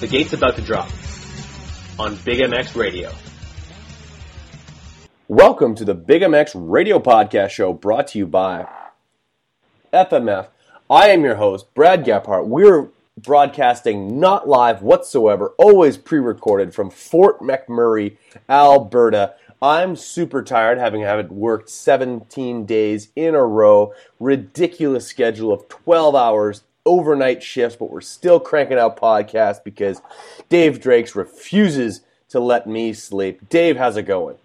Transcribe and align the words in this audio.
The 0.00 0.06
gate's 0.06 0.34
about 0.34 0.56
to 0.56 0.62
drop 0.62 0.90
on 1.98 2.16
Big 2.16 2.40
MX 2.40 2.76
Radio. 2.76 3.10
Welcome 5.26 5.74
to 5.74 5.86
the 5.86 5.94
Big 5.94 6.20
MX 6.20 6.52
Radio 6.54 6.98
Podcast 6.98 7.48
Show 7.48 7.72
brought 7.72 8.08
to 8.08 8.18
you 8.18 8.26
by 8.26 8.68
FMF. 9.94 10.48
I 10.90 11.08
am 11.08 11.22
your 11.22 11.36
host, 11.36 11.72
Brad 11.72 12.04
Gephardt. 12.04 12.46
We're 12.46 12.88
broadcasting 13.16 14.20
not 14.20 14.46
live 14.46 14.82
whatsoever, 14.82 15.54
always 15.56 15.96
pre 15.96 16.18
recorded 16.18 16.74
from 16.74 16.90
Fort 16.90 17.40
McMurray, 17.40 18.18
Alberta. 18.50 19.34
I'm 19.62 19.96
super 19.96 20.42
tired, 20.42 20.76
having 20.76 21.00
had 21.00 21.32
worked 21.32 21.70
17 21.70 22.66
days 22.66 23.08
in 23.16 23.34
a 23.34 23.46
row, 23.46 23.94
ridiculous 24.20 25.06
schedule 25.06 25.54
of 25.54 25.66
12 25.70 26.14
hours, 26.14 26.64
overnight 26.86 27.42
shifts, 27.42 27.76
but 27.76 27.90
we're 27.90 28.00
still 28.00 28.40
cranking 28.40 28.78
out 28.78 28.96
podcasts 28.96 29.62
because 29.62 30.00
Dave 30.48 30.80
Drakes 30.80 31.14
refuses 31.14 32.00
to 32.30 32.40
let 32.40 32.66
me 32.66 32.92
sleep. 32.92 33.48
Dave, 33.50 33.76
how's 33.76 33.96
it 33.96 34.04
going? 34.04 34.36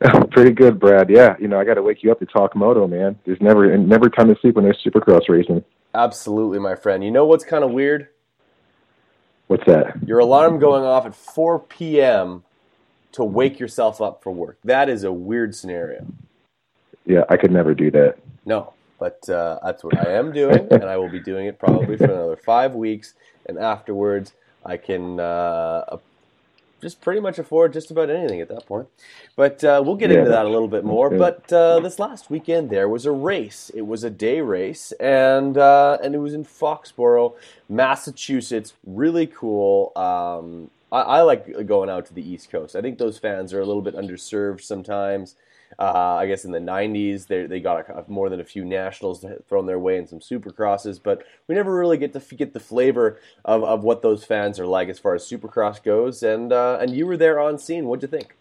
Pretty 0.30 0.52
good, 0.52 0.78
Brad. 0.78 1.08
Yeah, 1.10 1.36
you 1.40 1.48
know, 1.48 1.58
I 1.58 1.64
got 1.64 1.74
to 1.74 1.82
wake 1.82 2.02
you 2.02 2.12
up 2.12 2.18
to 2.20 2.26
talk 2.26 2.54
moto, 2.54 2.86
man. 2.86 3.18
There's 3.24 3.40
never 3.40 3.76
never 3.78 4.10
time 4.10 4.28
to 4.28 4.38
sleep 4.40 4.54
when 4.56 4.64
there's 4.64 4.82
Supercross 4.84 5.28
racing. 5.28 5.64
Absolutely, 5.94 6.58
my 6.58 6.74
friend. 6.74 7.02
You 7.02 7.10
know 7.10 7.24
what's 7.24 7.44
kind 7.44 7.64
of 7.64 7.70
weird? 7.70 8.08
What's 9.46 9.64
that? 9.66 9.96
Your 10.06 10.18
alarm 10.18 10.58
going 10.58 10.82
off 10.82 11.06
at 11.06 11.14
4 11.14 11.60
p.m. 11.60 12.42
to 13.12 13.24
wake 13.24 13.60
yourself 13.60 14.00
up 14.00 14.22
for 14.22 14.32
work. 14.32 14.58
That 14.64 14.88
is 14.88 15.04
a 15.04 15.12
weird 15.12 15.54
scenario. 15.54 16.04
Yeah, 17.06 17.22
I 17.30 17.36
could 17.36 17.52
never 17.52 17.72
do 17.72 17.90
that. 17.92 18.16
No, 18.44 18.72
but 18.98 19.28
uh, 19.28 19.58
that's 19.64 19.84
what 19.84 19.96
I 19.96 20.12
am 20.12 20.32
doing, 20.32 20.70
and 20.80 20.90
I 20.90 20.96
will 20.98 21.10
be 21.10 21.20
doing 21.20 21.46
it 21.46 21.58
probably 21.58 21.98
for 21.98 22.12
another 22.12 22.36
five 22.36 22.74
weeks. 22.74 23.14
And 23.46 23.58
afterwards, 23.58 24.34
I 24.64 24.76
can 24.78 25.20
uh, 25.20 25.84
just 26.80 27.00
pretty 27.00 27.20
much 27.20 27.38
afford 27.38 27.72
just 27.72 27.90
about 27.90 28.10
anything 28.10 28.40
at 28.40 28.48
that 28.48 28.66
point. 28.66 28.88
But 29.36 29.64
uh, 29.64 29.82
we'll 29.84 29.96
get 29.96 30.10
Yeah, 30.10 30.12
into 30.12 30.30
that 30.30 30.46
a 30.46 30.48
little 30.48 30.68
bit 30.68 30.84
more. 30.84 31.10
good. 31.10 31.10
But 31.10 31.52
uh, 31.52 31.80
this 31.80 31.98
last 31.98 32.30
weekend, 32.30 32.70
there 32.70 32.88
was 32.88 33.06
a 33.06 33.12
race. 33.12 33.70
It 33.74 33.82
was 33.82 34.04
a 34.04 34.10
day 34.10 34.40
race, 34.40 34.92
and 35.00 35.58
uh, 35.58 35.98
and 36.02 36.14
it 36.14 36.18
was 36.18 36.34
in 36.34 36.44
Foxborough, 36.44 37.34
Massachusetts. 37.68 38.74
Really 38.86 39.26
cool. 39.26 39.92
Um, 39.96 40.70
I, 40.92 41.00
I 41.02 41.22
like 41.22 41.66
going 41.66 41.90
out 41.90 42.06
to 42.06 42.14
the 42.14 42.28
East 42.28 42.50
Coast. 42.50 42.76
I 42.76 42.82
think 42.82 42.98
those 42.98 43.18
fans 43.18 43.52
are 43.52 43.60
a 43.60 43.66
little 43.66 43.82
bit 43.82 43.96
underserved 43.96 44.62
sometimes. 44.62 45.36
Uh, 45.78 46.16
I 46.16 46.26
guess 46.26 46.44
in 46.44 46.52
the 46.52 46.58
'90s, 46.58 47.26
they 47.26 47.46
they 47.46 47.60
got 47.60 47.88
a, 47.88 48.04
more 48.08 48.28
than 48.28 48.40
a 48.40 48.44
few 48.44 48.64
nationals 48.64 49.24
thrown 49.48 49.66
their 49.66 49.78
way 49.78 49.98
and 49.98 50.08
some 50.08 50.20
supercrosses, 50.20 51.00
but 51.02 51.22
we 51.48 51.54
never 51.54 51.74
really 51.74 51.98
get 51.98 52.12
to 52.12 52.34
get 52.34 52.52
the 52.52 52.60
flavor 52.60 53.20
of, 53.44 53.62
of 53.62 53.84
what 53.84 54.02
those 54.02 54.24
fans 54.24 54.58
are 54.58 54.66
like 54.66 54.88
as 54.88 54.98
far 54.98 55.14
as 55.14 55.28
supercross 55.28 55.82
goes. 55.82 56.22
And 56.22 56.52
uh, 56.52 56.78
and 56.80 56.90
you 56.94 57.06
were 57.06 57.16
there 57.16 57.38
on 57.40 57.58
scene. 57.58 57.86
What'd 57.86 58.02
you 58.02 58.08
think? 58.08 58.36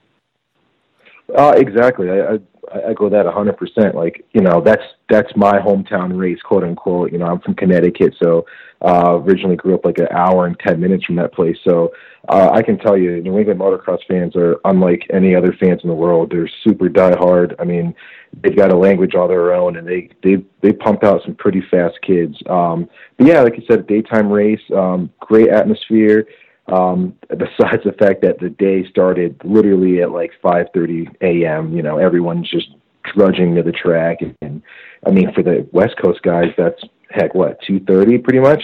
Uh, 1.33 1.53
exactly. 1.57 2.09
I, 2.09 2.33
I 2.33 2.39
I 2.73 2.79
echo 2.89 3.09
that 3.09 3.25
a 3.25 3.31
hundred 3.31 3.57
percent. 3.57 3.95
Like 3.95 4.25
you 4.33 4.41
know, 4.41 4.61
that's 4.61 4.83
that's 5.09 5.31
my 5.35 5.59
hometown 5.59 6.17
race, 6.17 6.41
quote 6.41 6.63
unquote. 6.63 7.11
You 7.11 7.19
know, 7.19 7.25
I'm 7.25 7.39
from 7.39 7.55
Connecticut, 7.55 8.15
so 8.21 8.45
uh, 8.81 9.19
originally 9.19 9.55
grew 9.55 9.75
up 9.75 9.85
like 9.85 9.97
an 9.99 10.07
hour 10.11 10.47
and 10.47 10.57
ten 10.59 10.79
minutes 10.79 11.05
from 11.05 11.15
that 11.17 11.33
place. 11.33 11.57
So 11.63 11.93
uh, 12.29 12.49
I 12.53 12.61
can 12.61 12.77
tell 12.77 12.97
you, 12.97 13.21
New 13.21 13.37
England 13.37 13.59
motocross 13.59 13.99
fans 14.07 14.35
are 14.35 14.57
unlike 14.65 15.05
any 15.11 15.35
other 15.35 15.53
fans 15.59 15.81
in 15.83 15.89
the 15.89 15.95
world. 15.95 16.31
They're 16.31 16.49
super 16.63 16.89
diehard. 16.89 17.55
I 17.59 17.65
mean, 17.65 17.93
they've 18.41 18.55
got 18.55 18.71
a 18.71 18.77
language 18.77 19.15
all 19.15 19.27
their 19.27 19.53
own, 19.53 19.77
and 19.77 19.87
they 19.87 20.09
they 20.23 20.43
they 20.61 20.71
pump 20.71 21.03
out 21.03 21.21
some 21.23 21.35
pretty 21.35 21.61
fast 21.69 21.99
kids. 22.01 22.37
Um, 22.47 22.89
but 23.17 23.27
yeah, 23.27 23.41
like 23.41 23.57
you 23.57 23.63
said, 23.69 23.79
a 23.79 23.83
daytime 23.83 24.31
race, 24.31 24.61
um, 24.75 25.11
great 25.19 25.49
atmosphere. 25.49 26.27
Um, 26.67 27.15
besides 27.29 27.83
the 27.83 27.95
fact 27.97 28.21
that 28.23 28.39
the 28.39 28.49
day 28.49 28.87
started 28.89 29.39
literally 29.43 30.01
at 30.01 30.11
like 30.11 30.31
5:30 30.43 31.15
a.m., 31.21 31.75
you 31.75 31.83
know, 31.83 31.97
everyone's 31.97 32.49
just 32.49 32.69
trudging 33.05 33.55
to 33.55 33.63
the 33.63 33.71
track, 33.71 34.21
and, 34.21 34.35
and 34.41 34.61
I 35.05 35.11
mean, 35.11 35.31
for 35.33 35.43
the 35.43 35.67
West 35.71 35.95
Coast 36.01 36.21
guys, 36.23 36.51
that's 36.57 36.81
heck, 37.09 37.35
what 37.35 37.61
2:30 37.61 38.23
pretty 38.23 38.39
much. 38.39 38.63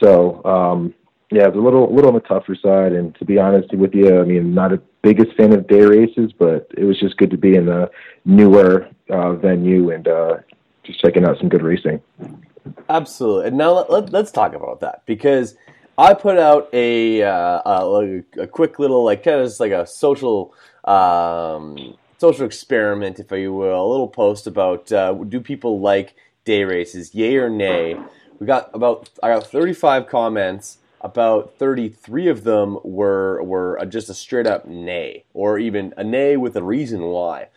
So 0.00 0.42
um, 0.44 0.94
yeah, 1.30 1.46
it's 1.48 1.56
a 1.56 1.60
little 1.60 1.92
little 1.94 2.08
on 2.08 2.14
the 2.14 2.20
tougher 2.20 2.54
side, 2.54 2.92
and 2.92 3.14
to 3.16 3.24
be 3.24 3.38
honest 3.38 3.72
with 3.74 3.94
you, 3.94 4.20
I 4.20 4.24
mean, 4.24 4.54
not 4.54 4.72
a 4.72 4.80
biggest 5.02 5.36
fan 5.36 5.52
of 5.52 5.66
day 5.66 5.82
races, 5.82 6.32
but 6.32 6.70
it 6.76 6.84
was 6.84 6.98
just 6.98 7.16
good 7.16 7.30
to 7.30 7.38
be 7.38 7.54
in 7.54 7.66
the 7.66 7.90
newer 8.24 8.88
uh, 9.10 9.34
venue 9.34 9.90
and 9.90 10.08
uh, 10.08 10.36
just 10.84 11.00
checking 11.00 11.24
out 11.24 11.38
some 11.38 11.48
good 11.48 11.62
racing. 11.62 12.00
Absolutely. 12.88 13.48
And 13.48 13.58
now 13.58 13.72
let, 13.72 13.90
let, 13.90 14.10
let's 14.10 14.32
talk 14.32 14.54
about 14.54 14.80
that 14.80 15.02
because 15.06 15.56
I 15.98 16.14
put 16.14 16.38
out 16.38 16.68
a 16.72 17.22
uh, 17.22 17.62
a, 17.64 18.22
a 18.38 18.46
quick 18.46 18.78
little 18.78 19.04
like 19.04 19.22
kind 19.22 19.40
of 19.40 19.46
just 19.46 19.60
like 19.60 19.72
a 19.72 19.86
social 19.86 20.54
um, 20.84 21.96
social 22.18 22.46
experiment, 22.46 23.18
if 23.18 23.30
you 23.32 23.52
will, 23.52 23.84
a 23.84 23.90
little 23.90 24.08
post 24.08 24.46
about 24.46 24.92
uh, 24.92 25.12
do 25.14 25.40
people 25.40 25.80
like 25.80 26.14
day 26.44 26.64
races, 26.64 27.14
yay 27.14 27.36
or 27.36 27.48
nay? 27.48 27.98
We 28.38 28.46
got 28.46 28.70
about 28.74 29.10
I 29.22 29.28
got 29.28 29.46
35 29.46 30.06
comments. 30.06 30.78
About 31.02 31.54
33 31.58 32.28
of 32.28 32.42
them 32.44 32.78
were 32.82 33.42
were 33.42 33.84
just 33.86 34.08
a 34.08 34.14
straight 34.14 34.46
up 34.46 34.66
nay, 34.66 35.24
or 35.34 35.58
even 35.58 35.94
a 35.96 36.02
nay 36.02 36.36
with 36.36 36.56
a 36.56 36.62
reason 36.62 37.02
why. 37.02 37.48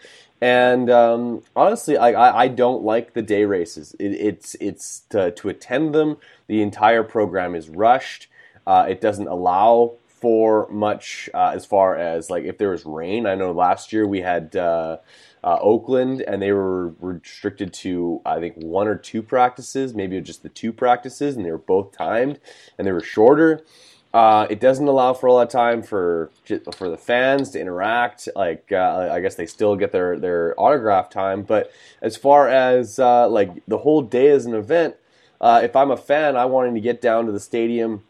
And 0.42 0.90
um, 0.90 1.44
honestly, 1.56 1.98
I, 1.98 2.44
I, 2.44 2.48
don't 2.48 2.84
like 2.84 3.14
the 3.14 3.22
day 3.22 3.44
races. 3.44 3.94
It, 4.00 4.14
it's 4.14 4.56
it's 4.62 5.02
to, 5.10 5.32
to 5.32 5.50
attend 5.50 5.94
them. 5.94 6.18
The 6.48 6.62
entire 6.62 7.04
program 7.04 7.56
is 7.56 7.68
rushed. 7.70 8.29
Uh, 8.70 8.86
it 8.88 9.02
doesn't 9.02 9.28
allow 9.28 9.96
for 10.06 10.68
much 10.70 11.28
uh, 11.34 11.52
as 11.56 11.66
far 11.66 11.98
as 11.98 12.30
like 12.30 12.44
if 12.44 12.60
there 12.60 12.70
was 12.70 12.86
rain. 12.86 13.26
I 13.26 13.34
know 13.34 13.52
last 13.52 13.92
year 13.92 14.06
we 14.06 14.22
had 14.22 14.56
uh, 14.56 14.98
uh, 15.44 15.58
Oakland, 15.60 16.22
and 16.22 16.40
they 16.40 16.52
were 16.52 16.90
restricted 17.00 17.74
to 17.74 18.22
I 18.28 18.40
think 18.40 18.58
one 18.58 18.88
or 18.88 18.96
two 18.96 19.24
practices, 19.24 19.96
maybe 19.96 20.22
just 20.22 20.44
the 20.44 20.50
two 20.50 20.72
practices, 20.72 21.36
and 21.36 21.44
they 21.44 21.50
were 21.50 21.58
both 21.58 21.98
timed, 21.98 22.40
and 22.78 22.86
they 22.86 22.92
were 22.92 23.02
shorter. 23.02 23.66
Uh, 24.14 24.46
it 24.52 24.60
doesn't 24.60 24.88
allow 24.88 25.14
for 25.14 25.26
a 25.26 25.34
lot 25.34 25.48
of 25.48 25.50
time 25.50 25.82
for 25.82 26.30
for 26.72 26.90
the 26.90 26.98
fans 26.98 27.50
to 27.52 27.60
interact. 27.60 28.30
Like 28.36 28.72
I 28.72 29.20
guess 29.20 29.34
they 29.34 29.48
still 29.48 29.78
get 29.78 29.92
their 29.92 30.20
their 30.20 30.54
autograph 30.60 31.10
time, 31.10 31.42
but 31.42 31.72
as 32.04 32.16
far 32.16 32.48
as 32.48 33.00
like 33.00 33.66
the 33.68 33.80
whole 33.80 34.04
day 34.04 34.28
as 34.28 34.46
an 34.46 34.54
event, 34.54 34.96
if 35.42 35.76
I'm 35.76 35.90
a 35.90 35.98
fan, 35.98 36.36
I 36.36 36.46
wanting 36.46 36.76
to 36.76 36.82
get 36.82 37.02
down 37.02 37.26
to 37.26 37.32
the 37.32 37.40
stadium 37.40 38.04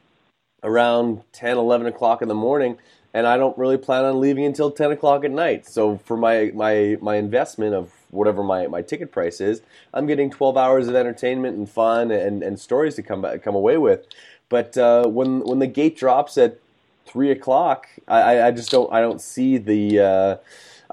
around 0.63 1.21
10, 1.33 1.57
11 1.57 1.87
o'clock 1.87 2.21
in 2.21 2.27
the 2.27 2.35
morning. 2.35 2.77
and 3.13 3.25
I 3.27 3.37
don't 3.37 3.57
really 3.57 3.77
plan 3.77 4.05
on 4.05 4.19
leaving 4.19 4.45
until 4.45 4.69
ten 4.71 4.91
o'clock 4.91 5.25
at 5.25 5.31
night. 5.31 5.65
So 5.67 5.97
for 6.05 6.15
my 6.17 6.51
my 6.53 6.97
my 7.01 7.15
investment 7.15 7.73
of 7.73 7.91
whatever 8.11 8.43
my, 8.43 8.67
my 8.67 8.81
ticket 8.81 9.11
price 9.11 9.41
is, 9.41 9.61
I'm 9.93 10.05
getting 10.07 10.29
twelve 10.29 10.57
hours 10.57 10.87
of 10.87 10.95
entertainment 10.95 11.57
and 11.57 11.69
fun 11.69 12.11
and, 12.11 12.43
and 12.43 12.59
stories 12.59 12.95
to 12.95 13.03
come 13.03 13.25
come 13.39 13.55
away 13.55 13.77
with. 13.77 14.05
But 14.49 14.77
uh, 14.77 15.07
when 15.07 15.41
when 15.41 15.59
the 15.59 15.67
gate 15.67 15.97
drops 15.97 16.37
at 16.37 16.59
three 17.05 17.31
o'clock, 17.31 17.87
I, 18.07 18.43
I 18.43 18.51
just 18.51 18.69
don't 18.71 18.91
I 18.93 19.01
don't 19.01 19.21
see 19.21 19.57
the 19.57 19.99
uh, 19.99 20.37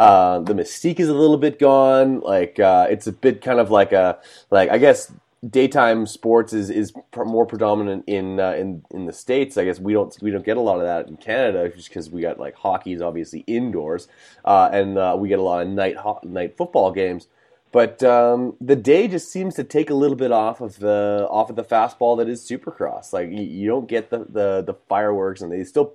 uh, 0.00 0.40
the 0.40 0.54
mystique 0.54 1.00
is 1.00 1.08
a 1.08 1.14
little 1.14 1.38
bit 1.38 1.58
gone. 1.58 2.20
Like 2.20 2.58
uh, 2.58 2.86
it's 2.90 3.06
a 3.06 3.12
bit 3.12 3.42
kind 3.42 3.60
of 3.60 3.70
like 3.70 3.92
a 3.92 4.18
like 4.50 4.70
I 4.70 4.78
guess 4.78 5.12
daytime 5.48 6.06
sports 6.06 6.52
is 6.52 6.70
is 6.70 6.92
more 7.16 7.46
predominant 7.46 8.04
in 8.06 8.40
uh, 8.40 8.52
in 8.52 8.82
in 8.90 9.06
the 9.06 9.12
states. 9.12 9.56
I 9.56 9.64
guess 9.64 9.78
we 9.78 9.92
don't 9.92 10.16
we 10.22 10.30
don't 10.30 10.44
get 10.44 10.56
a 10.56 10.60
lot 10.60 10.78
of 10.78 10.84
that 10.84 11.08
in 11.08 11.16
Canada 11.16 11.68
just 11.68 11.88
because 11.88 12.10
we 12.10 12.22
got 12.22 12.38
like 12.38 12.54
hockey 12.54 12.92
is 12.92 13.02
obviously 13.02 13.40
indoors, 13.46 14.08
uh, 14.44 14.70
and 14.72 14.98
uh, 14.98 15.16
we 15.18 15.28
get 15.28 15.38
a 15.38 15.42
lot 15.42 15.62
of 15.62 15.68
night 15.68 15.96
ho- 15.96 16.20
night 16.22 16.56
football 16.56 16.90
games. 16.90 17.28
But 17.72 18.02
um, 18.02 18.54
the 18.60 18.76
day 18.76 19.06
just 19.08 19.30
seems 19.30 19.54
to 19.56 19.64
take 19.64 19.90
a 19.90 19.94
little 19.94 20.16
bit 20.16 20.32
off 20.32 20.60
of 20.60 20.78
the 20.78 21.26
off 21.30 21.50
of 21.50 21.56
the 21.56 21.64
fastball 21.64 22.16
that 22.18 22.28
is 22.28 22.42
Supercross. 22.42 23.12
Like 23.12 23.30
you, 23.30 23.42
you 23.42 23.68
don't 23.68 23.88
get 23.88 24.10
the, 24.10 24.18
the 24.18 24.62
the 24.62 24.74
fireworks, 24.88 25.42
and 25.42 25.52
they 25.52 25.62
still 25.64 25.92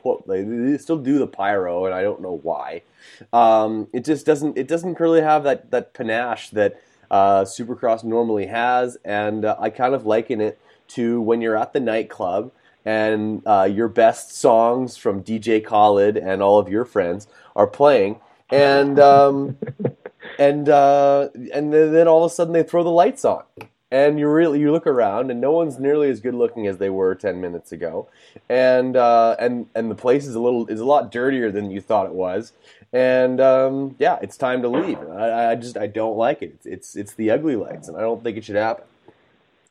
put 0.00 0.26
they, 0.28 0.42
they 0.42 0.78
still 0.78 0.98
do 0.98 1.18
the 1.18 1.26
pyro, 1.26 1.86
and 1.86 1.94
I 1.94 2.02
don't 2.02 2.22
know 2.22 2.38
why. 2.42 2.82
Um, 3.32 3.88
it 3.92 4.04
just 4.04 4.26
doesn't 4.26 4.56
it 4.56 4.68
doesn't 4.68 5.00
really 5.00 5.22
have 5.22 5.42
that 5.44 5.70
that 5.70 5.94
panache 5.94 6.50
that 6.50 6.80
uh, 7.10 7.42
Supercross 7.42 8.04
normally 8.04 8.46
has, 8.46 8.96
and 9.04 9.44
uh, 9.44 9.56
I 9.58 9.70
kind 9.70 9.94
of 9.94 10.06
liken 10.06 10.40
it 10.40 10.60
to 10.88 11.20
when 11.20 11.40
you're 11.40 11.56
at 11.56 11.72
the 11.72 11.80
nightclub 11.80 12.52
and 12.84 13.42
uh, 13.46 13.68
your 13.70 13.88
best 13.88 14.36
songs 14.36 14.96
from 14.96 15.22
DJ 15.22 15.64
Khaled 15.64 16.16
and 16.16 16.42
all 16.42 16.58
of 16.58 16.68
your 16.68 16.84
friends 16.84 17.26
are 17.56 17.66
playing, 17.66 18.20
and 18.50 18.98
um, 19.00 19.58
and 20.38 20.68
uh, 20.68 21.28
and 21.34 21.72
then, 21.72 21.92
then 21.92 22.08
all 22.08 22.24
of 22.24 22.30
a 22.30 22.34
sudden 22.34 22.52
they 22.52 22.62
throw 22.62 22.84
the 22.84 22.90
lights 22.90 23.24
on, 23.24 23.42
and 23.90 24.18
you 24.18 24.28
really 24.28 24.60
you 24.60 24.72
look 24.72 24.86
around 24.86 25.30
and 25.30 25.40
no 25.40 25.52
one's 25.52 25.78
nearly 25.78 26.10
as 26.10 26.20
good 26.20 26.34
looking 26.34 26.66
as 26.66 26.78
they 26.78 26.90
were 26.90 27.14
ten 27.14 27.40
minutes 27.40 27.72
ago, 27.72 28.08
and 28.48 28.96
uh, 28.96 29.36
and 29.38 29.66
and 29.74 29.90
the 29.90 29.94
place 29.94 30.26
is 30.26 30.34
a 30.34 30.40
little 30.40 30.66
is 30.66 30.80
a 30.80 30.84
lot 30.84 31.10
dirtier 31.12 31.50
than 31.50 31.70
you 31.70 31.80
thought 31.80 32.06
it 32.06 32.12
was, 32.14 32.52
and 32.92 33.40
um, 33.40 33.94
yeah, 33.98 34.18
it's 34.22 34.36
time 34.36 34.62
to 34.62 34.68
leave. 34.68 34.98
I, 35.10 35.52
I 35.52 35.54
just 35.54 35.76
I 35.76 35.86
don't 35.86 36.16
like 36.16 36.42
it. 36.42 36.52
It's, 36.54 36.66
it's 36.66 36.96
it's 36.96 37.14
the 37.14 37.30
ugly 37.30 37.56
lights, 37.56 37.88
and 37.88 37.96
I 37.96 38.00
don't 38.00 38.22
think 38.22 38.36
it 38.36 38.44
should 38.44 38.56
happen. 38.56 38.84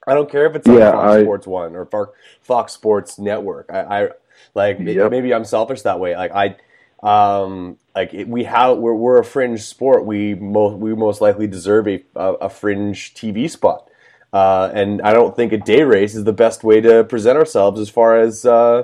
I 0.08 0.14
don't 0.14 0.30
care 0.30 0.46
if 0.46 0.56
it's 0.56 0.68
on 0.68 0.76
Yeah, 0.78 0.92
Fox 0.92 1.14
I- 1.14 1.22
Sports 1.24 1.48
One 1.48 1.76
or 1.76 1.86
Fox, 1.86 2.12
Fox 2.42 2.74
Sports 2.74 3.18
Network. 3.20 3.70
I, 3.72 4.04
I 4.06 4.10
like 4.54 4.80
Yep. 4.80 5.12
maybe 5.12 5.34
I'm 5.34 5.46
selfish 5.46 5.82
that 5.82 6.00
way. 6.00 6.16
Like 6.16 6.32
I, 6.32 6.56
um, 7.04 7.78
like 7.96 8.14
it, 8.14 8.28
we 8.28 8.44
have 8.44 8.78
we're, 8.78 8.94
we're 8.94 9.18
a 9.20 9.26
fringe 9.26 9.62
sport. 9.62 10.06
We 10.06 10.36
most 10.36 10.78
we 10.78 10.94
most 10.96 11.22
likely 11.22 11.48
deserve 11.48 11.88
a 11.88 12.04
a, 12.16 12.34
a 12.34 12.50
fringe 12.50 13.14
TV 13.16 13.50
spot. 13.50 13.90
Uh, 14.36 14.70
and 14.74 15.02
I 15.02 15.14
don't 15.14 15.34
think 15.34 15.54
a 15.54 15.58
day 15.58 15.84
race 15.84 16.14
is 16.14 16.26
the 16.26 16.34
best 16.34 16.62
way 16.62 16.82
to 16.82 17.06
present 17.06 17.38
ourselves 17.38 17.80
as 17.80 17.88
far 17.88 18.20
as 18.20 18.46
uh, 18.46 18.84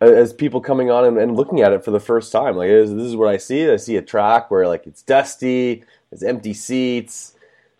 as 0.00 0.32
people 0.32 0.60
coming 0.60 0.92
on 0.92 1.04
and, 1.04 1.18
and 1.18 1.34
looking 1.34 1.60
at 1.60 1.72
it 1.72 1.84
for 1.84 1.90
the 1.90 1.98
first 1.98 2.30
time. 2.30 2.56
Like 2.56 2.68
this, 2.68 2.88
is 2.88 3.16
what 3.16 3.28
I 3.28 3.36
see. 3.36 3.68
I 3.68 3.74
see 3.78 3.96
a 3.96 4.02
track 4.02 4.52
where 4.52 4.68
like 4.68 4.86
it's 4.86 5.02
dusty, 5.02 5.82
there's 6.08 6.22
empty 6.22 6.54
seats, 6.54 7.34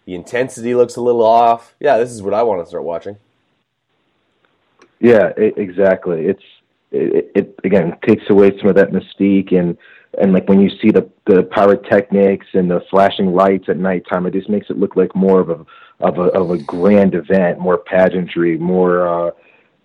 the 0.04 0.16
intensity 0.16 0.74
looks 0.74 0.96
a 0.96 1.00
little 1.00 1.22
off. 1.22 1.76
Yeah, 1.78 1.96
this 1.98 2.10
is 2.10 2.22
what 2.22 2.34
I 2.34 2.42
want 2.42 2.60
to 2.62 2.66
start 2.66 2.82
watching. 2.82 3.18
Yeah, 4.98 5.32
e 5.38 5.52
exactly. 5.56 6.26
It's 6.26 6.42
it, 6.90 7.30
it 7.36 7.60
again 7.62 7.96
takes 8.04 8.28
away 8.28 8.50
some 8.58 8.66
of 8.66 8.74
that 8.74 8.90
mystique 8.90 9.56
and 9.56 9.78
and 10.20 10.32
like 10.32 10.48
when 10.48 10.60
you 10.60 10.70
see 10.82 10.90
the 10.90 11.08
the 11.26 11.42
pyrotechnics 11.42 12.46
and 12.54 12.70
the 12.70 12.80
flashing 12.90 13.32
lights 13.32 13.66
at 13.68 13.76
nighttime, 13.76 14.26
it 14.26 14.32
just 14.32 14.48
makes 14.48 14.70
it 14.70 14.78
look 14.78 14.96
like 14.96 15.14
more 15.14 15.40
of 15.40 15.50
a 15.50 15.64
of 16.00 16.18
a 16.18 16.24
of 16.38 16.50
a 16.50 16.58
grand 16.58 17.14
event, 17.14 17.58
more 17.58 17.78
pageantry, 17.78 18.58
more 18.58 19.06
uh, 19.06 19.30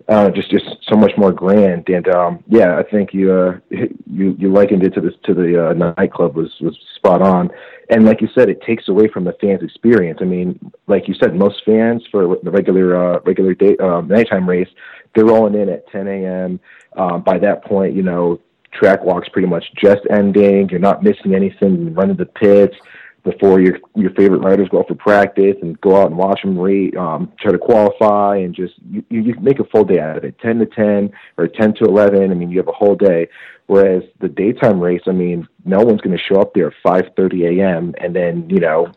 uh 0.08 0.30
just 0.32 0.50
just 0.50 0.66
so 0.88 0.96
much 0.96 1.12
more 1.18 1.32
grand. 1.32 1.88
And 1.90 2.08
um 2.10 2.44
yeah, 2.48 2.78
I 2.78 2.84
think 2.84 3.14
you 3.14 3.32
uh 3.32 3.60
you 3.72 4.36
you 4.38 4.52
likened 4.52 4.84
it 4.84 4.94
to 4.96 5.02
this 5.02 5.14
to 5.26 5.34
the 5.34 5.70
uh, 5.70 5.74
nightclub 5.74 6.36
was 6.36 6.54
was 6.62 6.78
spot 6.96 7.22
on. 7.22 7.50
And 7.90 8.06
like 8.06 8.22
you 8.22 8.30
said, 8.36 8.50
it 8.50 8.62
takes 8.62 8.88
away 8.88 9.08
from 9.08 9.24
the 9.24 9.34
fans' 9.42 9.64
experience. 9.64 10.20
I 10.22 10.26
mean, 10.26 10.60
like 10.88 11.08
you 11.08 11.16
said, 11.16 11.36
most 11.36 11.64
fans 11.66 12.04
for 12.12 12.38
the 12.44 12.52
regular 12.52 12.96
uh, 12.96 13.20
regular 13.26 13.56
day 13.56 13.78
um, 13.78 14.08
nighttime 14.08 14.48
race, 14.48 14.70
they're 15.16 15.26
rolling 15.26 15.60
in 15.60 15.70
at 15.70 15.90
10 15.92 16.08
a.m. 16.08 16.60
Um, 16.96 17.24
by 17.24 17.40
that 17.40 17.64
point, 17.66 17.96
you 17.96 18.04
know, 18.04 18.40
track 18.72 19.04
walk's 19.04 19.30
pretty 19.30 19.48
much 19.48 19.66
just 19.76 20.02
ending. 20.10 20.70
You're 20.70 20.80
not 20.80 21.04
missing 21.04 21.36
anything. 21.36 21.82
You 21.82 21.90
run 21.90 22.10
to 22.10 22.14
the 22.14 22.26
pits 22.26 22.76
before 23.24 23.60
your 23.60 23.78
your 23.96 24.12
favorite 24.12 24.40
riders 24.40 24.70
go 24.70 24.80
out 24.80 24.88
for 24.88 24.96
practice 24.96 25.56
and 25.62 25.80
go 25.82 26.02
out 26.02 26.08
and 26.08 26.18
watch 26.18 26.42
them 26.42 26.58
rate, 26.58 26.96
um, 26.96 27.32
try 27.40 27.52
to 27.52 27.58
qualify, 27.58 28.38
and 28.38 28.56
just 28.56 28.74
you, 28.90 29.04
you 29.10 29.36
make 29.42 29.60
a 29.60 29.66
full 29.66 29.84
day 29.84 30.00
out 30.00 30.18
of 30.18 30.24
it. 30.24 30.38
10 30.40 30.60
to 30.60 30.66
10 30.66 31.12
or 31.38 31.48
10 31.48 31.76
to 31.76 31.86
11. 31.86 32.32
I 32.32 32.34
mean, 32.34 32.50
you 32.50 32.58
have 32.58 32.68
a 32.68 32.74
whole 32.74 32.96
day. 32.96 33.28
Whereas 33.68 34.04
the 34.20 34.30
daytime 34.30 34.80
race, 34.80 35.02
I 35.06 35.12
mean, 35.12 35.48
no 35.64 35.80
one's 35.80 36.02
going 36.02 36.18
to 36.18 36.24
show 36.24 36.42
up 36.42 36.54
there 36.54 36.68
at 36.68 36.74
5:30 36.84 37.60
a.m. 37.60 37.94
and 38.00 38.16
then 38.16 38.50
you 38.50 38.60
know 38.60 38.92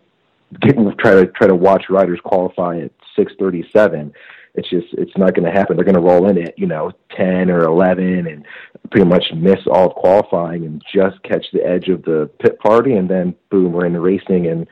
get, 0.61 0.77
try 0.99 1.15
to 1.15 1.27
try 1.27 1.47
to 1.47 1.55
watch 1.55 1.85
riders 1.91 2.21
qualify 2.25 2.79
at 2.79 2.93
6:37 3.19 4.13
it's 4.55 4.69
just 4.69 4.89
it's 4.93 5.17
not 5.17 5.35
going 5.35 5.51
to 5.51 5.59
happen. 5.59 5.77
They're 5.77 5.85
going 5.85 5.95
to 5.95 6.01
roll 6.01 6.29
in 6.29 6.39
at 6.39 6.59
you 6.59 6.67
know 6.67 6.93
ten 7.17 7.51
or 7.51 7.65
eleven 7.65 8.27
and 8.27 8.45
pretty 8.91 9.07
much 9.07 9.25
miss 9.35 9.61
all 9.71 9.89
of 9.89 9.95
qualifying 9.95 10.65
and 10.67 10.83
just 10.93 11.23
catch 11.23 11.47
the 11.53 11.65
edge 11.65 11.89
of 11.89 12.03
the 12.03 12.31
pit 12.39 12.59
party, 12.61 12.95
and 12.95 13.09
then 13.09 13.35
boom, 13.51 13.73
we're 13.73 13.87
in 13.87 13.95
the 13.95 14.01
racing, 14.01 14.49
and 14.49 14.67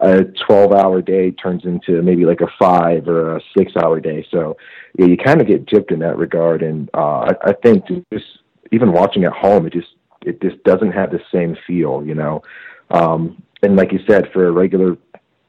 a 0.00 0.24
twelve 0.46 0.72
hour 0.72 1.00
day 1.00 1.30
turns 1.30 1.64
into 1.64 2.02
maybe 2.02 2.24
like 2.24 2.40
a 2.40 2.48
five 2.58 3.06
or 3.06 3.36
a 3.36 3.40
six 3.56 3.72
hour 3.76 4.00
day. 4.00 4.26
So 4.30 4.56
yeah, 4.98 5.06
you 5.06 5.16
kind 5.16 5.40
of 5.40 5.46
get 5.46 5.66
gypped 5.66 5.92
in 5.92 6.00
that 6.00 6.16
regard, 6.16 6.62
and 6.62 6.90
uh, 6.94 7.20
I, 7.28 7.30
I 7.44 7.52
think 7.62 7.84
just 8.12 8.26
even 8.72 8.92
watching 8.92 9.24
at 9.24 9.32
home, 9.32 9.66
it 9.66 9.72
just 9.72 9.94
it 10.22 10.40
just 10.42 10.62
doesn't 10.64 10.92
have 10.92 11.10
the 11.10 11.20
same 11.32 11.56
feel, 11.66 12.04
you 12.04 12.14
know. 12.14 12.42
Um, 12.90 13.42
and 13.62 13.76
like 13.76 13.92
you 13.92 14.00
said, 14.08 14.30
for 14.32 14.48
a 14.48 14.52
regular 14.52 14.96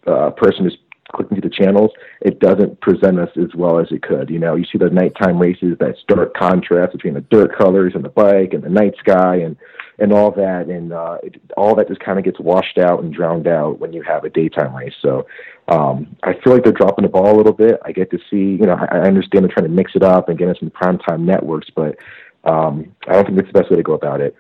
uh, 0.06 0.32
person 0.32 0.66
who's 0.66 0.78
clicking 1.12 1.40
through 1.40 1.50
the 1.50 1.56
channels, 1.56 1.92
it 2.22 2.40
doesn't 2.40 2.82
present 2.82 3.20
us 3.20 3.30
as 3.38 3.54
well 3.56 3.80
as 3.80 3.88
it 3.92 4.02
could. 4.02 4.30
You 4.30 4.40
know, 4.40 4.56
you 4.56 4.66
see 4.66 4.78
the 4.78 4.90
nighttime 4.90 5.40
races, 5.40 5.78
that 5.80 5.96
stark 6.02 6.34
contrast 6.34 6.94
between 6.94 7.14
the 7.14 7.22
dirt 7.22 7.58
colors 7.58 7.94
and 7.96 8.04
the 8.04 8.10
bike 8.10 8.54
and 8.54 8.64
the 8.64 8.70
night 8.70 8.96
sky 9.00 9.38
and 9.38 9.58
and 10.00 10.12
all 10.12 10.32
that, 10.32 10.66
and 10.68 10.92
uh, 10.94 11.20
it, 11.22 11.40
all 11.56 11.76
that 11.76 11.88
just 11.88 12.00
kind 12.00 12.18
of 12.18 12.26
gets 12.26 12.40
washed 12.40 12.80
out 12.80 13.04
and 13.04 13.14
drowned 13.14 13.48
out 13.48 13.78
when 13.78 13.94
you 13.94 14.02
have 14.02 14.24
a 14.24 14.30
daytime 14.30 14.76
race. 14.76 14.96
So 15.00 15.28
um, 15.68 16.16
I 16.24 16.34
feel 16.34 16.54
like 16.54 16.64
they're 16.64 16.74
dropping 16.74 17.04
the 17.04 17.10
ball 17.10 17.36
a 17.36 17.38
little 17.38 17.54
bit. 17.54 17.80
I 17.86 17.92
get 17.92 18.10
to 18.10 18.18
see, 18.30 18.38
you 18.60 18.66
know, 18.66 18.74
I, 18.74 18.98
I 18.98 19.02
understand 19.02 19.44
they're 19.44 19.54
trying 19.54 19.68
to 19.68 19.72
mix 19.72 19.92
it 19.94 20.02
up 20.02 20.28
and 20.28 20.40
get 20.40 20.50
us 20.50 20.58
some 20.60 20.72
primetime 20.72 21.22
networks, 21.22 21.68
but 21.76 21.98
um, 22.44 22.96
I 23.08 23.14
don't 23.14 23.26
think 23.26 23.38
that's 23.38 23.54
the 23.54 23.60
best 23.60 23.70
way 23.70 23.78
to 23.78 23.84
go 23.84 23.94
about 23.94 24.22
it. 24.22 24.36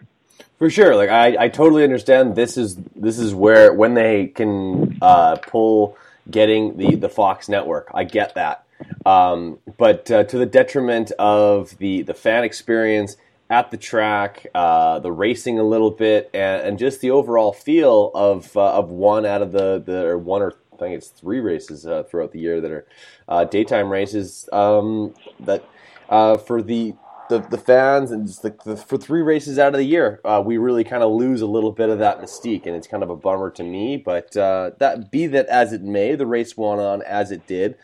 For 0.58 0.70
sure, 0.70 0.96
like 0.96 1.10
I, 1.10 1.46
I 1.46 1.50
totally 1.50 1.84
understand. 1.84 2.36
This 2.36 2.58
is 2.58 2.78
this 2.96 3.20
is 3.20 3.34
where 3.34 3.74
when 3.74 3.94
they 3.94 4.28
can 4.28 4.98
uh, 5.02 5.36
pull 5.36 5.98
getting 6.30 6.78
the 6.78 6.96
the 6.96 7.10
Fox 7.10 7.50
network. 7.50 7.90
I 7.94 8.04
get 8.04 8.36
that, 8.36 8.66
um, 9.06 9.60
but 9.78 10.10
uh, 10.12 10.24
to 10.26 10.38
the 10.38 10.46
detriment 10.46 11.12
of 11.20 11.78
the 11.78 12.02
the 12.04 12.14
fan 12.14 12.44
experience 12.44 13.18
at 13.50 13.70
the 13.70 13.78
track, 13.78 14.48
uh, 14.56 15.00
the 15.00 15.12
racing 15.12 15.60
a 15.60 15.64
little 15.64 15.92
bit, 15.92 16.30
and, 16.34 16.62
and 16.62 16.80
just 16.80 17.02
the 17.02 17.12
overall 17.12 17.52
feel 17.52 18.12
of 18.16 18.56
uh, 18.56 18.74
of 18.74 18.90
one 18.90 19.26
out 19.26 19.42
of 19.42 19.52
the 19.52 19.82
the 19.86 20.06
or 20.06 20.18
one 20.18 20.42
or 20.42 20.54
I 20.74 20.78
think 20.78 20.96
it's 20.96 21.10
three 21.10 21.42
races 21.42 21.86
uh, 21.86 22.04
throughout 22.04 22.32
the 22.32 22.40
year 22.40 22.62
that 22.62 22.72
are 22.72 22.88
uh, 23.28 23.44
daytime 23.44 23.90
races. 23.92 24.48
Um, 24.52 25.14
that 25.42 25.64
uh, 26.10 26.38
for 26.38 26.62
the 26.62 26.96
the, 27.32 27.40
the 27.40 27.58
fans 27.58 28.12
and 28.12 28.28
just 28.28 28.42
the, 28.42 28.54
the, 28.66 28.76
for 28.76 28.98
three 28.98 29.22
races 29.22 29.58
out 29.58 29.74
of 29.74 29.80
the 29.80 29.86
year, 29.86 30.20
uh, 30.26 30.44
we 30.46 30.58
really 30.58 30.84
kind 30.84 31.02
of 31.02 31.12
lose 31.14 31.40
a 31.40 31.48
little 31.48 31.72
bit 31.72 31.90
of 31.90 31.98
that 32.00 32.22
mystique, 32.22 32.66
and 32.66 32.76
it's 32.76 32.88
kind 32.88 33.02
of 33.02 33.10
a 33.10 33.16
bummer 33.16 33.50
to 33.52 33.64
me. 33.64 33.96
But 33.96 34.36
uh, 34.36 34.72
that 34.80 35.10
be 35.10 35.28
that 35.28 35.48
as 35.48 35.72
it 35.72 35.82
may, 35.82 36.16
the 36.16 36.28
race 36.28 36.58
went 36.58 36.82
on 36.82 37.02
as 37.04 37.32
it 37.32 37.48
did, 37.48 37.78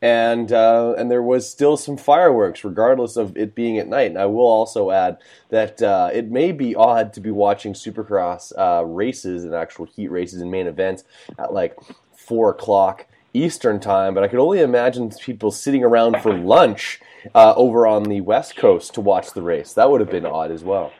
and 0.00 0.52
uh, 0.52 0.94
and 0.96 1.10
there 1.10 1.22
was 1.22 1.50
still 1.50 1.76
some 1.76 1.96
fireworks, 1.96 2.62
regardless 2.62 3.16
of 3.16 3.36
it 3.36 3.56
being 3.56 3.76
at 3.76 3.88
night. 3.88 4.12
And 4.12 4.18
I 4.18 4.26
will 4.26 4.46
also 4.46 4.92
add 4.92 5.18
that 5.50 5.82
uh, 5.82 6.10
it 6.14 6.30
may 6.30 6.52
be 6.52 6.76
odd 6.76 7.12
to 7.14 7.20
be 7.20 7.32
watching 7.32 7.72
Supercross 7.72 8.52
uh, 8.56 8.84
races 8.84 9.42
and 9.42 9.52
actual 9.52 9.86
heat 9.86 10.12
races 10.12 10.40
and 10.40 10.50
main 10.50 10.68
events 10.68 11.02
at 11.38 11.52
like 11.52 11.76
four 12.16 12.50
o'clock 12.50 13.08
Eastern 13.34 13.80
time, 13.80 14.14
but 14.14 14.22
I 14.22 14.28
could 14.28 14.38
only 14.38 14.60
imagine 14.60 15.10
people 15.10 15.50
sitting 15.50 15.82
around 15.84 16.20
for 16.20 16.32
lunch 16.32 17.00
uh, 17.34 17.54
over 17.56 17.86
on 17.86 18.04
the 18.04 18.20
West 18.20 18.56
Coast 18.56 18.94
to 18.94 19.00
watch 19.00 19.32
the 19.32 19.42
race. 19.42 19.72
That 19.72 19.90
would 19.90 20.00
have 20.00 20.10
been 20.10 20.26
odd 20.26 20.50
as 20.50 20.62
well. 20.62 20.92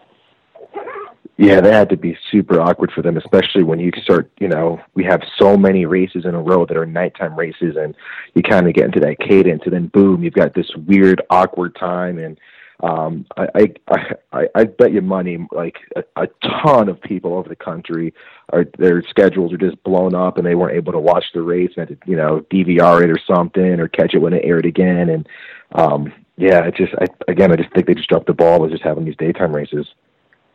Yeah, 1.38 1.60
that 1.60 1.72
had 1.72 1.88
to 1.88 1.96
be 1.96 2.16
super 2.30 2.60
awkward 2.60 2.92
for 2.92 3.02
them, 3.02 3.16
especially 3.16 3.62
when 3.62 3.80
you 3.80 3.90
start, 4.02 4.30
you 4.38 4.48
know, 4.48 4.80
we 4.94 5.02
have 5.04 5.22
so 5.38 5.56
many 5.56 5.86
races 5.86 6.24
in 6.24 6.34
a 6.34 6.40
row 6.40 6.66
that 6.66 6.76
are 6.76 6.86
nighttime 6.86 7.34
races 7.36 7.76
and 7.76 7.96
you 8.34 8.42
kind 8.42 8.68
of 8.68 8.74
get 8.74 8.84
into 8.84 9.00
that 9.00 9.18
cadence 9.18 9.62
and 9.64 9.72
then 9.72 9.86
boom, 9.88 10.22
you've 10.22 10.34
got 10.34 10.54
this 10.54 10.70
weird 10.86 11.22
awkward 11.30 11.74
time 11.74 12.18
and 12.18 12.38
Um, 12.82 13.26
I, 13.36 13.72
I 13.86 14.16
I 14.32 14.48
I 14.56 14.64
bet 14.64 14.92
you 14.92 15.02
money 15.02 15.46
like 15.52 15.78
a, 15.94 16.02
a 16.16 16.28
ton 16.42 16.88
of 16.88 17.00
people 17.00 17.34
over 17.34 17.48
the 17.48 17.54
country 17.54 18.12
are 18.48 18.64
their 18.76 19.02
schedules 19.02 19.52
are 19.52 19.58
just 19.58 19.80
blown 19.84 20.16
up 20.16 20.36
and 20.36 20.44
they 20.44 20.56
weren't 20.56 20.76
able 20.76 20.92
to 20.92 20.98
watch 20.98 21.26
the 21.32 21.42
race 21.42 21.70
and 21.76 21.88
had 21.88 22.00
to, 22.00 22.10
you 22.10 22.16
know 22.16 22.40
DVR 22.50 23.04
it 23.04 23.10
or 23.10 23.20
something 23.24 23.78
or 23.78 23.86
catch 23.86 24.14
it 24.14 24.18
when 24.18 24.32
it 24.32 24.44
aired 24.44 24.66
again 24.66 25.10
and 25.10 25.28
um 25.76 26.12
yeah 26.36 26.64
it 26.64 26.74
just 26.74 26.92
I 27.00 27.06
again 27.28 27.52
I 27.52 27.56
just 27.56 27.72
think 27.72 27.86
they 27.86 27.94
just 27.94 28.08
dropped 28.08 28.26
the 28.26 28.34
ball 28.34 28.60
with 28.60 28.72
just 28.72 28.82
having 28.82 29.04
these 29.04 29.16
daytime 29.16 29.54
races. 29.54 29.86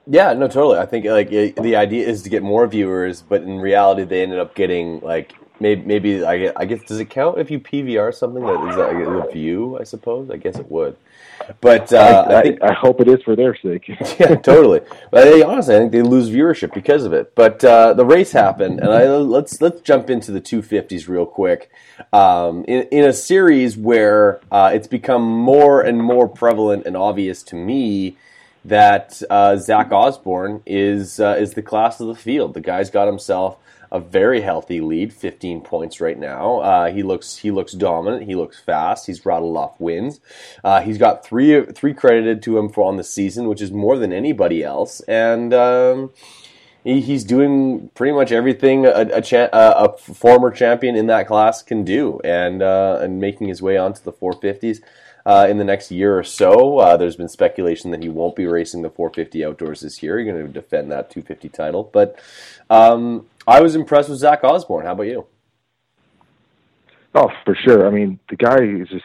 Yeah, 0.10 0.34
no, 0.34 0.48
totally. 0.48 0.80
I 0.80 0.86
think 0.86 1.06
like 1.06 1.32
it, 1.32 1.56
the 1.62 1.76
idea 1.76 2.08
is 2.08 2.24
to 2.24 2.30
get 2.30 2.42
more 2.42 2.66
viewers, 2.68 3.22
but 3.22 3.42
in 3.42 3.60
reality, 3.60 4.04
they 4.04 4.24
ended 4.24 4.40
up 4.40 4.56
getting 4.56 5.00
like 5.02 5.34
maybe 5.60 5.82
maybe 5.84 6.26
I, 6.26 6.52
I 6.56 6.66
guess 6.66 6.82
does 6.84 7.00
it 7.00 7.10
count 7.10 7.40
if 7.40 7.52
you 7.52 7.60
PVR 7.60 8.14
something 8.14 8.44
that 8.46 8.70
is 8.70 8.76
that 8.78 8.96
a 8.96 9.32
view? 9.32 9.78
I 9.80 9.84
suppose. 9.84 10.30
I 10.30 10.38
guess 10.38 10.58
it 10.58 10.72
would. 10.72 10.98
But 11.62 11.94
uh, 11.94 12.26
I, 12.28 12.40
I, 12.40 12.42
think, 12.44 12.64
I, 12.64 12.74
hope 12.74 13.02
it 13.02 13.08
is 13.08 13.22
for 13.24 13.36
their 13.36 13.56
sake. 13.56 13.88
yeah, 14.20 14.36
totally. 14.36 14.82
But 15.12 15.26
they, 15.26 15.44
honestly, 15.44 15.76
I 15.76 15.80
think 15.80 15.92
they 15.92 16.02
lose 16.02 16.30
viewership 16.30 16.74
because 16.74 17.04
of 17.04 17.14
it. 17.14 17.36
But 17.36 17.64
uh, 17.64 17.94
the 17.94 18.06
race 18.06 18.32
happened, 18.32 18.80
and 18.80 18.90
I, 18.90 19.08
let's 19.08 19.62
let's 19.62 19.82
jump 19.82 20.10
into 20.10 20.32
the 20.32 20.42
250s 20.42 21.08
real 21.08 21.26
quick. 21.26 21.72
Um, 22.14 22.66
in, 22.66 22.84
in 22.92 23.06
a 23.06 23.14
series 23.14 23.78
where 23.78 24.40
uh, 24.52 24.72
it's 24.74 24.88
become 24.88 25.24
more 25.24 25.82
and 25.82 26.02
more 26.02 26.28
prevalent 26.28 26.86
and 26.86 26.98
obvious 26.98 27.44
to 27.44 27.56
me 27.56 28.18
that 28.66 29.22
uh, 29.30 29.56
Zach 29.58 29.92
Osborne 29.92 30.62
is 30.66 31.20
uh, 31.20 31.38
is 31.40 31.54
the 31.54 31.62
class 31.62 32.00
of 32.00 32.08
the 32.08 32.16
field. 32.16 32.54
The 32.54 32.62
guy's 32.62 32.90
got 32.90 33.08
himself 33.08 33.58
a 33.92 34.00
very 34.00 34.42
healthy 34.42 34.82
lead, 34.82 35.14
15 35.14 35.62
points 35.62 36.02
right 36.02 36.18
now. 36.18 36.60
Uh, 36.60 36.92
he 36.92 37.04
looks 37.04 37.38
he 37.38 37.52
looks 37.52 37.74
dominant. 37.74 38.24
He 38.24 38.36
looks 38.36 38.60
fast. 38.60 39.08
He's 39.08 39.26
rattled 39.26 39.58
off 39.58 39.80
wins. 39.80 40.20
Uh, 40.64 40.82
he's 40.82 40.98
got 40.98 41.26
three 41.26 41.66
three 41.66 41.94
credited 41.94 42.42
to 42.44 42.58
him 42.58 42.70
for 42.70 42.86
on 42.86 42.98
the 42.98 43.04
season, 43.04 43.48
which 43.48 43.62
is 43.62 43.72
more 43.72 43.98
than 43.98 44.12
anybody 44.12 44.64
else. 44.64 45.00
And 45.02 45.54
um, 45.54 46.12
he, 46.84 47.02
he's 47.02 47.24
doing 47.24 47.90
pretty 47.96 48.14
much 48.14 48.32
everything 48.32 48.86
a, 48.86 49.08
a, 49.14 49.22
cha- 49.22 49.50
a, 49.52 49.98
former 49.98 50.52
champion 50.52 50.96
in 50.96 51.08
that 51.08 51.28
class 51.28 51.62
can 51.62 51.84
do, 51.84 52.20
and 52.24 52.62
uh, 52.62 53.00
and 53.02 53.20
making 53.20 53.48
his 53.48 53.62
way 53.62 53.78
onto 53.78 54.02
the 54.02 54.14
450s. 54.14 54.80
Uh, 55.28 55.46
in 55.50 55.58
the 55.58 55.64
next 55.66 55.92
year 55.92 56.18
or 56.18 56.24
so. 56.24 56.78
Uh, 56.78 56.96
there's 56.96 57.18
been 57.18 57.28
speculation 57.28 57.92
that 57.92 58.02
he 58.02 58.08
won't 58.08 58.34
be 58.34 58.46
racing 58.46 58.82
the 58.82 58.90
450 58.90 59.44
outdoors 59.44 59.82
this 59.82 60.02
year. 60.02 60.18
He's 60.18 60.32
going 60.32 60.42
to 60.42 60.54
defend 60.54 60.90
that 60.90 61.10
250 61.10 61.50
title. 61.50 61.90
But 61.92 62.18
um, 62.70 63.26
I 63.46 63.60
was 63.60 63.76
impressed 63.76 64.08
with 64.08 64.20
Zach 64.20 64.46
Osborne. 64.46 64.86
How 64.86 64.94
about 64.94 65.08
you? 65.08 65.26
Oh, 67.14 67.30
for 67.44 67.56
sure. 67.56 67.86
I 67.86 67.90
mean, 67.90 68.22
the 68.30 68.38
guy 68.38 68.56
is 68.56 68.88
just 68.88 69.04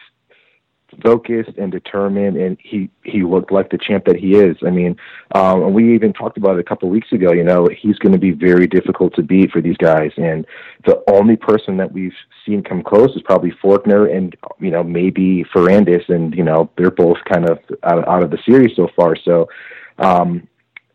focused 1.01 1.57
and 1.57 1.71
determined, 1.71 2.37
and 2.37 2.57
he 2.61 2.89
he 3.03 3.23
looked 3.23 3.51
like 3.51 3.69
the 3.69 3.77
champ 3.77 4.05
that 4.05 4.15
he 4.15 4.35
is. 4.35 4.57
I 4.65 4.69
mean, 4.69 4.95
um, 5.33 5.63
and 5.63 5.73
we 5.73 5.93
even 5.93 6.13
talked 6.13 6.37
about 6.37 6.55
it 6.55 6.59
a 6.59 6.63
couple 6.63 6.87
of 6.87 6.93
weeks 6.93 7.11
ago. 7.11 7.31
You 7.31 7.43
know, 7.43 7.67
he's 7.75 7.97
going 7.99 8.13
to 8.13 8.19
be 8.19 8.31
very 8.31 8.67
difficult 8.67 9.15
to 9.15 9.23
beat 9.23 9.51
for 9.51 9.61
these 9.61 9.77
guys, 9.77 10.11
and 10.17 10.45
the 10.85 11.03
only 11.09 11.35
person 11.35 11.77
that 11.77 11.91
we've 11.91 12.15
seen 12.45 12.63
come 12.63 12.83
close 12.83 13.15
is 13.15 13.21
probably 13.23 13.51
Forkner 13.63 14.15
and 14.15 14.35
you 14.59 14.71
know 14.71 14.83
maybe 14.83 15.45
Ferrandis, 15.53 16.07
and 16.09 16.35
you 16.35 16.43
know 16.43 16.69
they're 16.77 16.91
both 16.91 17.17
kind 17.31 17.49
of 17.49 17.59
out, 17.83 18.07
out 18.07 18.23
of 18.23 18.31
the 18.31 18.39
series 18.45 18.75
so 18.75 18.87
far. 18.95 19.15
So, 19.15 19.47
um, 19.97 20.47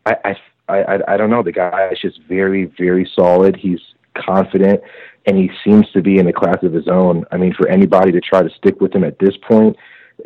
I 0.05 0.15
I, 0.23 0.35
I, 0.69 0.99
I 1.07 1.17
don't 1.17 1.29
know. 1.29 1.43
The 1.43 1.51
guy 1.51 1.89
is 1.91 1.99
just 1.99 2.21
very, 2.27 2.65
very 2.77 3.09
solid. 3.15 3.55
He's 3.55 3.79
confident, 4.15 4.81
and 5.29 5.37
he 5.37 5.51
seems 5.63 5.89
to 5.91 6.01
be 6.01 6.17
in 6.17 6.27
a 6.27 6.33
class 6.33 6.57
of 6.63 6.73
his 6.73 6.87
own. 6.87 7.23
I 7.31 7.37
mean, 7.37 7.53
for 7.53 7.67
anybody 7.69 8.11
to 8.11 8.19
try 8.19 8.41
to 8.41 8.49
stick 8.49 8.81
with 8.81 8.93
him 8.93 9.03
at 9.03 9.19
this 9.19 9.37
point, 9.47 9.77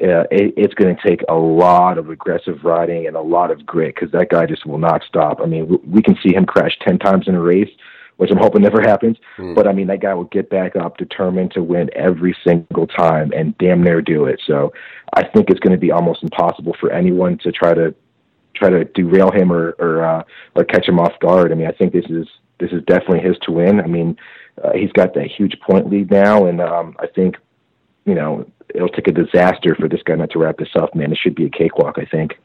uh, 0.01 0.23
it, 0.31 0.53
it's 0.55 0.73
going 0.75 0.95
to 0.95 1.07
take 1.07 1.21
a 1.27 1.35
lot 1.35 1.97
of 1.97 2.09
aggressive 2.09 2.63
riding 2.63 3.05
and 3.05 3.17
a 3.17 3.21
lot 3.21 3.51
of 3.51 3.65
grit 3.65 3.93
because 3.95 4.11
that 4.11 4.29
guy 4.29 4.45
just 4.45 4.65
will 4.65 4.77
not 4.77 5.03
stop. 5.05 5.41
I 5.41 5.45
mean, 5.45 5.67
we, 5.67 5.77
we 5.85 6.01
can 6.01 6.17
see 6.23 6.33
him 6.33 6.45
crash 6.45 6.77
ten 6.87 6.97
times 6.99 7.27
in 7.27 7.35
a 7.35 7.41
race, 7.41 7.69
which 8.15 8.31
I'm 8.31 8.37
hoping 8.37 8.61
never 8.61 8.79
happens. 8.79 9.17
Mm. 9.37 9.55
But 9.55 9.67
I 9.67 9.73
mean, 9.73 9.87
that 9.87 9.99
guy 9.99 10.13
will 10.13 10.23
get 10.23 10.49
back 10.49 10.77
up, 10.77 10.95
determined 10.95 11.51
to 11.51 11.61
win 11.61 11.89
every 11.93 12.35
single 12.47 12.87
time, 12.87 13.33
and 13.35 13.57
damn 13.57 13.83
near 13.83 14.01
do 14.01 14.23
it. 14.23 14.41
So 14.47 14.71
I 15.13 15.27
think 15.27 15.49
it's 15.49 15.59
going 15.59 15.73
to 15.73 15.77
be 15.77 15.91
almost 15.91 16.23
impossible 16.23 16.77
for 16.79 16.93
anyone 16.93 17.37
to 17.39 17.51
try 17.51 17.73
to 17.73 17.93
try 18.55 18.69
to 18.69 18.85
derail 18.85 19.31
him 19.31 19.51
or 19.51 19.71
or 19.79 20.05
uh, 20.05 20.23
or 20.55 20.63
catch 20.63 20.87
him 20.87 20.97
off 20.97 21.19
guard. 21.19 21.51
I 21.51 21.55
mean, 21.55 21.67
I 21.67 21.73
think 21.73 21.91
this 21.91 22.05
is 22.09 22.25
this 22.59 22.71
is 22.71 22.83
definitely 22.83 23.21
his 23.21 23.37
to 23.43 23.51
win. 23.51 23.79
I 23.79 23.87
mean, 23.87 24.17
uh, 24.63 24.73
he's 24.73 24.91
got 24.91 25.13
that 25.15 25.27
huge 25.27 25.59
point 25.59 25.89
lead 25.89 26.11
now, 26.11 26.45
and 26.45 26.61
um, 26.61 26.95
I 26.99 27.07
think 27.07 27.37
you 28.05 28.15
know 28.15 28.45
it'll 28.73 28.89
take 28.89 29.07
a 29.07 29.11
disaster 29.11 29.75
for 29.75 29.87
this 29.87 30.01
guy 30.03 30.15
not 30.15 30.31
to 30.31 30.39
wrap 30.39 30.57
this 30.57 30.75
up. 30.75 30.95
Man, 30.95 31.11
it 31.11 31.17
should 31.17 31.35
be 31.35 31.45
a 31.45 31.49
cakewalk. 31.49 31.97
I 31.97 32.05
think. 32.05 32.37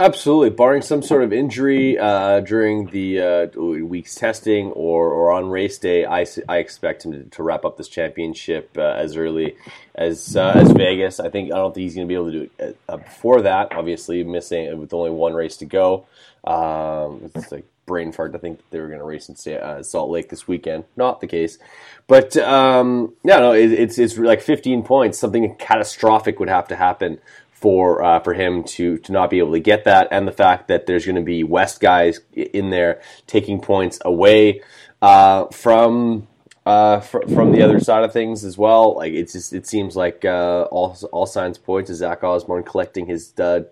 Absolutely, 0.00 0.48
barring 0.48 0.80
some 0.80 1.02
sort 1.02 1.24
of 1.24 1.30
injury 1.30 1.98
uh, 1.98 2.40
during 2.40 2.86
the 2.86 3.20
uh, 3.20 3.46
week's 3.60 4.14
testing 4.14 4.68
or, 4.68 5.12
or 5.12 5.30
on 5.30 5.50
race 5.50 5.76
day, 5.76 6.06
I, 6.06 6.24
I 6.48 6.56
expect 6.56 7.04
him 7.04 7.12
to, 7.12 7.24
to 7.24 7.42
wrap 7.42 7.66
up 7.66 7.76
this 7.76 7.86
championship 7.86 8.70
uh, 8.78 8.80
as 8.80 9.18
early 9.18 9.56
as 9.94 10.36
uh, 10.36 10.52
as 10.56 10.72
Vegas. 10.72 11.20
I 11.20 11.28
think 11.28 11.52
I 11.52 11.56
don't 11.56 11.74
think 11.74 11.82
he's 11.82 11.96
going 11.96 12.06
to 12.06 12.08
be 12.08 12.14
able 12.14 12.32
to 12.32 12.32
do 12.32 12.50
it 12.58 12.78
uh, 12.88 12.96
before 12.96 13.42
that. 13.42 13.72
Obviously, 13.72 14.24
missing 14.24 14.78
with 14.78 14.94
only 14.94 15.10
one 15.10 15.34
race 15.34 15.58
to 15.58 15.66
go. 15.66 16.06
Um, 16.44 17.30
it's 17.34 17.52
like 17.52 17.66
brain 17.90 18.12
fart 18.12 18.32
to 18.32 18.38
think 18.38 18.58
that 18.58 18.70
they 18.70 18.78
were 18.78 18.86
going 18.86 19.00
to 19.00 19.04
race 19.04 19.28
in 19.28 19.54
uh, 19.54 19.82
Salt 19.82 20.10
Lake 20.10 20.28
this 20.28 20.46
weekend. 20.46 20.84
Not 20.96 21.20
the 21.20 21.26
case, 21.26 21.58
but 22.06 22.36
um, 22.36 23.14
yeah, 23.24 23.40
no, 23.40 23.52
it, 23.52 23.72
it's 23.72 23.98
it's 23.98 24.16
like 24.16 24.40
15 24.40 24.84
points. 24.84 25.18
Something 25.18 25.56
catastrophic 25.56 26.38
would 26.38 26.48
have 26.48 26.68
to 26.68 26.76
happen 26.76 27.18
for 27.50 28.00
uh, 28.02 28.20
for 28.20 28.32
him 28.32 28.62
to 28.64 28.98
to 28.98 29.12
not 29.12 29.28
be 29.28 29.40
able 29.40 29.52
to 29.52 29.60
get 29.60 29.84
that, 29.84 30.06
and 30.12 30.26
the 30.26 30.32
fact 30.32 30.68
that 30.68 30.86
there's 30.86 31.04
going 31.04 31.16
to 31.16 31.22
be 31.22 31.42
West 31.42 31.80
guys 31.80 32.20
in 32.32 32.70
there 32.70 33.02
taking 33.26 33.60
points 33.60 33.98
away 34.04 34.62
uh, 35.02 35.46
from 35.46 36.28
uh, 36.64 37.00
fr- 37.00 37.26
from 37.34 37.50
the 37.50 37.62
other 37.62 37.80
side 37.80 38.04
of 38.04 38.12
things 38.12 38.44
as 38.44 38.56
well. 38.56 38.94
Like 38.94 39.12
it's 39.12 39.32
just 39.32 39.52
it 39.52 39.66
seems 39.66 39.96
like 39.96 40.24
uh, 40.24 40.68
all 40.70 40.96
all 41.10 41.26
signs 41.26 41.58
point 41.58 41.88
to 41.88 41.94
Zach 41.94 42.22
Osborne 42.22 42.62
collecting 42.62 43.06
his 43.06 43.32
uh, 43.40 43.62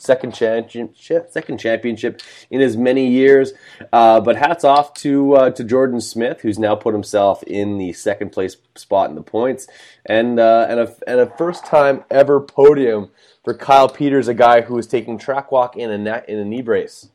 second 0.00 0.34
championship, 0.34 1.30
second 1.30 1.58
championship 1.58 2.22
in 2.50 2.60
as 2.60 2.76
many 2.76 3.08
years. 3.08 3.52
Uh, 3.92 4.20
but 4.20 4.36
hats 4.36 4.64
off 4.64 4.94
to 4.94 5.34
uh, 5.34 5.50
to 5.50 5.64
Jordan 5.64 6.00
Smith, 6.00 6.40
who's 6.40 6.58
now 6.58 6.74
put 6.74 6.94
himself 6.94 7.42
in 7.44 7.78
the 7.78 7.92
second 7.92 8.30
place 8.32 8.56
spot 8.76 9.10
in 9.10 9.16
the 9.16 9.22
points, 9.22 9.66
and 10.06 10.40
uh, 10.40 10.66
and 10.68 10.80
a 10.80 10.94
and 11.06 11.20
a 11.20 11.26
first 11.36 11.64
time 11.66 12.04
ever 12.10 12.40
podium 12.40 13.10
for 13.44 13.54
Kyle 13.54 13.88
Peters, 13.88 14.28
a 14.28 14.34
guy 14.34 14.62
who 14.62 14.74
was 14.74 14.86
taking 14.86 15.18
track 15.18 15.52
walk 15.52 15.76
in 15.76 15.90
a 15.90 16.24
in 16.28 16.38
a 16.38 16.44
knee 16.44 16.62
brace. 16.62 17.10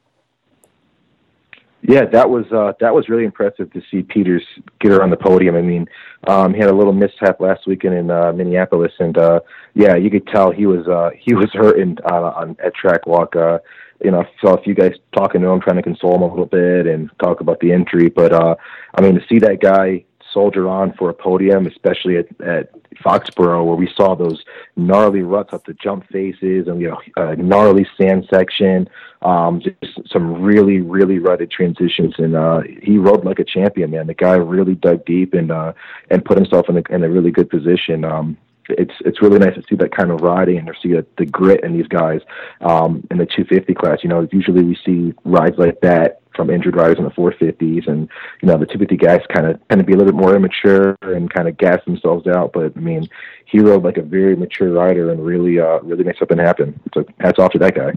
Yeah, 1.87 2.05
that 2.05 2.27
was 2.27 2.45
uh, 2.51 2.73
that 2.79 2.95
was 2.95 3.09
really 3.09 3.25
impressive 3.25 3.71
to 3.73 3.81
see 3.91 4.01
Peters 4.01 4.43
get 4.79 4.91
her 4.91 5.03
on 5.03 5.11
the 5.11 5.17
podium. 5.17 5.55
I 5.55 5.61
mean, 5.61 5.87
um, 6.25 6.53
he 6.53 6.59
had 6.59 6.69
a 6.69 6.75
little 6.75 6.93
mishap 6.93 7.39
last 7.39 7.67
weekend 7.67 7.93
in 7.93 8.09
uh, 8.09 8.31
Minneapolis, 8.33 8.93
and 8.99 9.15
uh, 9.17 9.41
yeah, 9.75 9.95
you 9.95 10.09
could 10.09 10.25
tell 10.27 10.51
he 10.51 10.65
was 10.65 10.87
uh, 10.87 11.11
he 11.15 11.35
was 11.35 11.49
hurting 11.53 11.97
uh, 12.09 12.31
on 12.35 12.57
at 12.63 12.73
track 12.73 13.05
walk. 13.05 13.35
Uh, 13.35 13.59
you 14.03 14.09
know, 14.09 14.25
saw 14.41 14.55
a 14.55 14.61
few 14.61 14.73
guys 14.73 14.93
talking 15.15 15.41
to 15.41 15.47
him, 15.47 15.61
trying 15.61 15.77
to 15.77 15.83
console 15.83 16.15
him 16.15 16.23
a 16.23 16.27
little 16.27 16.47
bit 16.47 16.87
and 16.87 17.09
talk 17.23 17.39
about 17.39 17.59
the 17.59 17.71
injury. 17.71 18.09
But 18.09 18.33
uh, 18.33 18.55
I 18.95 19.01
mean, 19.01 19.13
to 19.15 19.21
see 19.29 19.39
that 19.39 19.61
guy 19.61 20.05
soldier 20.35 20.67
on 20.67 20.93
for 20.93 21.09
a 21.09 21.13
podium, 21.13 21.65
especially 21.65 22.17
at, 22.17 22.27
at 22.41 22.69
Foxborough, 23.03 23.65
where 23.65 23.75
we 23.75 23.89
saw 23.95 24.13
those 24.15 24.43
gnarly 24.75 25.21
ruts 25.21 25.53
up 25.53 25.65
the 25.65 25.73
jump 25.73 26.07
faces 26.11 26.67
and 26.67 26.79
you 26.81 26.89
know 26.89 27.01
a 27.17 27.35
gnarly 27.37 27.87
sand 27.97 28.27
section, 28.29 28.87
um, 29.23 29.61
just 29.61 30.11
some 30.11 30.43
really 30.43 30.81
really 30.81 31.19
rutted 31.19 31.49
transitions, 31.49 32.13
and 32.17 32.35
uh, 32.35 32.61
he 32.83 32.97
rode 32.97 33.25
like 33.25 33.39
a 33.39 33.45
champion, 33.45 33.89
man. 33.91 34.07
The 34.07 34.13
guy 34.13 34.35
really 34.35 34.75
dug 34.75 35.05
deep 35.05 35.33
and 35.33 35.51
uh, 35.51 35.73
and 36.11 36.23
put 36.23 36.37
himself 36.37 36.69
in 36.69 36.77
a, 36.77 36.83
in 36.89 37.03
a 37.03 37.09
really 37.09 37.31
good 37.31 37.49
position. 37.49 38.05
Um, 38.05 38.37
it's 38.69 38.93
it's 39.01 39.21
really 39.21 39.39
nice 39.39 39.55
to 39.55 39.63
see 39.69 39.75
that 39.75 39.95
kind 39.95 40.11
of 40.11 40.21
riding 40.21 40.57
and 40.57 40.67
to 40.67 40.73
see 40.81 40.93
the, 40.93 41.05
the 41.17 41.25
grit 41.25 41.63
in 41.63 41.77
these 41.77 41.87
guys 41.87 42.21
um, 42.61 43.07
in 43.09 43.17
the 43.17 43.25
250 43.25 43.73
class. 43.73 43.99
You 44.03 44.09
know, 44.09 44.27
usually 44.31 44.63
we 44.63 44.77
see 44.85 45.13
rides 45.23 45.57
like 45.57 45.79
that 45.81 46.21
from 46.35 46.49
injured 46.49 46.75
riders 46.75 46.97
in 46.97 47.03
the 47.03 47.11
450s, 47.11 47.87
and 47.87 48.09
you 48.41 48.47
know 48.47 48.57
the 48.57 48.65
250 48.65 48.97
guys 48.97 49.21
kind 49.33 49.47
of 49.47 49.59
tend 49.67 49.79
to 49.79 49.85
be 49.85 49.93
a 49.93 49.97
little 49.97 50.11
bit 50.11 50.19
more 50.19 50.35
immature 50.35 50.97
and 51.01 51.33
kind 51.33 51.47
of 51.47 51.57
gas 51.57 51.83
themselves 51.85 52.27
out. 52.27 52.51
But 52.53 52.73
I 52.75 52.79
mean, 52.79 53.07
he 53.45 53.59
rode 53.59 53.83
like 53.83 53.97
a 53.97 54.01
very 54.01 54.35
mature 54.35 54.71
rider 54.71 55.11
and 55.11 55.25
really 55.25 55.59
uh, 55.59 55.79
really 55.79 56.03
made 56.03 56.15
something 56.17 56.37
happen. 56.37 56.79
So 56.93 57.05
hats 57.19 57.39
off 57.39 57.51
to 57.53 57.59
that 57.59 57.75
guy. 57.75 57.91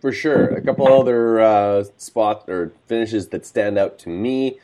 For 0.00 0.12
sure, 0.12 0.48
a 0.50 0.60
couple 0.60 0.86
other 0.86 1.40
uh, 1.40 1.84
spots 1.96 2.48
or 2.48 2.72
finishes 2.86 3.28
that 3.28 3.44
stand 3.44 3.78
out 3.78 3.98
to 4.00 4.08
me. 4.08 4.58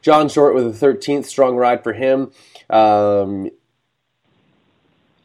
John 0.00 0.30
Short 0.30 0.54
with 0.54 0.66
a 0.66 0.86
13th, 0.86 1.26
strong 1.26 1.56
ride 1.56 1.82
for 1.82 1.92
him. 1.92 2.32
Um, 2.70 3.50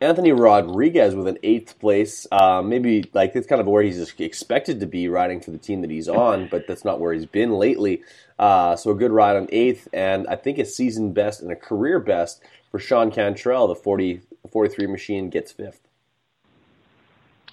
Anthony 0.06 0.32
Rodriguez 0.32 1.16
with 1.16 1.28
an 1.28 1.40
eighth 1.42 1.80
place. 1.80 2.28
Uh, 2.32 2.62
maybe 2.62 3.10
like 3.14 3.36
it's 3.36 3.48
kind 3.48 3.60
of 3.60 3.68
where 3.68 3.84
he's 3.84 4.12
expected 4.20 4.80
to 4.80 4.86
be 4.86 5.10
riding 5.10 5.42
for 5.42 5.52
the 5.52 5.58
team 5.58 5.82
that 5.82 5.90
he's 5.90 6.08
on, 6.08 6.48
but 6.50 6.68
that's 6.68 6.86
not 6.86 7.00
where 7.00 7.12
he's 7.12 7.26
been 7.26 7.52
lately. 7.54 8.04
Uh, 8.38 8.76
so 8.76 8.92
a 8.92 8.96
good 8.96 9.12
ride 9.12 9.36
on 9.36 9.48
eighth, 9.52 9.88
and 9.94 10.28
I 10.28 10.36
think 10.36 10.60
a 10.60 10.66
season 10.66 11.12
best 11.12 11.42
and 11.42 11.52
a 11.52 11.56
career 11.56 12.00
best 12.00 12.42
for 12.70 12.80
Sean 12.80 13.10
Cantrell. 13.10 13.68
The 13.68 13.76
40, 13.76 14.22
43 14.52 14.88
machine 14.88 15.30
gets 15.30 15.52
fifth. 15.52 15.82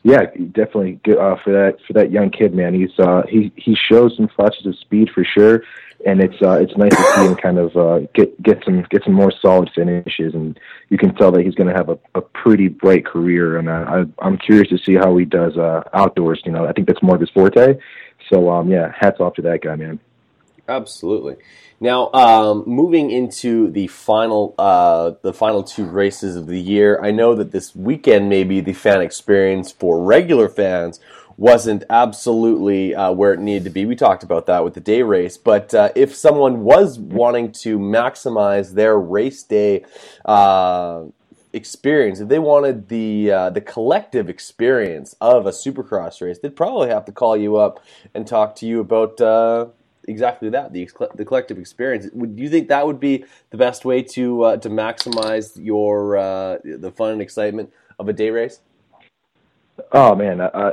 yeah, 0.03 0.27
definitely 0.53 1.01
good 1.05 1.19
uh, 1.19 1.37
for 1.43 1.53
that 1.53 1.79
for 1.87 1.93
that 1.95 2.11
young 2.11 2.31
kid, 2.31 2.55
man. 2.55 2.75
He's 2.75 2.99
uh, 2.99 3.23
he 3.29 3.53
he 3.57 3.75
shows 3.75 4.17
some 4.17 4.29
flashes 4.29 4.67
of 4.67 4.77
speed 4.79 5.11
for 5.15 5.25
sure, 5.25 5.63
and 6.07 6.21
it's 6.21 6.41
uh, 6.43 6.59
it's 6.61 6.77
nice 6.77 6.95
to 6.95 7.03
see 7.15 7.27
him 7.27 7.37
kind 7.37 7.59
of 7.59 7.77
uh, 7.77 8.01
get 8.15 8.41
get 8.43 8.63
some 8.65 8.83
get 8.91 9.05
some 9.05 9.15
more 9.15 9.33
solid 9.41 9.71
finishes, 9.75 10.35
and 10.35 10.59
you 10.89 10.99
can 10.99 11.15
tell 11.15 11.33
that 11.33 11.43
he's 11.43 11.55
going 11.55 11.69
to 11.69 11.75
have 11.75 11.89
a, 11.89 11.99
a 12.15 12.21
pretty 12.21 12.69
bright 12.69 13.07
career. 13.07 13.59
And 13.59 13.69
uh, 13.69 13.85
I, 13.89 14.27
I'm 14.27 14.39
curious 14.39 14.69
to 14.71 14.79
see 14.79 14.95
how 14.95 15.17
he 15.17 15.25
does 15.25 15.57
uh, 15.57 15.83
outdoors. 15.95 16.43
You 16.45 16.53
know, 16.53 16.67
I 16.67 16.73
think 16.73 16.89
that's 16.89 17.03
more 17.03 17.15
of 17.15 17.21
his 17.21 17.31
forte. 17.31 17.79
So 18.31 18.51
um, 18.51 18.71
yeah, 18.71 18.93
hats 18.99 19.21
off 19.21 19.35
to 19.35 19.43
that 19.43 19.63
guy, 19.63 19.77
man. 19.77 20.01
Absolutely. 20.69 21.37
Now, 21.81 22.13
um, 22.13 22.63
moving 22.67 23.11
into 23.11 23.71
the 23.73 23.89
final, 23.89 24.55
uh, 24.57 25.13
the 25.23 25.33
final 25.33 25.65
two 25.65 25.85
races 25.85 26.37
of 26.37 26.47
the 26.47 26.61
year, 26.61 27.01
I 27.03 27.11
know 27.11 27.35
that 27.35 27.51
this 27.51 27.75
weekend 27.75 28.29
maybe 28.29 28.61
the 28.61 28.73
fan 28.73 29.01
experience 29.01 29.73
for 29.73 30.01
regular 30.01 30.49
fans 30.49 31.01
wasn't 31.43 31.83
absolutely 31.91 32.95
uh, 32.95 33.11
where 33.11 33.33
it 33.33 33.41
needed 33.41 33.65
to 33.65 33.71
be. 33.71 33.85
We 33.85 33.97
talked 33.97 34.23
about 34.23 34.47
that 34.47 34.63
with 34.63 34.75
the 34.75 34.81
day 34.81 35.03
race, 35.03 35.37
but 35.37 35.75
uh, 35.75 35.89
if 35.97 36.15
someone 36.15 36.63
was 36.63 37.01
wanting 37.01 37.51
to 37.65 37.81
maximize 37.81 38.75
their 38.75 38.97
race 38.97 39.43
day 39.43 39.85
uh, 40.25 41.03
experience, 41.53 42.21
if 42.21 42.29
they 42.29 42.39
wanted 42.39 42.89
the 42.89 43.33
uh, 43.33 43.51
the 43.51 43.61
collective 43.61 44.31
experience 44.31 45.17
of 45.21 45.47
a 45.47 45.51
Supercross 45.51 46.23
race, 46.23 46.39
they'd 46.39 46.55
probably 46.55 46.91
have 46.91 47.07
to 47.07 47.13
call 47.13 47.37
you 47.37 47.57
up 47.57 47.81
and 48.15 48.25
talk 48.25 48.55
to 48.57 48.67
you 48.67 48.79
about 48.79 49.21
uh, 49.21 49.67
exactly 50.07 50.49
that 50.51 50.73
the 50.73 50.89
the 51.17 51.25
collective 51.25 51.59
experience. 51.59 52.07
Would 52.13 52.39
you 52.39 52.51
think 52.51 52.69
that 52.69 52.87
would 52.87 53.01
be 53.01 53.25
the 53.51 53.57
best 53.57 53.85
way 53.85 54.01
to 54.15 54.45
uh, 54.45 54.57
to 54.59 54.71
maximize 54.71 55.57
your 55.57 56.15
the 56.63 56.93
fun 56.93 57.11
and 57.11 57.21
excitement 57.21 57.73
of 57.99 58.09
a 58.09 58.13
day 58.13 58.31
race? 58.31 58.61
Oh 59.91 60.15
man, 60.15 60.41
uh, 60.41 60.73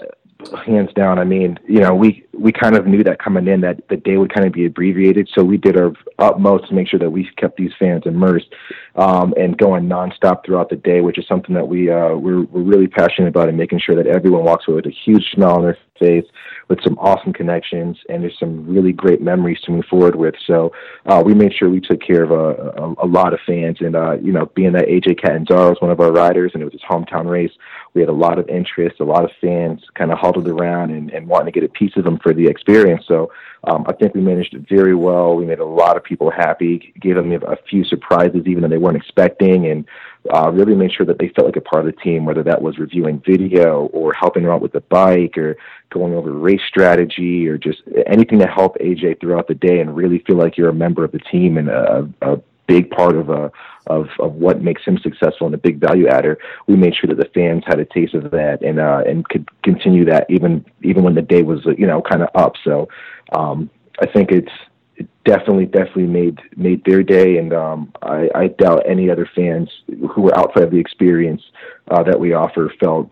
hands 0.66 0.92
down. 0.94 1.20
I 1.20 1.24
mean, 1.24 1.60
you 1.68 1.80
know, 1.80 1.94
we 1.94 2.26
we 2.40 2.52
kind 2.52 2.76
of 2.76 2.88
knew 2.88 3.04
that 3.04 3.20
coming 3.20 3.48
in 3.48 3.62
that 3.62 3.88
the 3.90 3.98
day 3.98 4.18
would 4.18 4.34
kind 4.34 4.48
of 4.48 4.54
be 4.54 4.66
abbreviated, 4.66 5.30
so 5.34 5.44
we 5.44 5.58
did 5.58 5.78
our 5.78 5.94
utmost 6.18 6.70
to 6.70 6.74
make 6.74 6.88
sure 6.88 7.00
that 7.00 7.10
we 7.10 7.30
kept 7.38 7.58
these 7.58 7.72
fans 7.78 8.04
immersed 8.06 8.48
um, 8.96 9.34
and 9.38 9.58
going 9.58 9.88
nonstop 9.88 10.46
throughout 10.46 10.70
the 10.70 10.76
day, 10.76 11.02
which 11.02 11.18
is 11.18 11.28
something 11.28 11.54
that 11.56 11.68
we 11.68 11.90
uh, 11.90 12.16
we're, 12.16 12.44
we're 12.44 12.62
really 12.62 12.88
passionate 12.88 13.28
about, 13.28 13.50
and 13.50 13.58
making 13.58 13.80
sure 13.80 13.96
that 13.96 14.08
everyone 14.08 14.44
walks 14.44 14.68
away 14.68 14.76
with 14.76 14.88
a 14.88 14.96
huge 15.06 15.30
smile 15.34 15.56
on 15.56 15.62
their 15.64 15.78
face, 16.00 16.26
with 16.70 16.82
some 16.84 16.98
awesome 17.00 17.34
connections, 17.34 17.98
and 18.10 18.24
there's 18.24 18.40
some 18.40 18.66
really 18.66 18.94
great 18.94 19.22
memories 19.22 19.60
to 19.62 19.72
move 19.72 19.86
forward 19.86 20.16
with. 20.16 20.36
So 20.48 20.72
uh, 21.06 21.22
we 21.26 21.34
made 21.34 21.54
sure 21.54 21.70
we 21.70 21.82
took 21.82 22.02
care 22.02 22.24
of 22.24 22.32
a, 22.32 22.72
a, 22.82 23.06
a 23.06 23.08
lot 23.08 23.34
of 23.34 23.40
fans, 23.46 23.78
and 23.82 23.96
uh, 23.96 24.14
you 24.22 24.32
know, 24.32 24.46
being 24.56 24.72
that 24.74 24.88
AJ 24.88 25.22
Catanzaro 25.22 25.70
was 25.70 25.82
one 25.82 25.92
of 25.92 26.00
our 26.00 26.12
riders, 26.12 26.52
and 26.54 26.62
it 26.62 26.66
was 26.66 26.74
his 26.74 26.82
hometown 26.90 27.30
race, 27.30 27.52
we 27.94 28.02
had 28.02 28.10
a 28.10 28.14
lot 28.14 28.38
of 28.38 28.48
interest, 28.50 29.00
a 29.00 29.04
lot 29.04 29.24
of 29.24 29.32
fans 29.42 29.82
kind 29.96 30.12
of 30.12 30.20
huddled 30.20 30.48
around 30.48 30.92
and, 30.92 31.12
and 31.12 31.28
wanting 31.28 31.52
to 31.52 31.60
get 31.60 31.68
a 31.68 31.72
piece 31.72 31.96
of 31.96 32.04
them 32.04 32.20
for 32.22 32.29
the 32.34 32.48
experience. 32.48 33.04
So 33.08 33.32
um, 33.66 33.86
I 33.88 33.94
think 33.94 34.16
we 34.16 34.22
managed 34.22 34.54
it 34.54 34.68
very 34.70 34.96
well. 34.96 35.36
We 35.36 35.46
made 35.46 35.60
a 35.60 35.66
lot 35.66 35.98
of 35.98 36.04
people 36.04 36.32
happy, 36.32 36.94
gave 37.00 37.16
them 37.16 37.32
a 37.32 37.58
few 37.70 37.84
surprises 37.84 38.44
even 38.46 38.62
though 38.62 38.70
they 38.70 38.78
weren't 38.78 38.98
expecting, 38.98 39.68
and 39.68 39.86
uh, 40.34 40.50
really 40.52 40.76
made 40.76 40.92
sure 40.92 41.06
that 41.06 41.20
they 41.20 41.30
felt 41.30 41.48
like 41.48 41.56
a 41.56 41.62
part 41.62 41.86
of 41.86 41.94
the 41.94 42.02
team, 42.02 42.26
whether 42.26 42.44
that 42.44 42.62
was 42.62 42.78
reviewing 42.78 43.22
video 43.26 43.88
or 43.94 44.14
helping 44.14 44.44
them 44.44 44.52
out 44.52 44.62
with 44.62 44.72
the 44.72 44.82
bike 44.82 45.38
or 45.38 45.58
going 45.92 46.14
over 46.14 46.32
race 46.32 46.62
strategy 46.68 47.48
or 47.48 47.58
just 47.58 47.82
anything 48.06 48.40
to 48.40 48.48
help 48.48 48.78
AJ 48.78 49.20
throughout 49.20 49.48
the 49.48 49.56
day 49.56 49.80
and 49.80 49.96
really 49.96 50.20
feel 50.28 50.38
like 50.38 50.58
you're 50.58 50.70
a 50.70 50.74
member 50.74 51.04
of 51.04 51.12
the 51.12 51.20
team 51.20 51.58
and 51.58 51.70
a, 51.70 52.10
a 52.22 52.38
big 52.70 52.92
part 52.92 53.16
of 53.18 53.30
a 53.30 53.52
of 53.88 54.08
of 54.20 54.34
what 54.36 54.62
makes 54.62 54.84
him 54.84 54.98
successful 55.00 55.48
and 55.48 55.56
a 55.56 55.58
big 55.58 55.80
value 55.80 56.08
adder. 56.08 56.38
We 56.68 56.76
made 56.76 56.96
sure 56.96 57.08
that 57.08 57.18
the 57.18 57.32
fans 57.34 57.64
had 57.66 57.80
a 57.80 57.86
taste 57.86 58.14
of 58.14 58.30
that 58.32 58.62
and 58.62 58.80
uh, 58.80 59.02
and 59.10 59.28
could 59.28 59.50
continue 59.64 60.06
that 60.06 60.28
even 60.30 60.64
even 60.84 61.04
when 61.04 61.16
the 61.16 61.24
day 61.24 61.42
was 61.42 61.66
you 61.78 61.88
know 61.88 62.02
kind 62.02 62.22
of 62.22 62.30
up. 62.36 62.54
So 62.64 62.88
um, 63.34 63.70
I 64.00 64.06
think 64.06 64.32
it's 64.32 64.52
it 64.96 65.08
definitely 65.26 65.66
definitely 65.66 66.08
made 66.08 66.40
made 66.56 66.84
their 66.86 67.02
day, 67.02 67.38
and 67.38 67.52
um, 67.54 67.92
I, 68.04 68.30
I 68.36 68.48
doubt 68.48 68.84
any 68.86 69.10
other 69.10 69.28
fans 69.36 69.70
who 69.88 70.22
were 70.22 70.38
outside 70.38 70.64
of 70.64 70.72
the 70.72 70.80
experience 70.80 71.42
uh, 71.90 72.04
that 72.04 72.20
we 72.20 72.34
offer 72.34 72.72
felt 72.80 73.10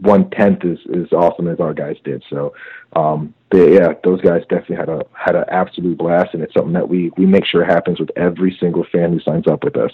one 0.00 0.30
tenth 0.30 0.64
as 0.64 0.78
as 0.94 1.12
awesome 1.12 1.48
as 1.48 1.58
our 1.58 1.74
guys 1.74 1.96
did. 2.04 2.22
So, 2.30 2.54
um, 2.94 3.34
they, 3.52 3.74
yeah, 3.74 3.92
those 4.02 4.20
guys 4.20 4.42
definitely 4.48 4.76
had 4.76 4.88
a 4.88 5.04
had 5.12 5.36
an 5.36 5.44
absolute 5.48 5.98
blast, 5.98 6.34
and 6.34 6.42
it's 6.42 6.54
something 6.54 6.72
that 6.72 6.88
we 6.88 7.12
we 7.16 7.26
make 7.26 7.44
sure 7.44 7.64
happens 7.64 8.00
with 8.00 8.10
every 8.16 8.56
single 8.58 8.84
fan 8.90 9.12
who 9.12 9.20
signs 9.20 9.46
up 9.46 9.62
with 9.62 9.76
us. 9.76 9.92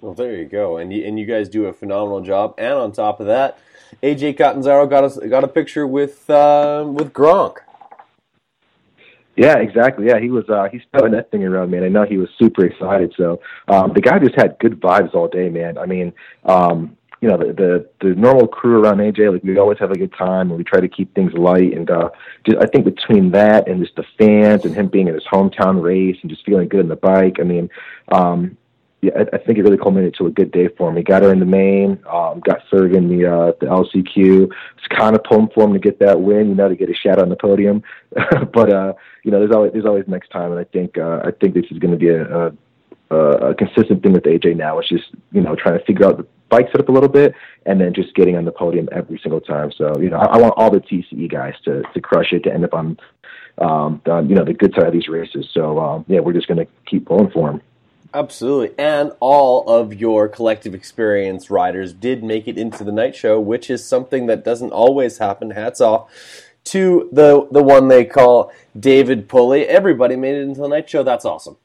Well, 0.00 0.14
there 0.14 0.36
you 0.36 0.44
go, 0.44 0.76
and 0.76 0.92
you, 0.92 1.04
and 1.04 1.18
you 1.18 1.26
guys 1.26 1.48
do 1.48 1.66
a 1.66 1.72
phenomenal 1.72 2.20
job. 2.20 2.54
And 2.58 2.74
on 2.74 2.92
top 2.92 3.20
of 3.20 3.26
that, 3.26 3.58
AJ 4.02 4.36
Catanzaro 4.38 4.86
got 4.86 5.04
us 5.04 5.18
got 5.18 5.42
a 5.42 5.48
picture 5.48 5.86
with 5.86 6.28
uh, 6.30 6.84
with 6.86 7.12
Gronk. 7.12 7.56
Yeah, 9.36 9.56
exactly. 9.56 10.06
Yeah, 10.06 10.18
he 10.20 10.28
was 10.28 10.48
uh 10.50 10.68
he's 10.70 10.82
throwing 10.92 11.12
that 11.12 11.30
thing 11.30 11.44
around, 11.44 11.70
man. 11.70 11.82
I 11.82 11.88
know 11.88 12.04
he 12.04 12.18
was 12.18 12.28
super 12.38 12.66
excited. 12.66 13.14
So 13.16 13.40
um 13.68 13.92
the 13.94 14.02
guy 14.02 14.18
just 14.18 14.34
had 14.34 14.58
good 14.58 14.78
vibes 14.80 15.14
all 15.14 15.28
day, 15.28 15.48
man. 15.48 15.78
I 15.78 15.86
mean, 15.86 16.12
um, 16.44 16.96
you 17.20 17.28
know, 17.28 17.36
the 17.36 17.52
the, 17.52 17.90
the 18.00 18.14
normal 18.14 18.46
crew 18.46 18.82
around 18.82 18.98
AJ, 18.98 19.32
like 19.32 19.44
we 19.44 19.58
always 19.58 19.78
have 19.78 19.90
a 19.90 19.98
good 19.98 20.12
time 20.14 20.48
and 20.50 20.58
we 20.58 20.64
try 20.64 20.80
to 20.80 20.88
keep 20.88 21.14
things 21.14 21.32
light 21.34 21.72
and 21.74 21.90
uh 21.90 22.10
just, 22.46 22.58
I 22.58 22.66
think 22.66 22.84
between 22.84 23.30
that 23.32 23.68
and 23.68 23.82
just 23.82 23.96
the 23.96 24.04
fans 24.18 24.64
and 24.64 24.74
him 24.74 24.88
being 24.88 25.08
in 25.08 25.14
his 25.14 25.24
hometown 25.24 25.82
race 25.82 26.16
and 26.22 26.30
just 26.30 26.44
feeling 26.44 26.68
good 26.68 26.80
in 26.80 26.88
the 26.88 26.96
bike, 26.96 27.36
I 27.40 27.44
mean, 27.44 27.68
um 28.10 28.56
yeah, 29.02 29.12
I, 29.16 29.36
I 29.36 29.38
think 29.38 29.58
it 29.58 29.62
really 29.62 29.78
culminated 29.78 30.14
to 30.16 30.26
a 30.26 30.30
good 30.30 30.50
day 30.50 30.68
for 30.68 30.90
him. 30.90 30.96
He 30.96 31.02
got 31.02 31.22
her 31.22 31.32
in 31.32 31.40
the 31.40 31.46
main, 31.46 32.02
um, 32.10 32.40
got 32.40 32.62
third 32.70 32.94
in 32.94 33.08
the 33.08 33.26
uh, 33.26 33.52
the 33.58 33.66
LCQ. 33.66 34.50
It's 34.76 34.86
kind 34.88 35.16
of 35.16 35.24
pulling 35.24 35.48
for 35.54 35.64
him 35.64 35.72
to 35.72 35.78
get 35.78 35.98
that 36.00 36.20
win, 36.20 36.50
you 36.50 36.54
know, 36.54 36.68
to 36.68 36.76
get 36.76 36.90
a 36.90 36.94
shot 36.94 37.18
on 37.18 37.30
the 37.30 37.36
podium. 37.36 37.82
but 38.52 38.72
uh, 38.72 38.92
you 39.24 39.30
know, 39.30 39.38
there's 39.38 39.52
always 39.52 39.72
there's 39.72 39.86
always 39.86 40.06
next 40.06 40.30
time, 40.30 40.50
and 40.50 40.60
I 40.60 40.64
think 40.64 40.98
uh, 40.98 41.20
I 41.24 41.30
think 41.30 41.54
this 41.54 41.64
is 41.70 41.78
going 41.78 41.92
to 41.92 41.96
be 41.96 42.08
a, 42.08 42.48
a 42.48 42.52
a 43.16 43.54
consistent 43.54 44.02
thing 44.02 44.12
with 44.12 44.24
AJ 44.24 44.56
now. 44.56 44.78
It's 44.78 44.88
just 44.88 45.06
you 45.32 45.40
know 45.40 45.56
trying 45.56 45.78
to 45.78 45.84
figure 45.84 46.06
out 46.06 46.18
the 46.18 46.26
bike 46.50 46.68
up 46.78 46.88
a 46.88 46.92
little 46.92 47.08
bit, 47.08 47.34
and 47.66 47.80
then 47.80 47.94
just 47.94 48.14
getting 48.14 48.36
on 48.36 48.44
the 48.44 48.52
podium 48.52 48.88
every 48.92 49.18
single 49.22 49.40
time. 49.40 49.72
So 49.72 49.98
you 50.00 50.10
know, 50.10 50.18
I, 50.18 50.36
I 50.36 50.38
want 50.38 50.54
all 50.56 50.70
the 50.70 50.80
TCE 50.80 51.30
guys 51.30 51.54
to 51.64 51.82
to 51.82 52.00
crush 52.00 52.32
it 52.32 52.44
to 52.44 52.52
end 52.52 52.64
up 52.64 52.74
on 52.74 52.98
um, 53.58 54.02
on, 54.06 54.28
you 54.28 54.34
know 54.34 54.44
the 54.44 54.54
good 54.54 54.74
side 54.74 54.86
of 54.86 54.92
these 54.92 55.08
races. 55.08 55.48
So 55.52 55.78
um, 55.78 56.04
yeah, 56.08 56.20
we're 56.20 56.32
just 56.32 56.48
going 56.48 56.58
to 56.58 56.66
keep 56.86 57.06
pulling 57.06 57.30
for 57.30 57.50
them. 57.50 57.62
Absolutely. 58.12 58.74
And 58.76 59.12
all 59.20 59.68
of 59.68 59.94
your 59.94 60.28
collective 60.28 60.74
experience 60.74 61.48
riders 61.48 61.92
did 61.92 62.24
make 62.24 62.48
it 62.48 62.58
into 62.58 62.82
the 62.82 62.90
night 62.90 63.14
show, 63.14 63.38
which 63.38 63.70
is 63.70 63.86
something 63.86 64.26
that 64.26 64.44
doesn't 64.44 64.72
always 64.72 65.18
happen. 65.18 65.50
Hats 65.50 65.80
off 65.80 66.10
to 66.64 67.08
the 67.12 67.46
the 67.50 67.62
one 67.62 67.88
they 67.88 68.04
call 68.04 68.52
David 68.78 69.28
Pulley. 69.28 69.66
Everybody 69.66 70.16
made 70.16 70.34
it 70.34 70.42
into 70.42 70.60
the 70.60 70.68
night 70.68 70.90
show. 70.90 71.02
That's 71.02 71.24
awesome. 71.24 71.56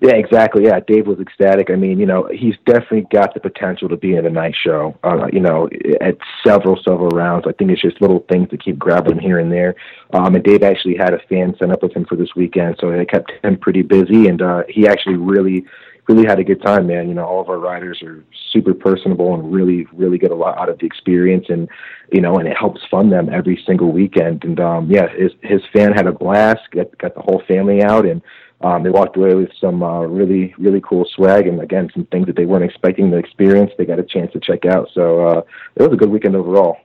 Yeah, 0.00 0.14
exactly. 0.14 0.64
Yeah, 0.64 0.80
Dave 0.86 1.06
was 1.06 1.18
ecstatic. 1.20 1.70
I 1.70 1.74
mean, 1.74 1.98
you 1.98 2.04
know, 2.04 2.28
he's 2.30 2.54
definitely 2.66 3.06
got 3.10 3.32
the 3.32 3.40
potential 3.40 3.88
to 3.88 3.96
be 3.96 4.14
in 4.14 4.26
a 4.26 4.30
night 4.30 4.54
show. 4.62 4.94
Uh, 5.02 5.26
you 5.32 5.40
know, 5.40 5.70
at 6.02 6.18
several, 6.46 6.76
several 6.86 7.08
rounds. 7.08 7.46
I 7.48 7.52
think 7.52 7.70
it's 7.70 7.80
just 7.80 8.00
little 8.02 8.24
things 8.30 8.50
to 8.50 8.58
keep 8.58 8.78
grabbing 8.78 9.12
him 9.14 9.18
here 9.18 9.38
and 9.38 9.50
there. 9.50 9.74
Um, 10.12 10.34
and 10.34 10.44
Dave 10.44 10.62
actually 10.62 10.96
had 10.98 11.14
a 11.14 11.18
fan 11.30 11.54
sign 11.58 11.72
up 11.72 11.82
with 11.82 11.96
him 11.96 12.04
for 12.04 12.16
this 12.16 12.34
weekend, 12.36 12.76
so 12.78 12.90
it 12.90 13.08
kept 13.10 13.32
him 13.42 13.56
pretty 13.56 13.80
busy. 13.80 14.28
And 14.28 14.42
uh, 14.42 14.64
he 14.68 14.86
actually 14.86 15.16
really, 15.16 15.64
really 16.08 16.26
had 16.26 16.38
a 16.38 16.44
good 16.44 16.60
time, 16.62 16.86
man. 16.88 17.08
You 17.08 17.14
know, 17.14 17.24
all 17.24 17.40
of 17.40 17.48
our 17.48 17.58
riders 17.58 18.02
are 18.02 18.22
super 18.52 18.74
personable 18.74 19.32
and 19.32 19.50
really, 19.50 19.86
really 19.94 20.18
get 20.18 20.30
a 20.30 20.34
lot 20.34 20.58
out 20.58 20.68
of 20.68 20.78
the 20.78 20.84
experience. 20.84 21.46
And 21.48 21.70
you 22.12 22.20
know, 22.20 22.36
and 22.36 22.46
it 22.46 22.56
helps 22.56 22.82
fund 22.90 23.10
them 23.10 23.30
every 23.32 23.62
single 23.66 23.92
weekend. 23.92 24.44
And 24.44 24.60
um, 24.60 24.90
yeah, 24.90 25.08
his 25.16 25.32
his 25.42 25.62
fan 25.72 25.92
had 25.94 26.06
a 26.06 26.12
blast. 26.12 26.60
Got 26.70 26.96
got 26.98 27.14
the 27.14 27.22
whole 27.22 27.42
family 27.48 27.82
out 27.82 28.04
and 28.04 28.20
um, 28.60 28.82
they 28.82 28.90
walked 28.90 29.16
away 29.16 29.34
with 29.34 29.50
some 29.60 29.82
uh, 29.82 30.00
really, 30.00 30.54
really 30.58 30.80
cool 30.80 31.06
swag, 31.14 31.46
and 31.46 31.60
again, 31.60 31.90
some 31.92 32.06
things 32.06 32.26
that 32.26 32.36
they 32.36 32.46
weren't 32.46 32.64
expecting 32.64 33.10
to 33.10 33.18
experience. 33.18 33.70
They 33.76 33.84
got 33.84 33.98
a 33.98 34.04
chance 34.04 34.32
to 34.32 34.40
check 34.40 34.64
out, 34.64 34.88
so 34.94 35.26
uh, 35.26 35.42
it 35.74 35.82
was 35.82 35.92
a 35.92 35.96
good 35.96 36.10
weekend 36.10 36.36
overall. 36.36 36.78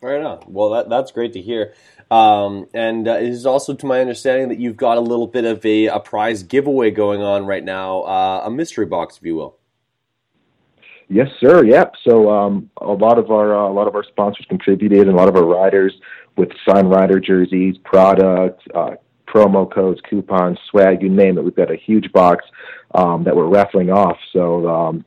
Right 0.00 0.22
on. 0.22 0.44
Well, 0.46 0.70
that, 0.70 0.88
that's 0.88 1.12
great 1.12 1.32
to 1.32 1.40
hear. 1.40 1.74
Um, 2.10 2.66
and 2.74 3.08
uh, 3.08 3.12
it 3.12 3.28
is 3.28 3.46
also 3.46 3.74
to 3.74 3.86
my 3.86 4.00
understanding 4.00 4.48
that 4.48 4.58
you've 4.58 4.76
got 4.76 4.98
a 4.98 5.00
little 5.00 5.26
bit 5.26 5.44
of 5.44 5.64
a, 5.64 5.86
a 5.86 6.00
prize 6.00 6.42
giveaway 6.42 6.90
going 6.90 7.22
on 7.22 7.46
right 7.46 7.64
now, 7.64 8.02
uh, 8.02 8.42
a 8.44 8.50
mystery 8.50 8.86
box, 8.86 9.16
if 9.16 9.24
you 9.24 9.36
will. 9.36 9.56
Yes, 11.08 11.28
sir. 11.40 11.64
Yep. 11.64 11.94
So 12.06 12.30
um, 12.30 12.70
a 12.78 12.92
lot 12.92 13.18
of 13.18 13.30
our 13.30 13.54
uh, 13.54 13.68
a 13.68 13.72
lot 13.72 13.86
of 13.88 13.94
our 13.94 14.04
sponsors 14.04 14.46
contributed, 14.48 15.00
and 15.00 15.10
a 15.10 15.14
lot 15.14 15.28
of 15.28 15.36
our 15.36 15.44
riders 15.44 15.92
with 16.36 16.48
signed 16.66 16.90
rider 16.90 17.20
jerseys, 17.20 17.76
product, 17.84 18.62
uh, 18.74 18.92
promo 19.34 19.70
codes, 19.70 20.00
coupons, 20.08 20.58
swag, 20.70 21.02
you 21.02 21.08
name 21.08 21.38
it. 21.38 21.44
We've 21.44 21.54
got 21.54 21.70
a 21.70 21.76
huge 21.76 22.12
box 22.12 22.44
um, 22.94 23.24
that 23.24 23.34
we're 23.34 23.48
raffling 23.48 23.90
off. 23.90 24.18
So 24.32 24.68
um, 24.68 25.04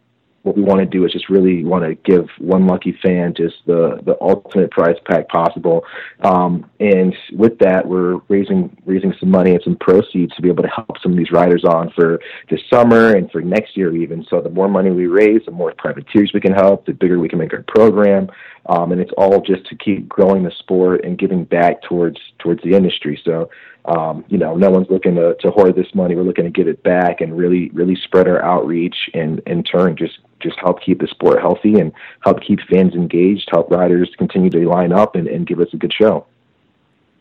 what 0.47 0.55
we 0.55 0.63
want 0.63 0.79
to 0.79 0.85
do 0.85 1.05
is 1.05 1.11
just 1.11 1.29
really 1.29 1.63
want 1.65 1.83
to 1.83 1.93
give 2.09 2.27
one 2.39 2.65
lucky 2.65 2.97
fan 3.03 3.33
just 3.35 3.55
the 3.65 3.99
the 4.05 4.17
ultimate 4.21 4.71
prize 4.71 4.95
pack 5.05 5.27
possible. 5.27 5.83
Um, 6.21 6.69
and 6.79 7.13
with 7.33 7.59
that, 7.59 7.85
we're 7.85 8.17
raising 8.29 8.75
raising 8.85 9.13
some 9.19 9.29
money 9.29 9.51
and 9.51 9.63
some 9.63 9.75
proceeds 9.75 10.33
to 10.35 10.41
be 10.41 10.47
able 10.47 10.63
to 10.63 10.69
help 10.69 10.97
some 11.03 11.11
of 11.11 11.17
these 11.17 11.31
riders 11.31 11.65
on 11.65 11.91
for 11.91 12.19
this 12.49 12.61
summer 12.69 13.15
and 13.15 13.29
for 13.29 13.41
next 13.41 13.75
year 13.75 13.95
even. 13.95 14.25
So 14.29 14.41
the 14.41 14.49
more 14.49 14.69
money 14.69 14.89
we 14.89 15.07
raise, 15.07 15.41
the 15.45 15.51
more 15.51 15.73
privateers 15.77 16.31
we 16.33 16.39
can 16.39 16.53
help, 16.53 16.85
the 16.85 16.93
bigger 16.93 17.19
we 17.19 17.29
can 17.29 17.39
make 17.39 17.53
our 17.53 17.65
program. 17.67 18.29
Um, 18.67 18.91
and 18.91 19.01
it's 19.01 19.11
all 19.17 19.41
just 19.41 19.65
to 19.67 19.75
keep 19.75 20.07
growing 20.07 20.43
the 20.43 20.51
sport 20.51 21.03
and 21.03 21.17
giving 21.17 21.43
back 21.43 21.81
towards 21.83 22.19
towards 22.39 22.61
the 22.63 22.73
industry. 22.73 23.19
So, 23.23 23.49
um, 23.85 24.25
you 24.27 24.37
know, 24.37 24.55
no 24.55 24.69
one's 24.69 24.89
looking 24.89 25.15
to, 25.15 25.35
to 25.41 25.51
hoard 25.51 25.75
this 25.75 25.93
money. 25.95 26.15
We're 26.15 26.23
looking 26.23 26.45
to 26.45 26.51
give 26.51 26.67
it 26.67 26.83
back 26.83 27.21
and 27.21 27.37
really 27.37 27.69
really 27.69 27.95
spread 27.95 28.27
our 28.27 28.43
outreach 28.43 29.09
and 29.13 29.39
in 29.47 29.63
turn 29.63 29.95
just 29.95 30.19
just 30.39 30.57
help 30.59 30.81
keep 30.81 30.99
the 30.99 31.07
sport 31.07 31.39
healthy 31.41 31.79
and 31.79 31.91
help 32.21 32.41
keep 32.41 32.59
fans 32.69 32.93
engaged, 32.93 33.49
help 33.51 33.71
riders 33.71 34.09
continue 34.17 34.49
to 34.49 34.69
line 34.69 34.91
up 34.91 35.15
and, 35.15 35.27
and 35.27 35.47
give 35.47 35.59
us 35.59 35.69
a 35.73 35.77
good 35.77 35.93
show. 35.93 36.25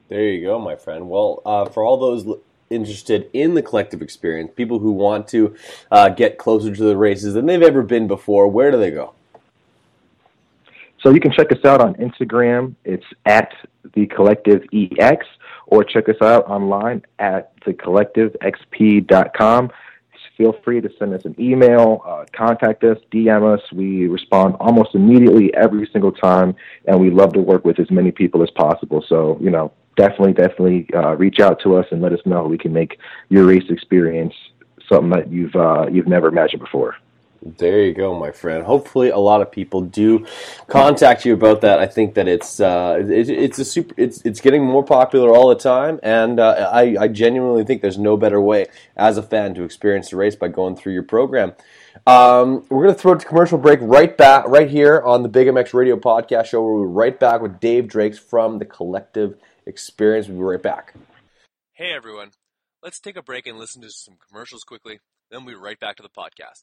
There 0.09 0.23
you 0.23 0.47
go, 0.47 0.59
my 0.59 0.77
friend. 0.77 1.09
Well, 1.09 1.43
uh, 1.45 1.65
for 1.65 1.83
all 1.83 1.97
those 1.97 2.39
interested 2.71 3.29
in 3.33 3.55
the 3.55 3.63
collective 3.63 4.03
experience, 4.03 4.51
people 4.55 4.79
who 4.79 4.93
want 4.93 5.29
to 5.29 5.57
uh, 5.91 6.09
get 6.11 6.39
closer 6.39 6.75
to 6.75 6.85
the 6.85 6.97
races 6.97 7.35
than 7.35 7.47
they've 7.47 7.63
ever 7.63 7.83
been 7.83 8.07
before, 8.07 8.49
where 8.49 8.71
do 8.71 8.79
they 8.79 8.91
go? 8.91 9.16
So 11.07 11.15
you 11.15 11.21
can 11.21 11.31
check 11.31 11.53
us 11.53 11.65
out 11.65 11.81
on 11.81 11.95
Instagram. 11.95 12.75
It's 12.85 13.07
at 13.27 13.53
the 13.95 14.07
Collective 14.07 14.63
EX, 14.75 15.25
or 15.69 15.85
check 15.85 16.09
us 16.09 16.17
out 16.21 16.51
online 16.51 17.05
at 17.21 17.57
thecollectivexp.com. 17.61 19.71
Feel 20.37 20.57
free 20.65 20.81
to 20.81 20.91
send 20.99 21.15
us 21.15 21.25
an 21.25 21.37
email, 21.39 22.03
uh, 22.05 22.25
contact 22.37 22.83
us, 22.83 22.99
DM 23.13 23.55
us. 23.55 23.61
We 23.73 24.09
respond 24.09 24.57
almost 24.59 24.97
immediately 24.97 25.55
every 25.55 25.89
single 25.93 26.11
time, 26.11 26.57
and 26.87 27.01
we 27.01 27.11
love 27.11 27.33
to 27.35 27.41
work 27.41 27.65
with 27.65 27.79
as 27.79 27.89
many 27.89 28.11
people 28.11 28.43
as 28.43 28.51
possible. 28.51 29.05
So, 29.09 29.39
you 29.41 29.51
know, 29.51 29.71
definitely, 29.97 30.33
definitely 30.33 30.89
uh, 30.93 31.15
reach 31.15 31.39
out 31.39 31.61
to 31.63 31.77
us 31.77 31.87
and 31.93 32.03
let 32.03 32.15
us 32.15 32.21
know. 32.27 32.49
We 32.49 32.59
can 32.59 32.73
make 32.73 32.99
your 33.29 33.45
race 33.45 33.71
experience 33.71 34.35
something 34.89 35.11
that 35.11 35.31
you've 35.31 35.55
uh, 35.55 35.87
you've 35.89 36.09
never 36.09 36.27
imagined 36.27 36.63
before. 36.63 36.97
There 37.43 37.83
you 37.83 37.93
go, 37.93 38.19
my 38.19 38.31
friend. 38.31 38.65
Hopefully, 38.65 39.11
a 39.11 39.19
lot 39.19 39.43
of 39.43 39.51
people 39.51 39.81
do 39.81 40.27
contact 40.67 41.25
you 41.25 41.35
about 41.35 41.61
that. 41.61 41.79
I 41.79 41.87
think 41.87 42.15
that 42.15 42.29
it's 42.29 42.61
uh, 42.61 42.99
it, 43.01 43.29
it's 43.29 43.59
a 43.59 43.65
super. 43.65 43.95
It's 43.97 44.23
it's 44.25 44.41
getting 44.41 44.65
more 44.65 44.85
popular 44.85 45.31
all 45.31 45.49
the 45.49 45.57
time, 45.57 46.01
and 46.03 46.41
uh, 46.41 46.71
I 46.73 46.97
I 46.99 47.09
genuinely 47.09 47.65
think 47.65 47.83
there's 47.83 47.99
no 47.99 48.17
better 48.17 48.41
way 48.41 48.67
as 48.97 49.19
a 49.19 49.23
fan 49.23 49.55
to 49.55 49.63
experience 49.63 50.11
the 50.11 50.17
race 50.17 50.37
by 50.37 50.49
going 50.49 50.77
through 50.77 50.95
your 50.95 51.03
program. 51.03 51.53
Um, 52.07 52.65
we're 52.69 52.87
to 52.87 52.95
throw 52.95 53.13
it 53.13 53.21
to 53.21 53.27
commercial 53.27 53.59
break 53.59 53.81
right 53.83 54.17
back 54.17 54.47
right 54.47 54.69
here 54.69 55.01
on 55.01 55.23
the 55.23 55.29
Big 55.29 55.49
MX 55.49 55.75
Radio 55.75 55.97
Podcast 55.97 56.47
Show. 56.47 56.63
We're 56.63 56.87
right 56.87 57.19
back 57.19 57.41
with 57.41 57.59
Dave 57.61 57.89
Drakes 57.89 58.19
from 58.19 58.59
the 58.59 58.65
Collective 58.65 59.37
Experience. 59.67 60.29
We'll 60.29 60.39
be 60.39 60.45
right 60.45 60.63
back. 60.63 60.95
Hey 61.73 61.93
everyone, 61.93 62.31
let's 62.83 63.01
take 63.01 63.17
a 63.17 63.23
break 63.23 63.47
and 63.47 63.59
listen 63.59 63.83
to 63.83 63.91
some 63.91 64.17
commercials 64.29 64.63
quickly. 64.63 65.01
Then 65.31 65.45
we'll 65.45 65.57
be 65.57 65.61
right 65.61 65.79
back 65.79 65.97
to 65.97 66.03
the 66.03 66.09
podcast. 66.09 66.63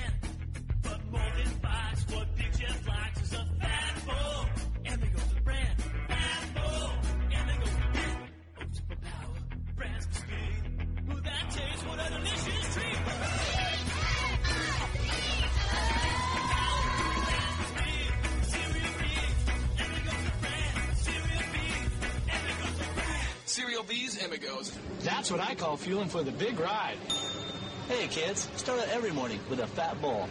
Cereal 23.81 23.83
V's 23.83 24.23
Amigos. 24.23 24.77
That's 25.01 25.31
what 25.31 25.39
I 25.39 25.55
call 25.55 25.77
fueling 25.77 26.09
for 26.09 26.23
the 26.23 26.31
big 26.31 26.59
ride. 26.59 26.97
Hey 27.87 28.07
kids, 28.07 28.49
start 28.55 28.79
out 28.79 28.87
every 28.89 29.11
morning 29.11 29.39
with 29.49 29.59
a 29.59 29.67
fat 29.67 29.99
bowl. 30.01 30.27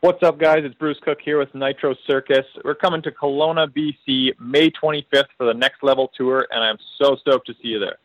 What's 0.00 0.22
up, 0.22 0.38
guys? 0.38 0.60
It's 0.64 0.74
Bruce 0.74 0.98
Cook 1.02 1.18
here 1.24 1.38
with 1.38 1.54
Nitro 1.54 1.94
Circus. 2.06 2.44
We're 2.64 2.74
coming 2.74 3.02
to 3.02 3.12
Kelowna, 3.12 3.68
BC, 3.68 4.32
May 4.40 4.70
25th 4.70 5.26
for 5.36 5.46
the 5.46 5.54
Next 5.54 5.82
Level 5.82 6.10
Tour, 6.16 6.46
and 6.50 6.64
I'm 6.64 6.78
so 7.00 7.16
stoked 7.16 7.46
to 7.46 7.54
see 7.62 7.68
you 7.68 7.78
there. 7.78 7.98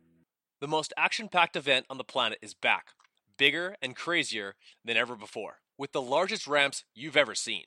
The 0.61 0.67
most 0.67 0.93
action 0.95 1.27
packed 1.27 1.55
event 1.55 1.87
on 1.89 1.97
the 1.97 2.03
planet 2.03 2.37
is 2.41 2.53
back, 2.53 2.89
bigger 3.37 3.75
and 3.81 3.95
crazier 3.95 4.55
than 4.85 4.95
ever 4.95 5.15
before, 5.15 5.61
with 5.77 5.91
the 5.91 6.01
largest 6.01 6.45
ramps 6.45 6.83
you've 6.93 7.17
ever 7.17 7.33
seen. 7.33 7.63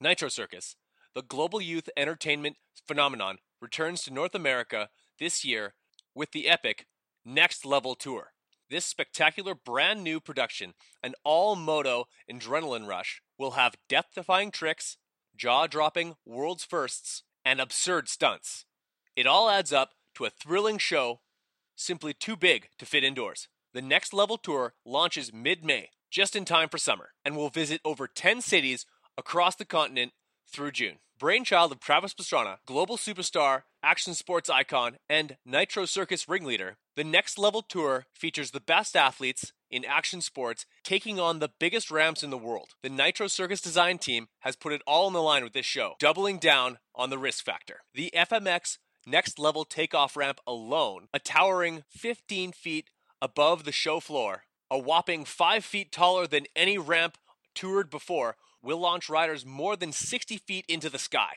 Nitro 0.00 0.28
Circus, 0.28 0.74
the 1.14 1.22
global 1.22 1.60
youth 1.60 1.88
entertainment 1.96 2.56
phenomenon, 2.88 3.38
returns 3.60 4.02
to 4.02 4.12
North 4.12 4.34
America 4.34 4.88
this 5.18 5.44
year 5.44 5.74
with 6.14 6.32
the 6.32 6.48
epic 6.48 6.86
Next 7.24 7.64
Level 7.64 7.94
Tour. 7.94 8.32
This 8.68 8.84
spectacular 8.84 9.54
brand 9.54 10.04
new 10.04 10.20
production, 10.20 10.74
an 11.02 11.14
all 11.24 11.56
moto 11.56 12.06
adrenaline 12.30 12.86
rush, 12.86 13.20
will 13.36 13.52
have 13.52 13.76
death 13.88 14.06
defying 14.14 14.50
tricks, 14.50 14.96
jaw 15.36 15.66
dropping 15.66 16.14
world's 16.24 16.64
firsts, 16.64 17.24
and 17.44 17.60
absurd 17.60 18.08
stunts. 18.08 18.64
It 19.16 19.26
all 19.26 19.50
adds 19.50 19.72
up 19.72 19.90
to 20.14 20.24
a 20.24 20.30
thrilling 20.30 20.78
show 20.78 21.20
simply 21.74 22.12
too 22.12 22.36
big 22.36 22.68
to 22.78 22.86
fit 22.86 23.04
indoors. 23.04 23.48
The 23.72 23.82
Next 23.82 24.12
Level 24.12 24.38
Tour 24.38 24.74
launches 24.84 25.32
mid 25.32 25.64
May, 25.64 25.90
just 26.10 26.36
in 26.36 26.44
time 26.44 26.68
for 26.68 26.78
summer, 26.78 27.10
and 27.24 27.36
will 27.36 27.50
visit 27.50 27.80
over 27.84 28.06
10 28.06 28.40
cities 28.40 28.86
across 29.16 29.56
the 29.56 29.64
continent 29.64 30.12
through 30.52 30.72
June. 30.72 30.98
Brainchild 31.20 31.70
of 31.70 31.80
Travis 31.80 32.14
Pastrana, 32.14 32.56
global 32.64 32.96
superstar, 32.96 33.64
action 33.82 34.14
sports 34.14 34.48
icon, 34.48 34.96
and 35.06 35.36
Nitro 35.44 35.84
Circus 35.84 36.26
ringleader, 36.26 36.78
the 36.96 37.04
Next 37.04 37.38
Level 37.38 37.60
Tour 37.60 38.06
features 38.14 38.52
the 38.52 38.60
best 38.60 38.96
athletes 38.96 39.52
in 39.70 39.84
action 39.84 40.22
sports 40.22 40.64
taking 40.82 41.20
on 41.20 41.38
the 41.38 41.50
biggest 41.60 41.90
ramps 41.90 42.22
in 42.22 42.30
the 42.30 42.38
world. 42.38 42.70
The 42.82 42.88
Nitro 42.88 43.26
Circus 43.26 43.60
design 43.60 43.98
team 43.98 44.28
has 44.38 44.56
put 44.56 44.72
it 44.72 44.80
all 44.86 45.06
on 45.08 45.12
the 45.12 45.20
line 45.20 45.44
with 45.44 45.52
this 45.52 45.66
show, 45.66 45.92
doubling 46.00 46.38
down 46.38 46.78
on 46.94 47.10
the 47.10 47.18
risk 47.18 47.44
factor. 47.44 47.80
The 47.94 48.10
FMX 48.16 48.78
Next 49.06 49.38
Level 49.38 49.66
takeoff 49.66 50.16
ramp 50.16 50.40
alone, 50.46 51.08
a 51.12 51.18
towering 51.18 51.84
15 51.90 52.52
feet 52.52 52.88
above 53.20 53.64
the 53.64 53.72
show 53.72 54.00
floor, 54.00 54.44
a 54.70 54.78
whopping 54.78 55.26
5 55.26 55.66
feet 55.66 55.92
taller 55.92 56.26
than 56.26 56.46
any 56.56 56.78
ramp 56.78 57.18
toured 57.54 57.90
before, 57.90 58.36
will 58.62 58.78
launch 58.78 59.08
riders 59.08 59.44
more 59.46 59.76
than 59.76 59.92
60 59.92 60.38
feet 60.38 60.64
into 60.68 60.90
the 60.90 60.98
sky. 60.98 61.36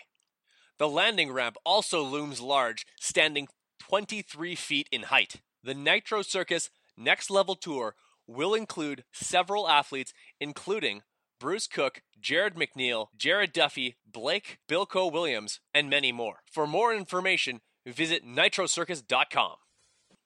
The 0.80 0.90
landing 0.90 1.32
ramp 1.32 1.58
also 1.66 2.02
looms 2.02 2.42
large, 2.42 2.86
standing 3.00 3.48
23 3.80 4.56
feet 4.56 4.90
in 4.92 5.04
height. 5.04 5.42
The 5.64 5.74
Nitro 5.74 6.22
Circus 6.22 6.70
Next 6.98 7.30
Level 7.30 7.56
Tour 7.56 7.96
will 8.28 8.54
include 8.54 9.04
several 9.12 9.68
athletes, 9.68 10.14
including 10.40 11.02
Bruce 11.40 11.68
Cook, 11.68 12.02
Jarryd 12.22 12.54
McNeil, 12.56 13.08
Jared 13.18 13.52
Duffy, 13.52 13.98
Blake 14.10 14.60
Bilko 14.70 15.12
Williams, 15.12 15.60
and 15.74 15.90
many 15.90 16.12
more. 16.12 16.38
For 16.52 16.66
more 16.66 16.94
information, 16.94 17.62
visit 17.86 18.26
nitrocircus.com. 18.26 19.56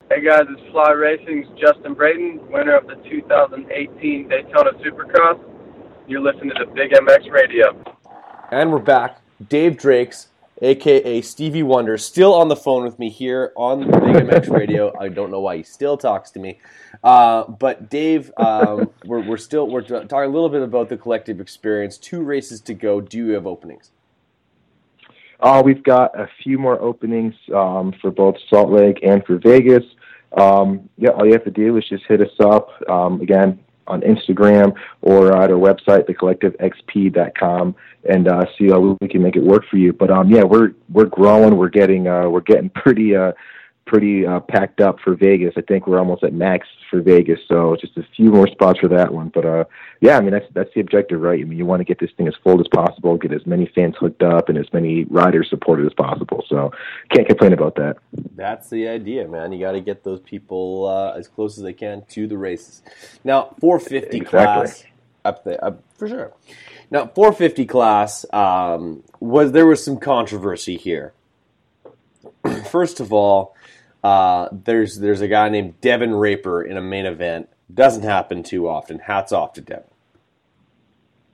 Hey 0.10 0.24
guys, 0.24 0.46
it's 0.50 0.72
Fly 0.72 0.92
Racing's 0.92 1.48
Justin 1.60 1.94
Brayton, 1.94 2.40
winner 2.52 2.78
of 2.78 2.88
the 2.88 2.96
2018 3.10 4.30
Daytona 4.30 4.72
Supercross. 4.80 5.57
You're 6.08 6.22
listening 6.22 6.52
to 6.56 6.64
the 6.64 6.72
Big 6.72 6.92
MX 6.92 7.30
Radio. 7.34 7.84
And 8.50 8.72
we're 8.72 8.80
back. 8.80 9.20
Dave 9.50 9.76
Drakes, 9.76 10.30
aka 10.62 11.20
Stevie 11.20 11.64
Wonder, 11.64 11.98
still 11.98 12.34
on 12.34 12.48
the 12.48 12.56
phone 12.56 12.86
with 12.86 12.98
me 12.98 13.10
here 13.10 13.52
on 13.58 13.82
Big 13.82 13.92
MX 13.92 14.50
Radio. 14.58 14.98
I 14.98 15.10
don't 15.10 15.32
know 15.32 15.42
why 15.42 15.58
he 15.58 15.64
still 15.64 15.98
talks 15.98 16.32
to 16.32 16.40
me, 16.40 16.62
uh, 17.04 17.44
but 17.44 17.90
Dave, 17.90 18.32
um, 18.38 18.90
we're, 19.06 19.20
we're 19.28 19.36
still 19.36 19.68
we're 19.68 19.82
talking 19.82 20.10
a 20.10 20.28
little 20.28 20.48
bit 20.48 20.62
about 20.62 20.88
the 20.88 20.96
collective 20.96 21.42
experience. 21.42 21.98
Two 21.98 22.24
races 22.24 22.62
to 22.62 22.74
go. 22.74 23.02
Do 23.02 23.18
you 23.18 23.32
have 23.32 23.46
openings? 23.46 23.92
Uh, 25.42 25.62
we've 25.64 25.84
got 25.84 26.18
a 26.18 26.30
few 26.42 26.58
more 26.58 26.82
openings 26.82 27.36
um, 27.54 27.94
for 28.02 28.12
both 28.12 28.38
Salt 28.50 28.72
Lake 28.72 29.00
and 29.04 29.26
for 29.26 29.40
Vegas. 29.40 29.84
Um, 30.38 30.90
yeah, 30.98 31.10
all 31.10 31.26
you 31.26 31.34
have 31.34 31.44
to 31.44 31.52
do 31.52 31.76
is 31.76 31.84
just 31.90 32.06
hit 32.08 32.22
us 32.22 32.32
up 32.40 32.70
um, 32.90 33.20
again 33.20 33.60
on 33.88 34.02
Instagram 34.02 34.76
or 35.02 35.36
at 35.36 35.52
our 35.52 35.58
website, 35.58 36.08
thecollectivexp.com, 36.10 37.76
and 38.10 38.28
uh, 38.28 38.46
see 38.58 38.70
how 38.70 38.98
we 39.00 39.08
can 39.08 39.22
make 39.22 39.36
it 39.36 39.44
work 39.44 39.64
for 39.70 39.78
you. 39.78 39.94
But 39.94 40.12
um, 40.12 40.30
yeah, 40.30 40.44
we're 40.44 40.72
we're 40.90 41.06
growing. 41.06 41.58
We're 41.58 41.70
getting 41.70 42.08
uh, 42.08 42.30
we're 42.30 42.42
getting 42.42 42.70
pretty 42.76 43.16
uh, 43.16 43.34
pretty 43.88 44.26
uh, 44.26 44.42
packed 44.42 44.82
up 44.82 45.00
for 45.00 45.16
Vegas. 45.16 45.54
I 45.58 45.62
think 45.62 45.88
we're 45.88 45.98
almost 45.98 46.24
at 46.24 46.34
max 46.34 46.68
for 46.92 47.02
Vegas, 47.02 47.40
so 47.48 47.76
just 47.80 47.98
a 47.98 48.04
few 48.16 48.32
more 48.32 48.48
spots 48.48 48.80
for 48.80 48.88
that 48.90 49.12
one. 49.14 49.30
But 49.34 49.46
uh, 49.46 49.64
yeah, 50.02 50.18
I 50.18 50.22
mean 50.22 50.32
that's 50.32 50.46
that's 50.54 50.70
the 50.76 50.82
objective, 50.82 51.22
right? 51.22 51.40
I 51.40 51.44
mean 51.44 51.58
you 51.58 51.66
want 51.66 51.80
to 51.80 51.86
get 51.86 52.00
this 52.00 52.12
thing 52.18 52.28
as 52.28 52.36
full 52.44 52.60
as 52.60 52.68
possible, 52.68 53.18
get 53.18 53.32
as 53.32 53.46
many 53.48 53.72
fans 53.74 53.96
hooked 54.00 54.22
up, 54.22 54.50
and 54.50 54.58
as 54.58 54.72
many 54.74 55.06
riders 55.06 55.50
supported 55.50 55.86
as 55.88 55.94
possible. 55.94 56.44
So 56.48 56.72
can't 57.12 57.28
complain 57.28 57.54
about 57.54 57.76
that. 57.76 57.98
That's 58.36 58.70
the 58.70 58.88
idea, 58.88 59.28
man. 59.28 59.52
You 59.52 59.60
got 59.60 59.72
to 59.72 59.82
get 59.82 60.04
those 60.04 60.20
people 60.20 60.86
uh, 60.86 61.18
as 61.18 61.28
close 61.28 61.58
as 61.58 61.64
they 61.64 61.74
can 61.74 62.04
to 62.10 62.28
the 62.28 62.38
races. 62.38 62.82
Now, 63.24 63.56
450 63.60 64.18
Exactly. 64.18 64.30
class 64.30 64.84
up 65.26 65.44
there 65.44 65.64
up, 65.64 65.82
for 65.98 66.08
sure. 66.08 66.34
Now, 66.92 67.08
450 67.08 67.66
class 67.66 68.26
um, 68.32 69.04
was 69.20 69.52
there 69.52 69.66
was 69.66 69.84
some 69.84 69.98
controversy 69.98 70.78
here. 70.78 71.14
First 72.72 73.00
of 73.00 73.12
all, 73.12 73.56
uh, 74.08 74.48
there's 74.54 75.00
there's 75.00 75.20
a 75.20 75.28
guy 75.28 75.50
named 75.50 75.82
Devin 75.82 76.16
Raper 76.16 76.64
in 76.64 76.78
a 76.78 76.82
main 76.82 77.06
event. 77.06 77.50
Doesn't 77.74 78.04
happen 78.04 78.42
too 78.42 78.70
often. 78.70 79.00
Hats 79.00 79.34
off 79.34 79.52
to 79.54 79.62
Devin. 79.62 79.84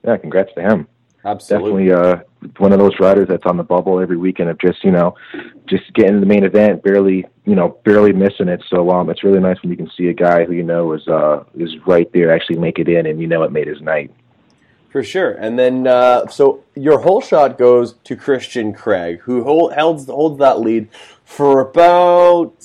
Yeah, 0.04 0.16
congrats 0.16 0.52
to 0.56 0.62
him. 0.62 0.88
Absolutely. 1.24 1.86
Definitely 1.86 2.20
uh, 2.42 2.50
one 2.58 2.72
of 2.72 2.80
those 2.80 2.98
riders 2.98 3.28
that's 3.28 3.46
on 3.46 3.56
the 3.56 3.62
bubble 3.62 4.00
every 4.00 4.16
weekend 4.16 4.50
of 4.50 4.58
just 4.58 4.82
you 4.82 4.90
know, 4.90 5.14
just 5.66 5.84
getting 5.94 6.18
the 6.18 6.26
main 6.26 6.42
event, 6.42 6.82
barely 6.82 7.24
you 7.44 7.54
know, 7.54 7.78
barely 7.84 8.12
missing 8.12 8.48
it. 8.48 8.60
So 8.68 8.90
um, 8.90 9.08
it's 9.08 9.22
really 9.22 9.40
nice 9.40 9.56
when 9.62 9.70
you 9.70 9.76
can 9.76 9.90
see 9.96 10.08
a 10.08 10.12
guy 10.12 10.44
who 10.44 10.52
you 10.52 10.64
know 10.64 10.94
is 10.94 11.06
uh 11.06 11.44
is 11.56 11.70
right 11.86 12.10
there 12.12 12.34
actually 12.34 12.58
make 12.58 12.80
it 12.80 12.88
in, 12.88 13.06
and 13.06 13.20
you 13.20 13.28
know 13.28 13.44
it 13.44 13.52
made 13.52 13.68
his 13.68 13.80
night. 13.82 14.12
For 14.94 15.02
sure. 15.02 15.32
And 15.32 15.58
then, 15.58 15.88
uh, 15.88 16.28
so 16.28 16.62
your 16.76 17.00
whole 17.00 17.20
shot 17.20 17.58
goes 17.58 17.94
to 18.04 18.14
Christian 18.14 18.72
Craig, 18.72 19.18
who 19.22 19.42
hold, 19.42 19.72
holds, 19.72 20.06
holds 20.06 20.38
that 20.38 20.60
lead 20.60 20.88
for 21.24 21.58
about 21.58 22.62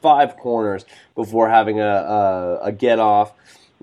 five 0.00 0.36
corners 0.36 0.84
before 1.16 1.48
having 1.48 1.80
a, 1.80 1.84
a, 1.84 2.58
a 2.66 2.70
get 2.70 3.00
off. 3.00 3.32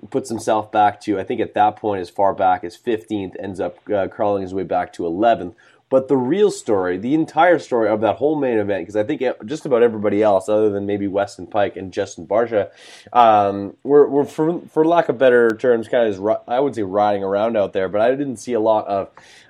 Puts 0.10 0.30
himself 0.30 0.72
back 0.72 1.02
to, 1.02 1.20
I 1.20 1.26
think 1.26 1.42
at 1.42 1.54
that 1.56 1.76
point, 1.76 2.00
as 2.00 2.10
far 2.10 2.34
back 2.34 2.64
as 2.64 2.78
15th, 2.78 3.36
ends 3.38 3.60
up 3.60 3.78
uh, 3.94 4.08
crawling 4.08 4.44
his 4.44 4.54
way 4.54 4.64
back 4.64 4.94
to 4.94 5.04
11th. 5.04 5.54
But 5.92 6.08
the 6.08 6.16
real 6.16 6.52
story, 6.52 6.98
the 6.98 7.14
entire 7.14 7.60
story 7.60 7.90
of 7.90 8.00
that 8.00 8.16
whole 8.16 8.40
main 8.40 8.58
event, 8.58 8.84
because 8.84 8.96
I 8.96 9.04
think 9.04 9.22
just 9.46 9.66
about 9.66 9.84
everybody 9.84 10.24
else, 10.24 10.48
other 10.48 10.70
than 10.70 10.86
maybe 10.86 11.06
Weston 11.06 11.48
Peick 11.48 11.76
and 11.76 11.92
Justin 11.92 12.26
Barcia, 12.26 12.72
um, 13.12 13.76
were, 13.84 14.08
were 14.08 14.24
for, 14.24 14.62
for 14.62 14.86
lack 14.86 15.10
of 15.10 15.18
better 15.18 15.50
terms, 15.50 15.90
kind 15.90 16.08
of, 16.08 16.40
I 16.48 16.62
would 16.62 16.76
say, 16.76 16.84
riding 16.84 17.26
around 17.26 17.58
out 17.58 17.74
there. 17.74 17.90
But 17.90 18.00
I 18.00 18.12
didn't 18.12 18.38
see 18.38 18.54
a 18.54 18.60
lot 18.62 18.88
of 18.88 19.10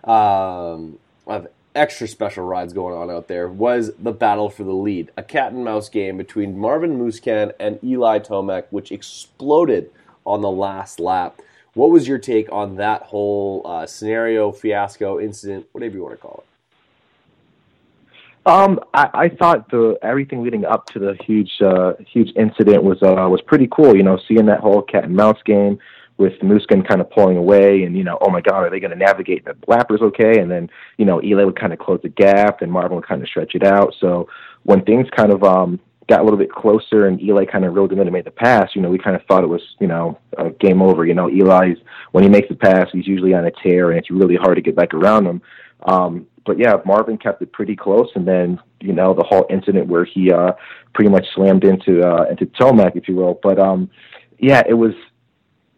um, 0.10 0.97
of 1.27 1.47
extra 1.75 2.08
special 2.08 2.43
rides 2.43 2.73
going 2.73 2.97
on 2.97 3.12
out 3.12 3.27
there. 3.27 3.47
Was 3.47 3.91
the 3.99 4.12
battle 4.12 4.49
for 4.49 4.63
the 4.63 4.73
lead, 4.73 5.12
a 5.15 5.21
cat 5.21 5.54
and 5.54 5.63
mouse 5.63 5.89
game 5.89 6.17
between 6.17 6.58
Marvin 6.58 6.97
Musquin 6.97 7.54
and 7.60 7.77
Eli 7.84 8.17
Tomac, 8.17 8.65
which 8.71 8.91
exploded 8.91 9.91
on 10.25 10.41
the 10.41 10.49
last 10.49 10.99
lap. 10.99 11.39
What 11.74 11.90
was 11.90 12.08
your 12.08 12.18
take 12.18 12.52
on 12.52 12.76
that 12.76 13.04
whole 13.04 13.62
uh, 13.66 13.86
scenario, 13.86 14.52
fiasco, 14.52 15.20
incident, 15.20 15.68
whatever 15.72 15.96
you 15.96 16.04
want 16.04 16.16
to 16.16 16.22
call 16.22 16.44
it? 16.44 16.52
Um, 18.46 18.80
I, 18.94 19.10
I 19.14 19.30
thought 19.30 19.70
the 19.70 19.98
everything 20.02 20.44
leading 20.44 20.66
up 20.66 20.88
to 20.88 21.00
the 21.00 21.16
huge, 21.24 21.52
uh, 21.62 21.94
huge 22.12 22.32
incident 22.36 22.84
was 22.84 23.02
uh, 23.04 23.28
was 23.30 23.42
pretty 23.46 23.70
cool. 23.72 23.96
You 23.96 24.04
know, 24.04 24.20
seeing 24.28 24.48
that 24.48 24.60
whole 24.60 24.82
cat 24.82 25.04
and 25.04 25.16
mouse 25.16 25.40
game 25.46 25.78
with 26.18 26.34
Musquin 26.40 26.88
kind 26.88 27.02
of 27.02 27.10
pulling 27.12 27.38
away, 27.38 27.84
and 27.84 27.96
you 27.96 28.04
know, 28.04 28.18
oh 28.20 28.32
my 28.32 28.42
God, 28.42 28.64
are 28.64 28.70
they 28.70 28.80
going 28.80 28.92
to 28.92 28.98
navigate 28.98 29.46
the 29.46 29.56
lappers 29.68 30.02
okay? 30.02 30.40
And 30.40 30.50
then 30.50 30.70
you 30.98 31.06
know, 31.06 31.22
Eli 31.24 31.44
would 31.44 31.60
kind 31.60 31.72
of 31.72 31.80
close 31.80 32.00
the 32.02 32.10
gap, 32.10 32.64
and 32.64 32.72
Marvin 32.72 32.96
would 32.96 33.08
kind 33.08 33.22
of 33.22 33.28
stretch 33.30 33.54
it 33.54 33.64
out. 33.64 33.94
So 34.00 34.28
when 34.64 34.84
things 34.86 35.08
kind 35.16 35.32
of 35.32 35.44
um, 35.44 35.80
got 36.10 36.20
a 36.20 36.24
little 36.24 36.38
bit 36.38 36.52
closer, 36.52 37.08
and 37.08 37.22
Eli 37.22 37.46
kind 37.46 37.66
of 37.66 37.74
reeled 37.74 37.92
him 37.92 38.00
in 38.00 38.08
and 38.08 38.14
made 38.14 38.26
the 38.26 38.32
pass, 38.32 38.70
you 38.74 38.82
know, 38.82 38.90
we 38.90 38.98
kind 38.98 39.16
of 39.16 39.24
thought 39.26 39.44
it 39.44 39.48
was 39.48 39.62
you 39.80 39.88
know 39.88 40.18
uh, 40.38 40.50
game 40.60 40.82
over. 40.82 41.06
You 41.06 41.14
know, 41.14 41.30
Eli's 41.30 41.78
when 42.12 42.24
he 42.24 42.30
makes 42.30 42.50
the 42.50 42.56
pass, 42.56 42.88
he's 42.92 43.08
usually 43.08 43.34
on 43.34 43.46
a 43.46 43.52
tear, 43.64 43.92
and 43.92 44.00
it's 44.00 44.12
really 44.12 44.36
hard 44.36 44.56
to 44.56 44.62
get 44.62 44.76
back 44.76 44.94
around 44.94 45.26
him. 45.26 45.42
Um, 45.84 46.28
but 46.46 46.58
yeah, 46.58 46.76
Marvin 46.86 47.18
kept 47.18 47.42
it 47.42 47.52
pretty 47.52 47.76
close, 47.76 48.10
and 48.16 48.28
then 48.28 48.60
you 48.80 48.94
know 48.94 49.14
the 49.14 49.24
whole 49.24 49.46
incident 49.50 49.88
where 49.88 50.06
he 50.06 50.32
uh, 50.32 50.54
pretty 50.94 51.10
much 51.10 51.26
slammed 51.36 51.64
into 51.64 52.02
uh, 52.02 52.26
into 52.30 52.46
Tomac, 52.46 52.96
if 52.96 53.08
you 53.08 53.16
will. 53.16 53.40
But 53.42 53.60
um, 53.60 53.90
yeah, 54.40 54.64
it 54.68 54.74
was. 54.74 54.94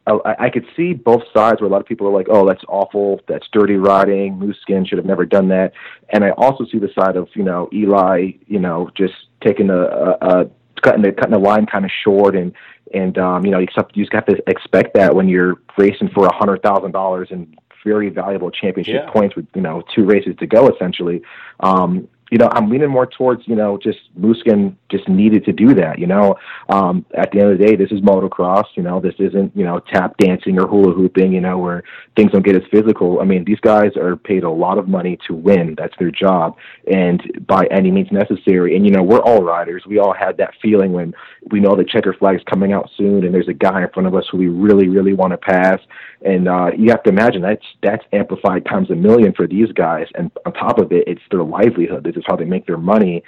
I, 0.06 0.36
I 0.38 0.50
could 0.50 0.66
see 0.76 0.92
both 0.94 1.22
sides 1.34 1.62
where 1.62 1.70
a 1.70 1.72
lot 1.72 1.80
of 1.80 1.88
people 1.88 2.08
are 2.08 2.12
like, 2.12 2.28
"Oh, 2.30 2.46
that's 2.46 2.64
awful. 2.68 3.22
That's 3.28 3.48
dirty 3.54 3.76
riding. 3.76 4.38
Musquin 4.38 4.88
should 4.88 4.98
have 4.98 5.06
never 5.06 5.26
done 5.26 5.48
that." 5.50 5.72
And 6.10 6.26
I 6.26 6.32
also 6.32 6.66
see 6.70 6.78
the 6.78 6.90
side 6.98 7.16
of 7.16 7.30
you 7.36 7.44
know 7.44 7.70
Eli, 7.74 8.32
you 8.48 8.60
know, 8.60 8.90
just 8.96 9.14
taking 9.44 9.70
a, 9.70 9.78
a, 9.78 10.18
a 10.22 10.46
cutting 10.82 11.02
the 11.02 11.12
cutting 11.12 11.32
the 11.32 11.40
line 11.40 11.66
kind 11.66 11.86
of 11.86 11.92
short, 12.04 12.36
and 12.36 12.54
and 12.94 13.18
um, 13.18 13.46
you 13.46 13.52
know 13.52 13.60
you 13.60 13.66
just 13.66 13.78
have, 13.78 13.90
you 13.94 14.04
just 14.04 14.14
have 14.14 14.26
to 14.28 14.38
expect 14.48 14.94
that 14.96 15.16
when 15.16 15.28
you're 15.28 15.62
racing 15.78 16.10
for 16.14 16.26
a 16.26 16.36
hundred 16.36 16.62
thousand 16.62 16.92
dollars 16.92 17.30
and 17.32 17.58
very 17.84 18.10
valuable 18.10 18.50
championship 18.50 19.04
Yeah. 19.06 19.12
points 19.12 19.36
with 19.36 19.46
you 19.56 19.62
know 19.62 19.84
two 19.94 20.06
races 20.06 20.36
to 20.40 20.48
go 20.48 20.68
essentially. 20.70 21.22
Um, 21.60 22.08
you 22.34 22.40
know, 22.40 22.50
I'm 22.52 22.68
leaning 22.68 22.90
more 22.90 23.06
towards 23.06 23.44
you 23.48 23.56
know 23.56 23.78
just 23.78 24.00
Musquin 24.20 24.76
just 24.90 25.08
needed 25.08 25.46
to 25.46 25.54
do 25.54 25.76
that. 25.76 26.00
You 26.00 26.08
know, 26.08 26.36
um, 26.68 27.06
at 27.16 27.32
the 27.32 27.40
end 27.40 27.52
of 27.52 27.60
the 27.60 27.64
day, 27.64 27.76
this 27.76 27.92
is 27.92 28.02
motocross. 28.02 28.64
You 28.74 28.82
know, 28.82 29.00
this 29.00 29.14
isn't 29.20 29.56
you 29.56 29.64
know 29.64 29.80
tap 29.80 30.18
dancing 30.18 30.60
or 30.60 30.68
hula 30.68 30.96
hooping. 30.96 31.32
You 31.32 31.42
know, 31.42 31.60
where 31.60 31.84
things 32.16 32.32
don't 32.32 32.44
get 32.44 32.56
as 32.56 32.64
physical. 32.72 33.22
I 33.22 33.26
mean, 33.26 33.46
these 33.46 33.60
guys 33.60 33.96
are 33.98 34.16
paid 34.16 34.44
a 34.44 34.50
lot 34.50 34.80
of 34.80 34.88
money 34.88 35.20
to 35.28 35.36
win. 35.36 35.76
That's 35.78 35.94
their 36.00 36.10
job, 36.10 36.58
and 36.92 37.22
by 37.46 37.68
any 37.70 37.92
means 37.92 38.12
necessary. 38.12 38.76
And 38.76 38.84
you 38.84 38.92
know, 38.92 39.04
we're 39.04 39.22
all 39.22 39.44
riders. 39.44 39.84
We 39.86 40.00
all 40.00 40.14
had 40.14 40.36
that 40.38 40.56
feeling 40.60 40.92
when 40.92 41.14
we 41.52 41.60
know 41.60 41.76
the 41.76 41.84
checker 41.84 42.16
flag 42.18 42.38
is 42.38 42.44
coming 42.50 42.74
out 42.74 42.90
soon, 42.98 43.26
and 43.26 43.32
there's 43.32 43.48
a 43.48 43.54
guy 43.54 43.84
in 43.84 43.90
front 43.90 44.08
of 44.08 44.16
us 44.16 44.26
who 44.32 44.40
we 44.40 44.48
really, 44.48 44.88
really 44.88 45.14
want 45.14 45.34
to 45.34 45.38
pass. 45.38 45.80
And 46.26 46.48
uh, 46.48 46.72
you 46.76 46.90
have 46.90 47.04
to 47.04 47.10
imagine 47.10 47.44
that's 47.44 47.66
that's 47.84 48.04
amplified 48.12 48.66
times 48.66 48.90
a 48.90 48.96
million 48.96 49.34
for 49.34 49.46
these 49.46 49.72
guys. 49.74 50.08
And 50.16 50.32
on 50.48 50.54
top 50.54 50.80
of 50.80 50.92
it, 50.92 51.04
it's 51.06 51.22
their 51.30 51.44
livelihood. 51.44 52.04
This 52.04 52.23
is 52.24 52.28
how 52.28 52.36
they 52.36 52.46
make 52.46 52.66
their 52.66 52.78
money. 52.78 53.24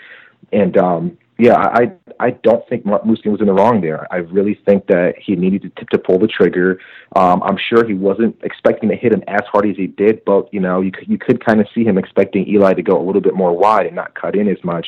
And 0.52 0.78
um, 0.78 1.18
yeah, 1.38 1.56
I 1.58 1.92
I 2.20 2.32
don't 2.32 2.68
think 2.70 2.86
Mark 2.86 3.04
Musquin 3.04 3.32
was 3.32 3.42
in 3.42 3.48
the 3.48 3.54
wrong 3.54 3.82
there. 3.82 4.08
I 4.12 4.18
really 4.18 4.58
think 4.66 4.88
that 4.88 5.16
he 5.22 5.36
needed 5.36 5.76
to, 5.76 5.86
to 5.92 5.98
pull 5.98 6.18
the 6.18 6.28
trigger. 6.28 6.80
Um, 7.16 7.44
I'm 7.44 7.58
sure 7.58 7.86
he 7.86 7.94
wasn't 7.94 8.38
expecting 8.44 8.88
to 8.90 8.96
hit 8.96 9.12
him 9.12 9.22
as 9.28 9.42
hard 9.52 9.68
as 9.68 9.76
he 9.76 9.88
did, 9.88 10.24
but 10.24 10.54
you 10.54 10.62
know 10.62 10.80
you 10.80 10.92
could, 10.92 11.10
you 11.10 11.18
could 11.18 11.44
kind 11.46 11.60
of 11.60 11.68
see 11.76 11.84
him 11.84 11.98
expecting 11.98 12.48
Eli 12.48 12.74
to 12.74 12.82
go 12.82 12.98
a 12.98 13.04
little 13.04 13.22
bit 13.22 13.36
more 13.36 13.56
wide 13.58 13.86
and 13.86 13.96
not 13.96 14.16
cut 14.16 14.36
in 14.36 14.48
as 14.48 14.64
much. 14.64 14.88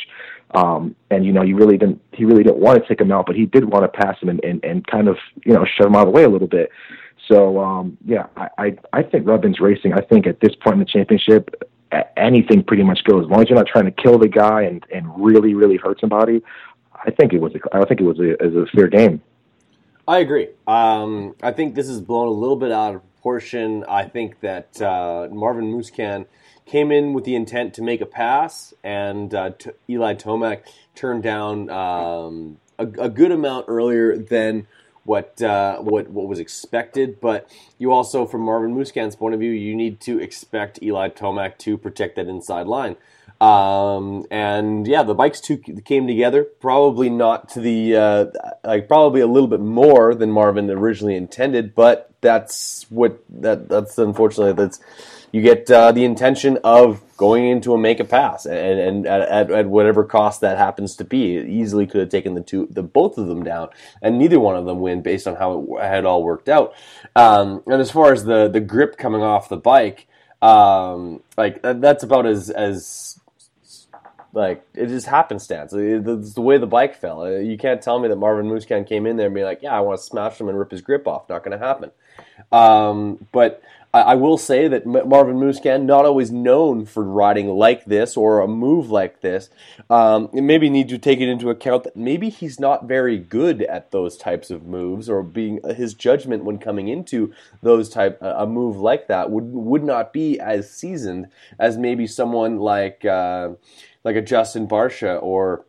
Um, 0.56 0.96
and 1.12 1.26
you 1.26 1.34
know 1.34 1.44
you 1.44 1.58
really 1.58 1.78
didn't 1.78 2.02
he 2.14 2.24
really 2.24 2.44
didn't 2.44 2.60
want 2.60 2.82
to 2.82 2.88
take 2.88 3.02
him 3.02 3.12
out, 3.12 3.26
but 3.26 3.36
he 3.36 3.46
did 3.46 3.66
want 3.66 3.84
to 3.84 4.00
pass 4.00 4.18
him 4.22 4.30
and, 4.30 4.42
and, 4.46 4.64
and 4.64 4.88
kind 4.88 5.10
of 5.10 5.18
you 5.44 5.54
know 5.54 5.66
shove 5.66 5.88
him 5.88 5.96
out 5.96 6.08
of 6.08 6.14
the 6.14 6.18
way 6.18 6.24
a 6.24 6.30
little 6.30 6.48
bit. 6.48 6.72
So 7.28 7.60
um, 7.60 7.98
yeah, 8.06 8.28
I, 8.38 8.48
I 8.58 8.78
I 8.94 9.04
think 9.04 9.28
Rubin's 9.28 9.60
racing. 9.60 9.94
I 9.94 10.02
think 10.02 10.28
at 10.28 10.40
this 10.40 10.56
point 10.56 10.76
in 10.76 10.80
the 10.80 10.86
championship, 10.86 11.70
anything 12.16 12.64
pretty 12.64 12.84
much 12.84 13.04
goes. 13.04 13.26
As 13.26 13.30
long 13.30 13.42
as 13.42 13.50
you're 13.50 13.58
not 13.58 13.68
trying 13.68 13.86
to 13.86 13.92
kill 13.92 14.18
the 14.18 14.28
guy 14.28 14.64
and 14.64 14.84
and 14.94 15.08
really 15.18 15.54
really 15.54 15.78
hurt 15.78 16.00
somebody, 16.00 16.42
I 16.94 17.12
think 17.12 17.34
it 17.34 17.40
was 17.40 17.54
a, 17.56 17.60
I 17.76 17.86
think 17.86 18.02
it 18.02 18.06
was 18.06 18.20
a, 18.20 18.34
is 18.44 18.56
a 18.56 18.66
fair 18.76 18.88
game. 18.88 19.22
I 20.08 20.20
agree. 20.20 20.48
Um, 20.66 21.36
I 21.44 21.52
think 21.52 21.76
this 21.76 21.90
is 21.90 22.00
blown 22.00 22.28
a 22.28 22.32
little 22.32 22.56
bit 22.56 22.72
out 22.72 22.96
of 22.96 23.02
proportion. 23.16 23.84
I 23.90 24.06
think 24.06 24.40
that 24.40 24.82
uh, 24.82 25.28
Marvin 25.32 25.66
Musquin 25.74 26.28
came 26.66 26.92
in 26.92 27.14
with 27.14 27.26
the 27.26 27.36
intent 27.36 27.74
to 27.74 27.82
make 27.82 28.00
a 28.00 28.06
pass, 28.06 28.74
and 28.84 29.34
uh, 29.34 29.52
t- 29.58 29.72
Eli 29.90 30.14
Tomac 30.16 30.62
turned 30.96 31.24
down 31.24 31.70
um, 31.70 32.58
a, 32.80 32.84
a 32.84 33.10
good 33.10 33.32
amount 33.32 33.66
earlier 33.68 34.18
than 34.18 34.68
what 35.08 35.42
uh, 35.42 35.78
what 35.78 36.10
what 36.10 36.28
was 36.28 36.40
expected. 36.40 37.20
But 37.20 37.50
you 37.78 37.92
also, 37.92 38.26
from 38.26 38.42
Marvin 38.42 38.76
Musquin's 38.76 39.16
point 39.16 39.34
of 39.34 39.40
view, 39.40 39.52
you 39.52 39.76
need 39.76 40.00
to 40.02 40.20
expect 40.20 40.84
Eli 40.84 41.10
Tomac 41.10 41.58
to 41.60 41.78
protect 41.78 42.18
that 42.18 42.28
inside 42.28 42.68
line. 42.68 42.98
Um, 43.40 44.26
and 44.32 44.88
yeah, 44.88 45.04
the 45.04 45.14
bikes 45.14 45.40
two 45.40 45.58
came 45.58 46.08
together. 46.08 46.44
Probably 46.44 47.10
not 47.10 47.50
to 47.50 47.62
the 47.62 47.96
uh, 47.96 48.26
like 48.64 48.88
probably 48.88 49.22
a 49.22 49.28
little 49.28 49.48
bit 49.48 49.60
more 49.60 50.14
than 50.14 50.32
Marvin 50.32 50.70
originally 50.70 51.16
intended, 51.16 51.74
but 51.74 52.12
that's 52.22 52.86
what 52.90 53.24
that 53.30 53.70
that's 53.70 53.98
unfortunately 53.98 54.54
that's 54.54 54.80
you 55.32 55.42
get 55.42 55.70
uh, 55.70 55.92
the 55.92 56.06
intention 56.06 56.58
of 56.64 57.02
going 57.18 57.48
into 57.48 57.74
a 57.74 57.78
make 57.78 58.00
a 58.00 58.06
pass, 58.06 58.46
and, 58.46 58.80
and 58.80 59.08
at, 59.08 59.22
at, 59.22 59.52
at, 59.52 59.68
whatever 59.68 60.04
cost 60.04 60.42
that 60.42 60.58
happens 60.58 60.96
to 60.96 61.04
be, 61.04 61.36
it 61.36 61.48
easily 61.48 61.86
could 61.88 62.00
have 62.00 62.10
taken 62.10 62.36
the 62.36 62.42
two, 62.42 62.68
the 62.70 62.84
both 62.84 63.18
of 63.18 63.28
them 63.28 63.44
down, 63.44 63.70
and 64.02 64.18
neither 64.18 64.40
one 64.40 64.56
of 64.56 64.66
them 64.66 64.80
win 64.80 65.02
based 65.02 65.28
on 65.28 65.36
how 65.36 65.78
it 65.80 65.84
had 65.84 66.06
all 66.06 66.24
worked 66.24 66.48
out. 66.48 66.74
Um, 67.16 67.64
and 67.66 67.82
as 67.82 67.92
far 67.92 68.14
as 68.14 68.24
the 68.24 68.48
the 68.48 68.62
grip 68.62 68.98
coming 68.98 69.22
off 69.22 69.50
the 69.50 69.58
bike, 69.58 70.08
um, 70.42 71.22
like 71.38 71.62
that's 71.62 72.04
about 72.04 72.26
as 72.26 72.50
as 72.50 73.20
like 74.34 74.66
it 74.76 74.88
just 74.88 75.08
happenstance. 75.08 75.74
It's 75.74 76.34
the 76.34 76.42
way 76.42 76.58
the 76.58 76.68
bike 76.68 76.96
fell. 76.96 77.22
Uh, 77.24 77.40
you 77.40 77.58
can't 77.58 77.82
tell 77.82 78.00
me 78.00 78.08
that 78.08 78.16
Marvin 78.18 78.50
Musquin 78.50 78.88
came 78.88 79.06
in 79.06 79.18
there 79.18 79.26
and 79.26 79.36
be 79.36 79.44
like, 79.44 79.62
"Yeah, 79.62 79.76
I 79.76 79.80
want 79.82 80.00
to 80.00 80.06
smash 80.06 80.40
him 80.40 80.48
and 80.48 80.58
rip 80.58 80.72
his 80.72 80.82
grip 80.82 81.08
off." 81.08 81.28
Not 81.28 81.44
going 81.44 81.58
to 81.58 81.66
happen. 81.66 81.92
Um, 82.52 83.28
but 83.32 83.62
I, 83.98 84.12
I, 84.12 84.16
will 84.16 84.38
say 84.38 84.68
that 84.68 84.86
Marvin 84.86 85.38
Musquin, 85.38 85.86
not 85.86 86.06
always 86.06 86.32
known 86.32 86.86
for 86.86 87.04
riding 87.04 87.48
like 87.48 87.86
this 87.86 88.16
or 88.16 88.40
a 88.40 88.48
move 88.48 88.90
like 88.90 89.22
this, 89.22 89.50
um, 89.90 90.30
maybe 90.34 90.70
need 90.70 90.90
to 90.90 90.98
take 90.98 91.20
it 91.20 91.30
into 91.30 91.50
account 91.50 91.84
that 91.84 91.96
maybe 91.96 92.30
he's 92.30 92.60
not 92.60 92.88
very 92.88 93.18
good 93.18 93.62
at 93.64 93.92
those 93.92 94.18
types 94.18 94.52
of 94.52 94.66
moves, 94.66 95.10
or 95.10 95.24
being 95.24 95.60
uh, 95.64 95.74
his 95.74 95.94
judgment 95.94 96.44
when 96.44 96.58
coming 96.58 96.88
into 96.88 97.34
those 97.62 97.90
type 97.90 98.18
a 98.22 98.46
move 98.46 98.78
like 98.78 99.08
that 99.08 99.32
would 99.32 99.46
would 99.46 99.84
not 99.84 100.14
be 100.14 100.40
as 100.40 100.70
seasoned 100.70 101.28
as 101.60 101.78
maybe 101.78 102.08
someone 102.08 102.58
like. 102.58 103.04
Uh, 103.06 103.50
like 104.04 104.16
a 104.16 104.22
Justin 104.22 104.70
Barcia 104.70 105.22
or 105.22 105.66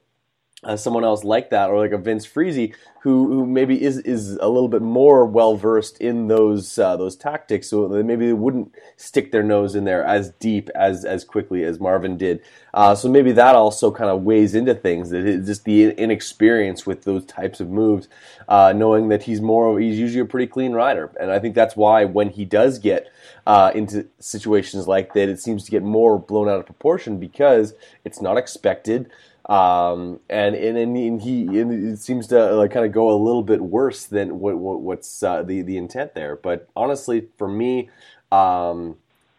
uh, 0.64 0.76
someone 0.76 1.04
else 1.04 1.22
like 1.22 1.50
that, 1.50 1.70
or 1.70 1.78
like 1.78 1.92
a 1.92 1.98
Vince 1.98 2.24
Friese, 2.24 2.74
who 3.02 3.28
who 3.28 3.46
maybe 3.46 3.80
is 3.80 3.98
is 3.98 4.32
a 4.40 4.48
little 4.48 4.68
bit 4.68 4.82
more 4.82 5.24
well 5.24 5.56
versed 5.56 6.00
in 6.00 6.26
those 6.26 6.78
uh, 6.80 6.96
those 6.96 7.14
tactics, 7.14 7.68
so 7.70 7.86
maybe 7.88 8.26
they 8.26 8.32
wouldn't 8.32 8.74
stick 8.96 9.30
their 9.30 9.44
nose 9.44 9.76
in 9.76 9.84
there 9.84 10.02
as 10.02 10.30
deep 10.40 10.68
as 10.74 11.04
as 11.04 11.24
quickly 11.24 11.62
as 11.62 11.78
Marvin 11.78 12.16
did. 12.16 12.42
Uh, 12.74 12.94
so 12.96 13.08
maybe 13.08 13.30
that 13.30 13.54
also 13.54 13.92
kind 13.92 14.10
of 14.10 14.22
weighs 14.22 14.56
into 14.56 14.74
things 14.74 15.10
that 15.10 15.22
just 15.46 15.64
the 15.64 15.90
inexperience 15.92 16.84
with 16.84 17.04
those 17.04 17.24
types 17.24 17.60
of 17.60 17.70
moves, 17.70 18.08
uh, 18.48 18.72
knowing 18.74 19.08
that 19.08 19.22
he's 19.22 19.40
more 19.40 19.78
he's 19.78 19.98
usually 19.98 20.20
a 20.20 20.24
pretty 20.24 20.48
clean 20.48 20.72
rider, 20.72 21.12
and 21.20 21.30
I 21.30 21.38
think 21.38 21.54
that's 21.54 21.76
why 21.76 22.04
when 22.04 22.30
he 22.30 22.44
does 22.44 22.80
get 22.80 23.12
uh, 23.46 23.70
into 23.76 24.08
situations 24.18 24.88
like 24.88 25.14
that, 25.14 25.28
it 25.28 25.38
seems 25.38 25.64
to 25.64 25.70
get 25.70 25.84
more 25.84 26.18
blown 26.18 26.48
out 26.48 26.58
of 26.58 26.66
proportion 26.66 27.20
because 27.20 27.74
it's 28.04 28.20
not 28.20 28.36
expected. 28.36 29.08
Um, 29.48 30.20
and, 30.28 30.54
and, 30.54 30.76
and 30.76 31.22
he 31.22 31.58
and 31.58 31.72
it 31.72 31.98
seems 31.98 32.26
to 32.28 32.52
like 32.52 32.70
kind 32.70 32.84
of 32.84 32.92
go 32.92 33.10
a 33.10 33.16
little 33.16 33.42
bit 33.42 33.62
worse 33.62 34.04
than 34.04 34.40
what, 34.40 34.58
what 34.58 34.80
what's 34.80 35.22
uh, 35.22 35.42
the 35.42 35.62
the 35.62 35.78
intent 35.78 36.14
there. 36.14 36.36
But 36.36 36.68
honestly, 36.76 37.28
for 37.38 37.48
me, 37.48 37.88
um, 38.30 38.96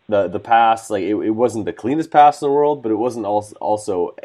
the 0.10 0.28
the 0.28 0.40
pass 0.40 0.90
like 0.90 1.04
it, 1.04 1.16
it 1.16 1.32
wasn't 1.32 1.66
the 1.66 1.74
cleanest 1.74 2.12
pass 2.12 2.42
in 2.42 2.48
the 2.48 2.52
world, 2.52 2.82
but 2.84 2.92
it 2.92 2.96
wasn't 2.96 3.26
also 3.26 3.56
also 3.58 4.16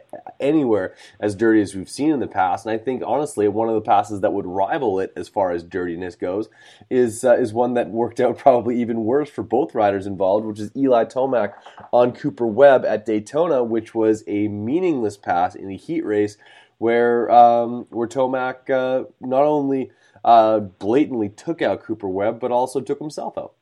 anywhere 0.40 0.94
as 1.20 1.34
dirty 1.34 1.60
as 1.60 1.74
we've 1.74 1.90
seen 1.90 2.10
in 2.10 2.20
the 2.20 2.26
past. 2.26 2.66
And 2.66 2.74
I 2.74 2.82
think 2.82 3.02
honestly, 3.06 3.46
one 3.48 3.68
of 3.68 3.74
the 3.74 3.80
passes 3.80 4.20
that 4.20 4.32
would 4.32 4.46
rival 4.46 4.98
it 4.98 5.12
as 5.14 5.28
far 5.28 5.52
as 5.52 5.62
dirtiness 5.62 6.16
goes 6.16 6.48
is 6.90 7.22
uh, 7.22 7.36
is 7.36 7.52
one 7.52 7.74
that 7.74 7.90
worked 7.90 8.18
out 8.18 8.38
probably 8.44 8.80
even 8.80 9.04
worse 9.04 9.30
for 9.30 9.42
both 9.42 9.74
riders 9.74 10.06
involved, 10.06 10.46
which 10.46 10.60
is 10.60 10.74
Eli 10.76 11.04
Tomac 11.04 11.54
on 11.92 12.12
Cooper 12.12 12.46
Webb 12.46 12.84
at 12.84 13.06
Daytona, 13.06 13.62
which 13.62 13.94
was 13.94 14.24
a 14.26 14.48
meaningless 14.48 15.16
pass 15.16 15.54
in 15.54 15.70
a 15.70 15.76
heat 15.76 16.04
race 16.04 16.38
where 16.78 17.30
um, 17.30 17.86
where 17.90 18.08
Tomac 18.08 18.70
uh, 18.70 19.04
not 19.20 19.44
only 19.44 19.90
uh, 20.24 20.60
blatantly 20.60 21.28
took 21.28 21.60
out 21.60 21.82
Cooper 21.82 22.08
Webb, 22.08 22.40
but 22.40 22.50
also 22.50 22.80
took 22.80 22.98
himself 22.98 23.36
out. 23.36 23.52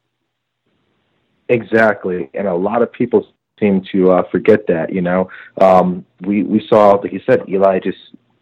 Exactly, 1.48 2.30
and 2.34 2.46
a 2.46 2.54
lot 2.54 2.82
of 2.82 2.92
people 2.92 3.26
seem 3.60 3.82
to 3.92 4.10
uh, 4.12 4.22
forget 4.30 4.66
that. 4.68 4.92
You 4.92 5.02
know, 5.02 5.30
um, 5.60 6.04
we 6.20 6.42
we 6.42 6.66
saw, 6.68 6.92
like 6.92 7.12
you 7.12 7.20
said, 7.26 7.48
Eli 7.48 7.80
just 7.80 7.98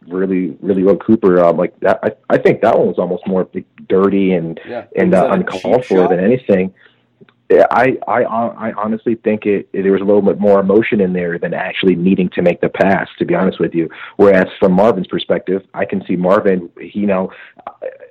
really 0.06 0.56
really 0.60 0.82
rode 0.82 1.04
Cooper. 1.04 1.42
Um, 1.44 1.56
like 1.56 1.78
that, 1.80 2.00
I 2.02 2.12
I 2.28 2.38
think 2.38 2.62
that 2.62 2.78
one 2.78 2.88
was 2.88 2.98
almost 2.98 3.26
more 3.26 3.48
dirty 3.88 4.32
and 4.32 4.60
yeah. 4.66 4.86
and 4.96 5.14
uh, 5.14 5.28
uncalled 5.30 5.84
for 5.84 6.08
than 6.08 6.20
anything. 6.20 6.74
I, 7.52 7.98
I 8.06 8.22
I 8.22 8.72
honestly 8.74 9.16
think 9.16 9.44
it, 9.44 9.68
it, 9.72 9.82
there 9.82 9.92
was 9.92 10.00
a 10.00 10.04
little 10.04 10.22
bit 10.22 10.38
more 10.38 10.60
emotion 10.60 11.00
in 11.00 11.12
there 11.12 11.36
than 11.36 11.52
actually 11.52 11.96
needing 11.96 12.28
to 12.30 12.42
make 12.42 12.60
the 12.60 12.68
pass. 12.68 13.08
To 13.18 13.24
be 13.24 13.34
honest 13.34 13.58
with 13.58 13.74
you, 13.74 13.88
whereas 14.16 14.46
from 14.60 14.72
Marvin's 14.72 15.08
perspective, 15.08 15.66
I 15.74 15.84
can 15.84 16.04
see 16.06 16.16
Marvin. 16.16 16.70
You 16.76 17.06
know, 17.06 17.32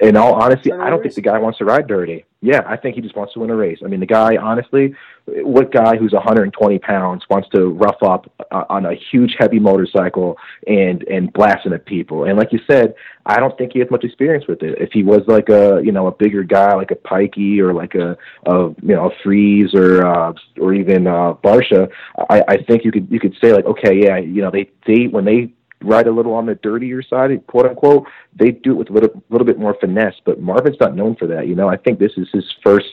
in 0.02 0.18
all 0.18 0.34
honesty, 0.34 0.74
I 0.74 0.90
don't 0.90 1.02
think 1.02 1.16
the 1.16 1.22
guy 1.22 1.40
wants 1.40 1.60
to 1.60 1.66
ride 1.66 1.88
dirty. 1.88 2.26
Yeah, 2.42 2.62
I 2.66 2.78
think 2.78 2.96
he 2.96 3.02
just 3.02 3.18
wants 3.18 3.34
to 3.34 3.40
win 3.40 3.50
a 3.50 3.56
race. 3.56 3.80
I 3.84 3.88
mean, 3.88 4.00
the 4.00 4.06
guy, 4.06 4.38
honestly, 4.38 4.96
what 5.26 5.74
guy 5.74 5.98
who's 5.98 6.14
120 6.14 6.80
pounds 6.80 7.24
wants 7.30 7.50
to 7.50 7.68
rough 7.68 8.02
up 8.02 8.32
uh, 8.50 8.64
on 8.70 8.86
a 8.86 8.94
huge, 9.12 9.36
heavy 9.38 9.60
motorcycle 9.60 10.38
and 10.66 11.04
and 11.04 11.34
blasting 11.34 11.74
at 11.74 11.86
people? 11.86 12.24
And 12.24 12.38
like 12.38 12.54
you 12.54 12.60
said, 12.66 12.96
I 13.26 13.42
don't 13.42 13.58
think 13.58 13.74
he 13.74 13.80
has 13.80 13.92
much 13.92 14.06
experience 14.06 14.46
with 14.48 14.64
it. 14.64 14.80
If 14.80 14.94
he 14.94 15.04
was 15.04 15.22
like 15.28 15.50
a 15.50 15.82
you 15.84 15.92
know 15.92 16.08
a 16.08 16.14
bigger 16.14 16.44
guy 16.44 16.74
like 16.76 16.92
a 16.92 16.96
Pikey 16.96 17.60
or 17.60 17.74
like 17.74 17.96
a, 17.96 18.18
a 18.46 18.70
you 18.82 18.96
know 18.96 19.10
a 19.10 19.16
Friese 19.22 19.74
or 19.74 20.08
uh, 20.08 20.34
or 20.62 20.74
even 20.74 21.08
uh, 21.08 21.34
Barcia, 21.44 21.90
I, 22.30 22.42
I 22.48 22.58
think 22.64 22.86
you 22.86 22.92
could 22.94 23.12
you 23.12 23.20
could 23.20 23.36
say 23.44 23.52
like 23.52 23.66
okay, 23.66 24.02
yeah, 24.02 24.18
you 24.18 24.42
know 24.42 24.50
they 24.50 24.70
they 24.88 25.08
when 25.08 25.26
they 25.26 25.52
ride 25.82 26.08
a 26.08 26.12
little 26.12 26.34
on 26.34 26.46
the 26.46 26.56
dirtier 26.56 27.02
side, 27.02 27.32
quote 27.48 27.66
unquote, 27.66 28.08
they 28.36 28.52
do 28.52 28.72
it 28.72 28.78
with 28.78 28.90
a 28.90 28.94
little 28.94 29.24
little 29.30 29.46
bit 29.46 29.60
more 29.60 29.76
finesse. 29.80 30.16
But 30.26 30.42
Marvin's 30.42 30.78
not 30.80 30.96
known 30.96 31.16
for 31.16 31.28
that. 31.28 31.48
You 31.48 31.56
know, 31.56 31.70
I 31.70 31.78
think 31.78 32.00
this 32.00 32.14
is 32.18 32.28
his 32.32 32.46
first 32.64 32.88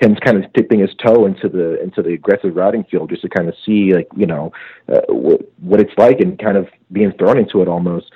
him 0.00 0.14
kind 0.16 0.42
of 0.42 0.52
dipping 0.52 0.80
his 0.80 0.90
toe 1.04 1.26
into 1.26 1.48
the 1.48 1.82
into 1.82 2.02
the 2.02 2.12
aggressive 2.12 2.54
riding 2.54 2.84
field 2.84 3.10
just 3.10 3.22
to 3.22 3.28
kind 3.28 3.48
of 3.48 3.54
see 3.64 3.92
like 3.92 4.08
you 4.16 4.26
know 4.26 4.52
uh, 4.92 5.00
what 5.08 5.40
what 5.60 5.80
it's 5.80 5.92
like 5.96 6.20
and 6.20 6.38
kind 6.38 6.56
of 6.56 6.68
being 6.92 7.12
thrown 7.12 7.38
into 7.38 7.62
it 7.62 7.68
almost. 7.68 8.10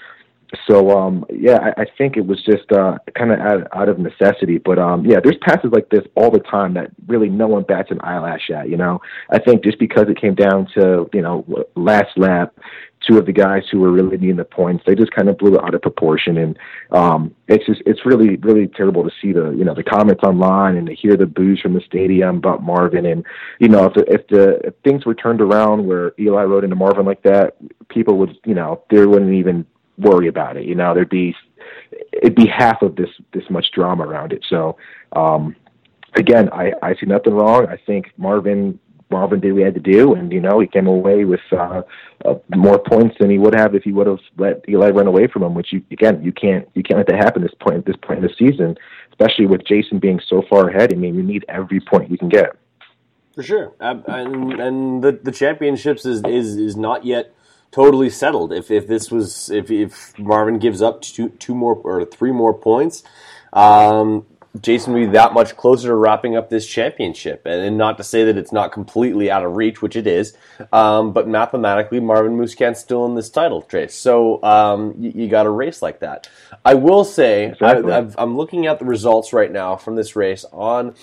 So 0.69 0.97
um 0.97 1.25
yeah, 1.31 1.59
I, 1.77 1.83
I 1.83 1.85
think 1.97 2.17
it 2.17 2.27
was 2.27 2.43
just 2.45 2.71
uh 2.73 2.99
kind 3.17 3.33
of 3.33 3.41
out, 3.41 3.67
out 3.75 3.89
of 3.89 3.99
necessity. 3.99 4.59
But 4.59 4.79
um 4.79 5.05
yeah, 5.05 5.19
there's 5.23 5.39
passes 5.43 5.71
like 5.73 5.89
this 5.89 6.05
all 6.15 6.31
the 6.31 6.41
time 6.41 6.75
that 6.75 6.91
really 7.07 7.29
no 7.29 7.49
one 7.49 7.65
bats 7.65 7.91
an 7.91 8.01
eyelash 8.03 8.51
at. 8.51 8.69
You 8.69 8.77
know, 8.77 9.01
I 9.31 9.39
think 9.39 9.65
just 9.65 9.79
because 9.79 10.07
it 10.09 10.21
came 10.21 10.35
down 10.35 10.69
to 10.75 11.09
you 11.13 11.23
know 11.23 11.45
last 11.75 12.17
lap, 12.17 12.55
two 13.07 13.19
of 13.19 13.27
the 13.27 13.33
guys 13.33 13.63
who 13.71 13.81
were 13.81 13.91
really 13.91 14.17
needing 14.17 14.37
the 14.37 14.45
points. 14.45 14.85
They 14.87 14.95
just 14.95 15.13
kind 15.13 15.29
of 15.29 15.39
blew 15.39 15.55
it 15.55 15.65
out 15.65 15.75
of 15.75 15.83
proportion, 15.83 16.39
and 16.39 16.59
um, 16.91 17.35
it's 17.49 17.65
just 17.67 17.83
it's 17.87 18.05
really 18.07 18.37
really 18.37 18.69
terrible 18.69 19.05
to 19.05 19.11
see 19.21 19.33
the 19.33 19.51
you 19.51 19.65
know 19.65 19.75
the 19.75 19.83
comments 19.83 20.23
online 20.23 20.77
and 20.77 20.87
to 20.87 20.95
hear 20.95 21.17
the 21.17 21.27
boos 21.27 21.61
from 21.61 21.75
the 21.75 21.81
stadium 21.81 22.37
about 22.37 22.63
Marvin. 22.63 23.07
And 23.07 23.25
you 23.59 23.69
know 23.69 23.87
if 23.87 23.95
the, 23.95 24.13
if 24.13 24.27
the 24.29 24.61
if 24.67 24.75
things 24.85 25.05
were 25.05 25.15
turned 25.15 25.41
around 25.41 25.87
where 25.87 26.13
Eli 26.19 26.45
rode 26.45 26.65
into 26.65 26.77
Marvin 26.77 27.07
like 27.07 27.23
that, 27.23 27.57
people 27.89 28.19
would 28.19 28.37
you 28.45 28.55
know 28.55 28.83
they 28.91 29.05
wouldn't 29.05 29.35
even 29.35 29.67
worry 29.99 30.29
about 30.29 30.57
it. 30.57 30.65
You 30.65 30.75
know 30.75 30.95
there'd 30.95 31.09
be 31.09 31.35
it'd 32.13 32.35
be 32.35 32.47
half 32.47 32.83
of 32.83 32.97
this 32.97 33.11
this 33.33 33.45
much 33.51 33.71
drama 33.73 34.07
around 34.07 34.33
it. 34.33 34.45
So. 34.49 34.77
um 35.13 35.57
again, 36.15 36.51
I, 36.53 36.73
I 36.83 36.95
see 36.95 37.07
nothing 37.07 37.33
wrong. 37.33 37.67
I 37.69 37.79
think 37.87 38.13
Marvin 38.19 38.79
Marvin 39.13 39.39
did 39.41 39.53
what 39.53 39.59
he 39.59 39.65
had 39.65 39.75
to 39.75 39.81
do, 39.81 40.15
and 40.15 40.33
you 40.33 40.41
know 40.41 40.59
he 40.59 40.67
came 40.67 40.87
away 40.87 41.25
with 41.25 41.41
uh, 41.53 41.83
uh, 42.25 42.35
more 42.57 42.79
points 42.79 43.17
than 43.21 43.31
he 43.31 43.39
would 43.39 43.55
have 43.55 43.75
if 43.75 43.85
he 43.85 43.93
would 43.93 44.07
have 44.07 44.19
let 44.39 44.69
Eli 44.69 44.91
run 44.91 45.07
away 45.07 45.29
from 45.29 45.43
him. 45.43 45.55
Which 45.55 45.73
you 45.73 45.83
again 45.93 46.23
you 46.23 46.33
can't 46.33 46.69
you 46.75 46.83
can't 46.83 46.99
let 46.99 47.07
that 47.09 47.17
happen 47.17 47.45
at 47.45 47.51
this 47.51 47.59
point 47.61 47.79
at 47.79 47.85
this 47.85 47.97
point 48.03 48.25
in 48.25 48.25
the 48.25 48.35
season, 48.37 48.77
especially 49.11 49.47
with 49.47 49.65
Jason 49.65 49.99
being 49.99 50.21
so 50.27 50.43
far 50.51 50.69
ahead. 50.69 50.93
I 50.93 50.97
mean, 50.97 51.15
you 51.15 51.23
need 51.23 51.45
every 51.49 51.81
point 51.81 52.11
you 52.11 52.19
can 52.19 52.29
get. 52.29 52.57
For 53.35 53.43
sure, 53.43 53.73
and 53.81 54.05
and 54.07 55.05
the 55.05 55.13
the 55.13 55.33
championships 55.33 56.05
is 56.05 56.23
is 56.27 56.57
is 56.57 56.77
not 56.77 57.05
yet 57.05 57.35
totally 57.71 58.11
settled. 58.11 58.53
If 58.53 58.71
if 58.71 58.87
this 58.87 59.11
was 59.11 59.51
if 59.51 59.71
if 59.71 60.19
Marvin 60.19 60.59
gives 60.59 60.83
up 60.83 61.01
two 61.01 61.31
two 61.31 61.55
more 61.55 61.75
or 61.75 62.05
three 62.05 62.33
more 62.33 62.55
points, 62.55 63.03
um, 63.53 64.27
Jason 64.61 64.93
would 64.93 65.01
be 65.01 65.07
that 65.07 65.33
much 65.33 65.57
closer 65.57 65.89
to 65.89 65.95
wrapping 65.95 66.37
up 66.37 66.51
this 66.51 66.67
championship. 66.67 67.47
And, 67.47 67.79
not 67.79 67.97
to 67.97 68.05
say 68.05 68.25
that 68.25 68.37
it's 68.37 68.53
not 68.53 68.71
completely 68.71 69.31
out 69.31 69.45
of 69.45 69.57
reach, 69.57 69.81
which 69.81 69.97
it 69.97 70.07
is, 70.07 70.37
um, 70.73 71.13
but 71.13 71.27
mathematically, 71.27 72.01
Marvin 72.01 72.37
Musquin's 72.39 72.79
still 72.79 73.07
in 73.07 73.15
this 73.15 73.31
title 73.31 73.67
race. 73.73 73.95
So 73.95 74.43
um, 74.43 74.95
you, 74.99 75.13
you, 75.15 75.29
got 75.29 75.47
a 75.47 75.51
race 75.51 75.81
like 75.81 76.01
that. 76.01 76.29
I 76.65 76.75
will 76.75 77.05
say, 77.05 77.47
exactly. 77.47 77.93
I, 77.93 78.07
am 78.19 78.37
looking 78.37 78.67
at 78.67 78.79
the 78.79 78.85
results 78.85 79.33
right 79.33 79.51
now 79.51 79.77
from 79.77 79.97
this 79.97 80.15
race 80.17 80.45
on 80.53 80.95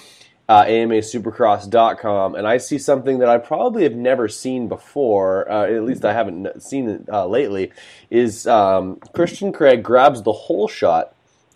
uh, 0.48 0.66
AMASupercross.com, 0.66 2.36
and 2.36 2.48
I 2.48 2.58
see 2.58 2.78
something 2.78 3.20
that 3.20 3.30
I 3.30 3.40
probably 3.40 3.84
have 3.84 3.96
never 3.96 4.28
seen 4.28 4.68
before, 4.68 5.50
uh, 5.52 5.66
at 5.66 5.84
least 5.84 6.06
I 6.06 6.14
haven't 6.14 6.62
seen 6.62 6.90
it 6.90 7.10
uh, 7.10 7.26
lately, 7.26 7.72
is 8.12 8.46
um, 8.48 8.98
Christian 9.14 9.52
Craig 9.52 9.84
grabs 9.84 10.22
the 10.22 10.34
holeshot 10.34 11.10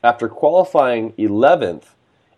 after 0.03 0.27
qualifying 0.27 1.13
11th 1.13 1.93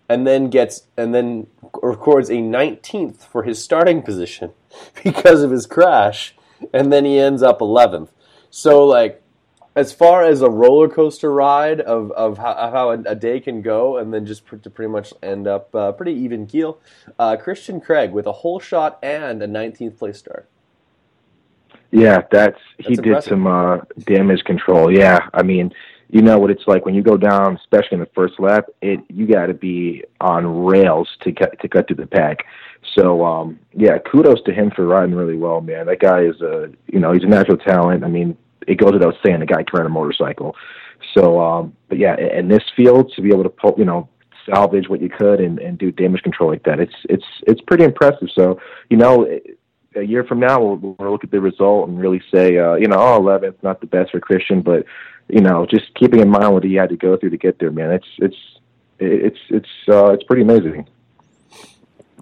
and 0.08 0.28
then 0.28 0.50
gets 0.50 0.84
and 0.96 1.14
then 1.16 1.48
records 1.82 2.30
a 2.30 2.34
19th 2.34 3.26
for 3.26 3.44
his 3.44 3.62
starting 3.62 4.02
position 4.02 4.52
because 5.04 5.42
of 5.42 5.52
his 5.52 5.66
crash 5.66 6.36
and 6.74 6.94
then 6.94 7.06
he 7.06 7.20
ends 7.20 7.42
up 7.42 7.60
11th 7.60 8.10
so 8.50 8.86
like 8.86 9.22
as 9.76 9.92
far 9.92 10.24
as 10.24 10.42
a 10.42 10.50
roller 10.50 10.88
coaster 10.88 11.32
ride 11.32 11.82
of, 11.82 12.12
of 12.12 12.38
how, 12.38 12.54
of 12.54 12.72
how 12.72 12.92
a, 12.92 13.16
day 13.16 13.42
can 13.42 13.62
go 13.62 13.98
and 13.98 14.14
then 14.14 14.26
just 14.26 14.48
to 14.48 14.70
pretty 14.70 14.90
much 14.90 15.14
end 15.22 15.48
up 15.48 15.76
uh, 15.76 15.92
pretty 15.92 16.14
even 16.14 16.48
keel, 16.48 16.80
uh, 17.20 17.36
Christian 17.36 17.82
Craig 17.82 18.12
with 18.12 18.26
a 18.26 18.32
holeshot 18.32 18.96
and 19.04 19.44
a 19.44 19.48
19th 19.48 19.98
place 19.98 20.18
start. 20.18 20.48
Yeah, 21.92 22.22
that's, 22.32 22.60
he 22.78 22.96
That's 22.96 23.08
did 23.08 23.24
some 23.24 23.48
uh, 23.48 23.80
damage 24.00 24.44
control. 24.44 24.92
Yeah, 24.92 25.28
I 25.34 25.44
mean, 25.44 25.74
you 26.10 26.22
know 26.22 26.38
what 26.38 26.52
it's 26.52 26.68
like 26.68 26.86
when 26.86 26.96
you 26.96 27.02
go 27.02 27.18
down, 27.18 27.56
especially 27.56 27.96
in 27.96 28.00
the 28.00 28.10
first 28.14 28.40
lap. 28.40 28.66
It 28.82 29.00
you 29.10 29.28
got 29.28 29.48
to 29.48 29.54
be 29.54 30.04
on 30.22 30.66
rails 30.66 31.10
to 31.22 31.32
cut 31.32 31.60
to 31.62 31.68
cut 31.68 31.88
through 31.88 31.98
the 31.98 32.08
pack. 32.08 32.46
So 32.94 33.26
um, 33.26 33.60
yeah, 33.74 33.98
kudos 33.98 34.42
to 34.44 34.54
him 34.54 34.72
for 34.72 34.86
riding 34.86 35.16
really 35.16 35.38
well, 35.38 35.62
man. 35.62 35.88
That 35.88 36.00
guy 36.00 36.22
is 36.22 36.40
a 36.42 36.72
you 36.88 37.00
know 37.00 37.12
he's 37.12 37.24
a 37.24 37.28
natural 37.28 37.58
talent. 37.58 38.04
I 38.04 38.08
mean, 38.08 38.38
it 38.68 38.76
goes 38.76 38.94
without 38.94 39.16
saying 39.26 39.40
the 39.40 39.46
guy 39.46 39.64
can 39.64 39.80
ride 39.80 39.86
a 39.86 39.90
motorcycle. 39.90 40.56
So 41.14 41.40
um, 41.42 41.76
but 41.90 41.98
yeah, 41.98 42.16
in 42.18 42.48
this 42.48 42.64
field 42.76 43.12
to 43.16 43.22
be 43.22 43.30
able 43.30 43.44
to 43.44 43.50
pull 43.50 43.76
you 43.78 43.86
know 43.86 44.10
salvage 44.46 44.88
what 44.88 45.02
you 45.02 45.10
could 45.10 45.40
and, 45.40 45.58
and 45.58 45.78
do 45.78 45.92
damage 45.92 46.22
control 46.22 46.50
like 46.52 46.64
that, 46.64 46.80
it's 46.80 46.96
it's 47.10 47.26
it's 47.48 47.62
pretty 47.62 47.84
impressive. 47.84 48.30
So 48.34 48.60
you 48.90 48.98
know 48.98 49.28
a 49.96 50.04
year 50.04 50.24
from 50.24 50.40
now, 50.40 50.62
we'll, 50.62 50.96
we'll 51.00 51.12
look 51.12 51.24
at 51.24 51.32
the 51.32 51.40
result 51.40 51.88
and 51.88 52.00
really 52.00 52.22
say, 52.34 52.58
uh, 52.58 52.76
you 52.76 52.88
know, 52.88 52.98
oh, 52.98 53.22
11th, 53.22 53.56
not 53.64 53.80
the 53.80 53.88
best 53.88 54.12
for 54.12 54.20
Christian, 54.20 54.62
but 54.62 54.86
you 55.28 55.42
know, 55.42 55.66
just 55.66 55.94
keeping 55.96 56.20
in 56.20 56.30
mind 56.30 56.54
what 56.54 56.64
he 56.64 56.76
had 56.76 56.90
to 56.90 56.98
go 56.98 57.18
through 57.18 57.32
to 57.32 57.38
get 57.38 57.60
there, 57.60 57.72
man. 57.72 57.92
It's 57.92 58.08
it's 58.20 58.38
it's 59.00 59.40
it's 59.50 59.70
uh, 59.88 60.12
it's 60.12 60.24
pretty 60.24 60.44
amazing. 60.44 60.88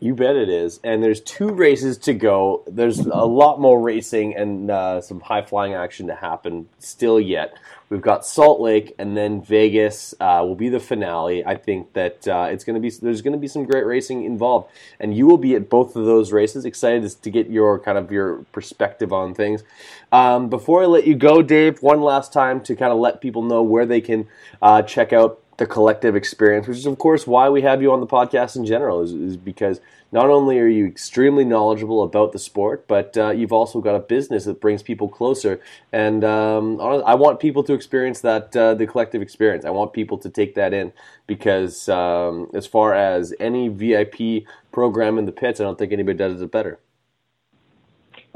You 0.04 0.14
bet 0.14 0.36
it 0.36 0.50
is. 0.50 0.82
And 0.84 1.02
there's 1.02 1.22
two 1.22 1.48
races 1.54 1.98
to 2.00 2.14
go. 2.14 2.66
There's 2.68 3.00
a 3.00 3.24
lot 3.24 3.62
more 3.62 3.80
racing 3.80 4.36
and 4.36 4.70
uh, 4.70 5.00
some 5.00 5.22
high 5.22 5.44
flying 5.44 5.76
action 5.76 6.08
to 6.08 6.16
happen 6.16 6.68
still 6.78 7.22
yet. 7.22 7.54
We've 7.88 8.02
got 8.02 8.26
Salt 8.26 8.60
Lake 8.60 8.94
and 9.00 9.16
then 9.16 9.42
Vegas 9.42 10.14
uh, 10.20 10.42
will 10.44 10.56
be 10.56 10.68
the 10.68 10.82
finale. 10.82 11.46
I 11.46 11.56
think 11.56 11.94
that 11.94 12.28
uh, 12.28 12.50
it's 12.52 12.66
going 12.66 12.74
to 12.74 12.82
be 12.82 12.90
there's 12.90 13.22
going 13.22 13.32
to 13.32 13.40
be 13.40 13.48
some 13.48 13.64
great 13.64 13.86
racing 13.86 14.26
involved, 14.26 14.70
and 15.00 15.16
you 15.16 15.26
will 15.26 15.38
be 15.38 15.56
at 15.56 15.70
both 15.70 15.96
of 15.96 16.04
those 16.04 16.34
races. 16.34 16.66
Excited 16.66 17.10
to 17.10 17.30
get 17.30 17.50
your 17.50 17.80
kind 17.80 17.98
of 17.98 18.12
your 18.12 18.40
perspective 18.52 19.14
on 19.14 19.34
things. 19.34 19.64
Um, 20.12 20.50
before 20.50 20.84
I 20.84 20.88
let 20.88 21.08
you 21.08 21.16
go, 21.16 21.42
Dave, 21.42 21.82
one 21.82 22.02
last 22.02 22.34
time 22.34 22.62
to 22.62 22.76
kind 22.76 22.92
of 22.92 23.00
let 23.00 23.22
people 23.22 23.44
know 23.44 23.62
where 23.62 23.86
they 23.86 24.02
can 24.02 24.28
uh, 24.62 24.82
check 24.82 25.14
out 25.14 25.43
the 25.64 25.68
collective 25.68 26.14
experience, 26.14 26.68
which 26.68 26.78
is 26.78 26.86
of 26.86 26.98
course 26.98 27.26
why 27.26 27.48
we 27.48 27.62
have 27.62 27.82
you 27.82 27.94
on 27.94 28.02
the 28.02 28.08
podcast 28.08 28.58
in 28.58 28.66
general, 28.66 29.02
is, 29.02 29.14
is 29.14 29.38
because 29.38 29.80
not 30.12 30.30
only 30.30 30.60
are 30.60 30.68
you 30.68 30.86
extremely 30.86 31.46
knowledgeable 31.46 32.04
about 32.04 32.34
the 32.34 32.40
sport, 32.40 32.86
but 32.86 33.16
uh, 33.16 33.30
you've 33.30 33.54
also 33.54 33.80
got 33.80 33.96
a 33.96 34.00
business 34.00 34.44
that 34.44 34.60
brings 34.60 34.84
people 34.84 35.08
closer. 35.08 35.62
And 35.94 36.26
um, 36.26 36.82
I 36.82 37.16
want 37.16 37.40
people 37.40 37.64
to 37.64 37.74
experience 37.74 38.20
that 38.22 38.56
uh, 38.58 38.74
the 38.74 38.86
collective 38.86 39.22
experience. 39.22 39.64
I 39.64 39.70
want 39.70 39.94
people 39.94 40.18
to 40.18 40.30
take 40.30 40.54
that 40.56 40.74
in 40.74 40.92
because 41.28 41.88
um, 41.88 42.52
as 42.54 42.68
far 42.68 42.94
as 42.94 43.34
any 43.40 43.70
VIP 43.70 44.46
program 44.74 45.18
in 45.18 45.26
the 45.26 45.32
pits, 45.32 45.62
I 45.62 45.64
don't 45.64 45.80
think 45.80 45.94
anybody 45.94 46.18
does 46.18 46.42
it 46.42 46.52
better. 46.52 46.78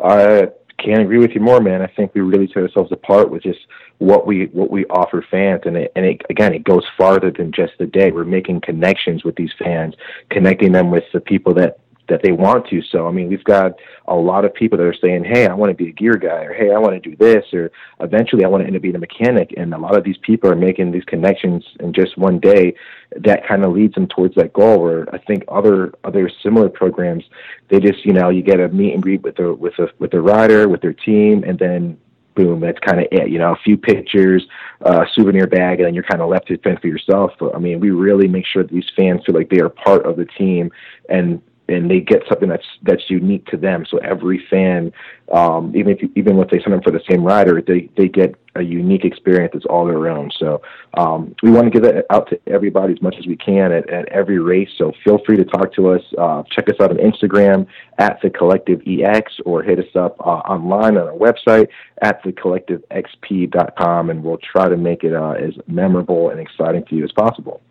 I 0.01 0.47
can't 0.77 1.01
agree 1.01 1.17
with 1.17 1.31
you 1.31 1.41
more, 1.41 1.59
man. 1.59 1.81
I 1.81 1.87
think 1.87 2.13
we 2.13 2.21
really 2.21 2.47
set 2.47 2.63
ourselves 2.63 2.91
apart 2.91 3.31
with 3.31 3.43
just 3.43 3.59
what 3.97 4.27
we 4.27 4.45
what 4.47 4.69
we 4.69 4.85
offer 4.85 5.25
fans, 5.29 5.61
and 5.65 5.75
it, 5.75 5.91
and 5.95 6.05
it, 6.05 6.21
again, 6.29 6.53
it 6.53 6.63
goes 6.63 6.83
farther 6.97 7.31
than 7.31 7.51
just 7.51 7.73
the 7.79 7.87
day. 7.87 8.11
We're 8.11 8.25
making 8.25 8.61
connections 8.61 9.23
with 9.23 9.35
these 9.35 9.51
fans, 9.57 9.95
connecting 10.29 10.71
them 10.71 10.91
with 10.91 11.03
the 11.13 11.19
people 11.19 11.53
that 11.55 11.79
that 12.09 12.21
they 12.23 12.31
want 12.31 12.67
to. 12.67 12.81
So, 12.81 13.07
I 13.07 13.11
mean, 13.11 13.27
we've 13.27 13.43
got 13.43 13.73
a 14.07 14.15
lot 14.15 14.45
of 14.45 14.53
people 14.53 14.77
that 14.77 14.85
are 14.85 14.93
saying, 14.93 15.25
"Hey, 15.25 15.47
I 15.47 15.53
want 15.53 15.69
to 15.69 15.75
be 15.75 15.89
a 15.89 15.91
gear 15.91 16.15
guy," 16.15 16.43
or 16.43 16.53
"Hey, 16.53 16.71
I 16.71 16.77
want 16.77 17.01
to 17.01 17.09
do 17.09 17.15
this," 17.15 17.45
or 17.53 17.71
eventually, 17.99 18.45
I 18.45 18.47
want 18.47 18.63
to 18.63 18.67
end 18.67 18.75
up 18.75 18.81
being 18.81 18.95
a 18.95 18.99
mechanic. 18.99 19.53
And 19.57 19.73
a 19.73 19.77
lot 19.77 19.97
of 19.97 20.03
these 20.03 20.17
people 20.17 20.49
are 20.49 20.55
making 20.55 20.91
these 20.91 21.03
connections 21.05 21.63
in 21.79 21.93
just 21.93 22.17
one 22.17 22.39
day. 22.39 22.73
That 23.15 23.47
kind 23.47 23.63
of 23.65 23.73
leads 23.73 23.95
them 23.95 24.07
towards 24.07 24.35
that 24.35 24.53
goal. 24.53 24.81
Where 24.81 25.13
I 25.13 25.17
think 25.17 25.43
other 25.47 25.93
other 26.03 26.29
similar 26.43 26.69
programs, 26.69 27.23
they 27.69 27.79
just 27.79 28.05
you 28.05 28.13
know 28.13 28.29
you 28.29 28.41
get 28.41 28.59
a 28.59 28.69
meet 28.69 28.93
and 28.93 29.03
greet 29.03 29.21
with 29.21 29.35
the 29.35 29.53
with 29.53 29.75
the 29.77 29.91
with 29.99 30.11
the 30.11 30.21
rider 30.21 30.67
with 30.67 30.81
their 30.81 30.93
team, 30.93 31.43
and 31.43 31.59
then 31.59 31.97
boom, 32.37 32.59
that's 32.59 32.79
kind 32.79 32.99
of 32.99 33.07
it. 33.11 33.29
You 33.29 33.39
know, 33.39 33.51
a 33.51 33.57
few 33.63 33.77
pictures, 33.77 34.45
uh, 34.85 35.05
souvenir 35.13 35.47
bag, 35.47 35.79
and 35.79 35.87
then 35.87 35.93
you're 35.95 36.03
kind 36.03 36.21
of 36.21 36.29
left 36.29 36.47
to 36.47 36.57
fend 36.59 36.79
for 36.79 36.87
yourself. 36.87 37.31
But 37.39 37.55
I 37.55 37.59
mean, 37.59 37.79
we 37.79 37.89
really 37.89 38.27
make 38.27 38.45
sure 38.45 38.63
that 38.63 38.71
these 38.71 38.89
fans 38.95 39.21
feel 39.25 39.35
like 39.35 39.49
they 39.49 39.59
are 39.59 39.69
part 39.69 40.05
of 40.05 40.15
the 40.15 40.25
team 40.25 40.71
and 41.09 41.41
and 41.69 41.89
they 41.89 41.99
get 41.99 42.23
something 42.29 42.49
that's 42.49 42.65
that's 42.83 43.09
unique 43.09 43.45
to 43.47 43.57
them. 43.57 43.85
So 43.89 43.97
every 43.97 44.45
fan, 44.49 44.93
um, 45.31 45.75
even 45.75 45.93
if 45.93 46.01
you, 46.01 46.11
even 46.15 46.39
if 46.39 46.49
they 46.49 46.61
sign 46.61 46.73
up 46.73 46.83
for 46.83 46.91
the 46.91 47.01
same 47.09 47.23
rider, 47.23 47.61
they 47.61 47.89
they 47.97 48.07
get 48.07 48.35
a 48.55 48.61
unique 48.61 49.05
experience 49.05 49.51
that's 49.53 49.65
all 49.65 49.85
their 49.85 50.09
own. 50.09 50.31
So 50.39 50.61
um, 50.95 51.35
we 51.43 51.51
want 51.51 51.65
to 51.65 51.69
give 51.69 51.83
that 51.83 52.05
out 52.09 52.29
to 52.29 52.39
everybody 52.47 52.93
as 52.93 53.01
much 53.01 53.15
as 53.19 53.27
we 53.27 53.35
can 53.35 53.71
at, 53.71 53.89
at 53.89 54.07
every 54.09 54.39
race. 54.39 54.69
So 54.77 54.93
feel 55.03 55.19
free 55.25 55.37
to 55.37 55.45
talk 55.45 55.73
to 55.75 55.89
us. 55.89 56.01
Uh, 56.17 56.43
check 56.49 56.69
us 56.69 56.75
out 56.81 56.91
on 56.91 56.97
Instagram 56.97 57.67
at 57.99 58.19
the 58.21 58.29
Collective 58.29 58.81
EX 58.87 59.33
or 59.45 59.61
hit 59.61 59.79
us 59.79 59.95
up 59.95 60.19
uh, 60.21 60.41
online 60.49 60.97
on 60.97 61.07
our 61.07 61.13
website 61.13 61.67
at 62.01 62.23
thecollectivexp.com, 62.23 64.09
and 64.09 64.23
we'll 64.23 64.37
try 64.37 64.67
to 64.69 64.77
make 64.77 65.03
it 65.03 65.13
uh, 65.13 65.31
as 65.31 65.53
memorable 65.67 66.29
and 66.29 66.39
exciting 66.39 66.83
for 66.85 66.95
you 66.95 67.03
as 67.03 67.11
possible. 67.11 67.61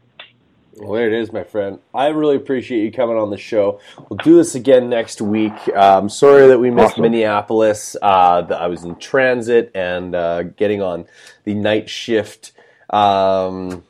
Well, 0.78 0.92
there 0.92 1.06
it 1.06 1.14
is, 1.14 1.32
my 1.32 1.42
friend. 1.44 1.78
I 1.94 2.08
really 2.08 2.36
appreciate 2.36 2.82
you 2.84 2.92
coming 2.92 3.16
on 3.16 3.30
the 3.30 3.38
show. 3.38 3.80
We'll 4.10 4.18
do 4.18 4.36
this 4.36 4.54
again 4.54 4.90
next 4.90 5.22
week. 5.22 5.52
Um, 5.74 6.08
sorry 6.10 6.48
that 6.48 6.58
we 6.58 6.70
missed 6.70 6.92
Awesome. 6.92 7.02
Minneapolis. 7.02 7.96
Uh, 8.02 8.42
the- 8.42 8.56
I 8.58 8.66
was 8.66 8.84
in 8.84 8.96
transit 8.96 9.70
and 9.74 10.14
uh, 10.14 10.42
getting 10.42 10.82
on 10.82 11.06
the 11.44 11.54
night 11.54 11.88
shift 11.88 12.52
um, 12.90 13.84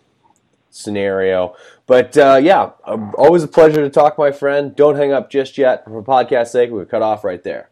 scenario. 0.70 1.56
But 1.88 2.16
uh, 2.16 2.38
yeah, 2.40 2.70
um, 2.84 3.12
always 3.18 3.42
a 3.42 3.48
pleasure 3.48 3.82
to 3.82 3.90
talk, 3.90 4.16
my 4.16 4.30
friend. 4.30 4.74
Don't 4.76 4.94
hang 4.96 5.12
up 5.12 5.28
just 5.28 5.58
yet. 5.58 5.84
For 5.84 6.02
podcast 6.04 6.48
sake, 6.48 6.70
we're 6.70 6.84
cut 6.84 7.02
off 7.02 7.24
right 7.24 7.42
there. 7.42 7.64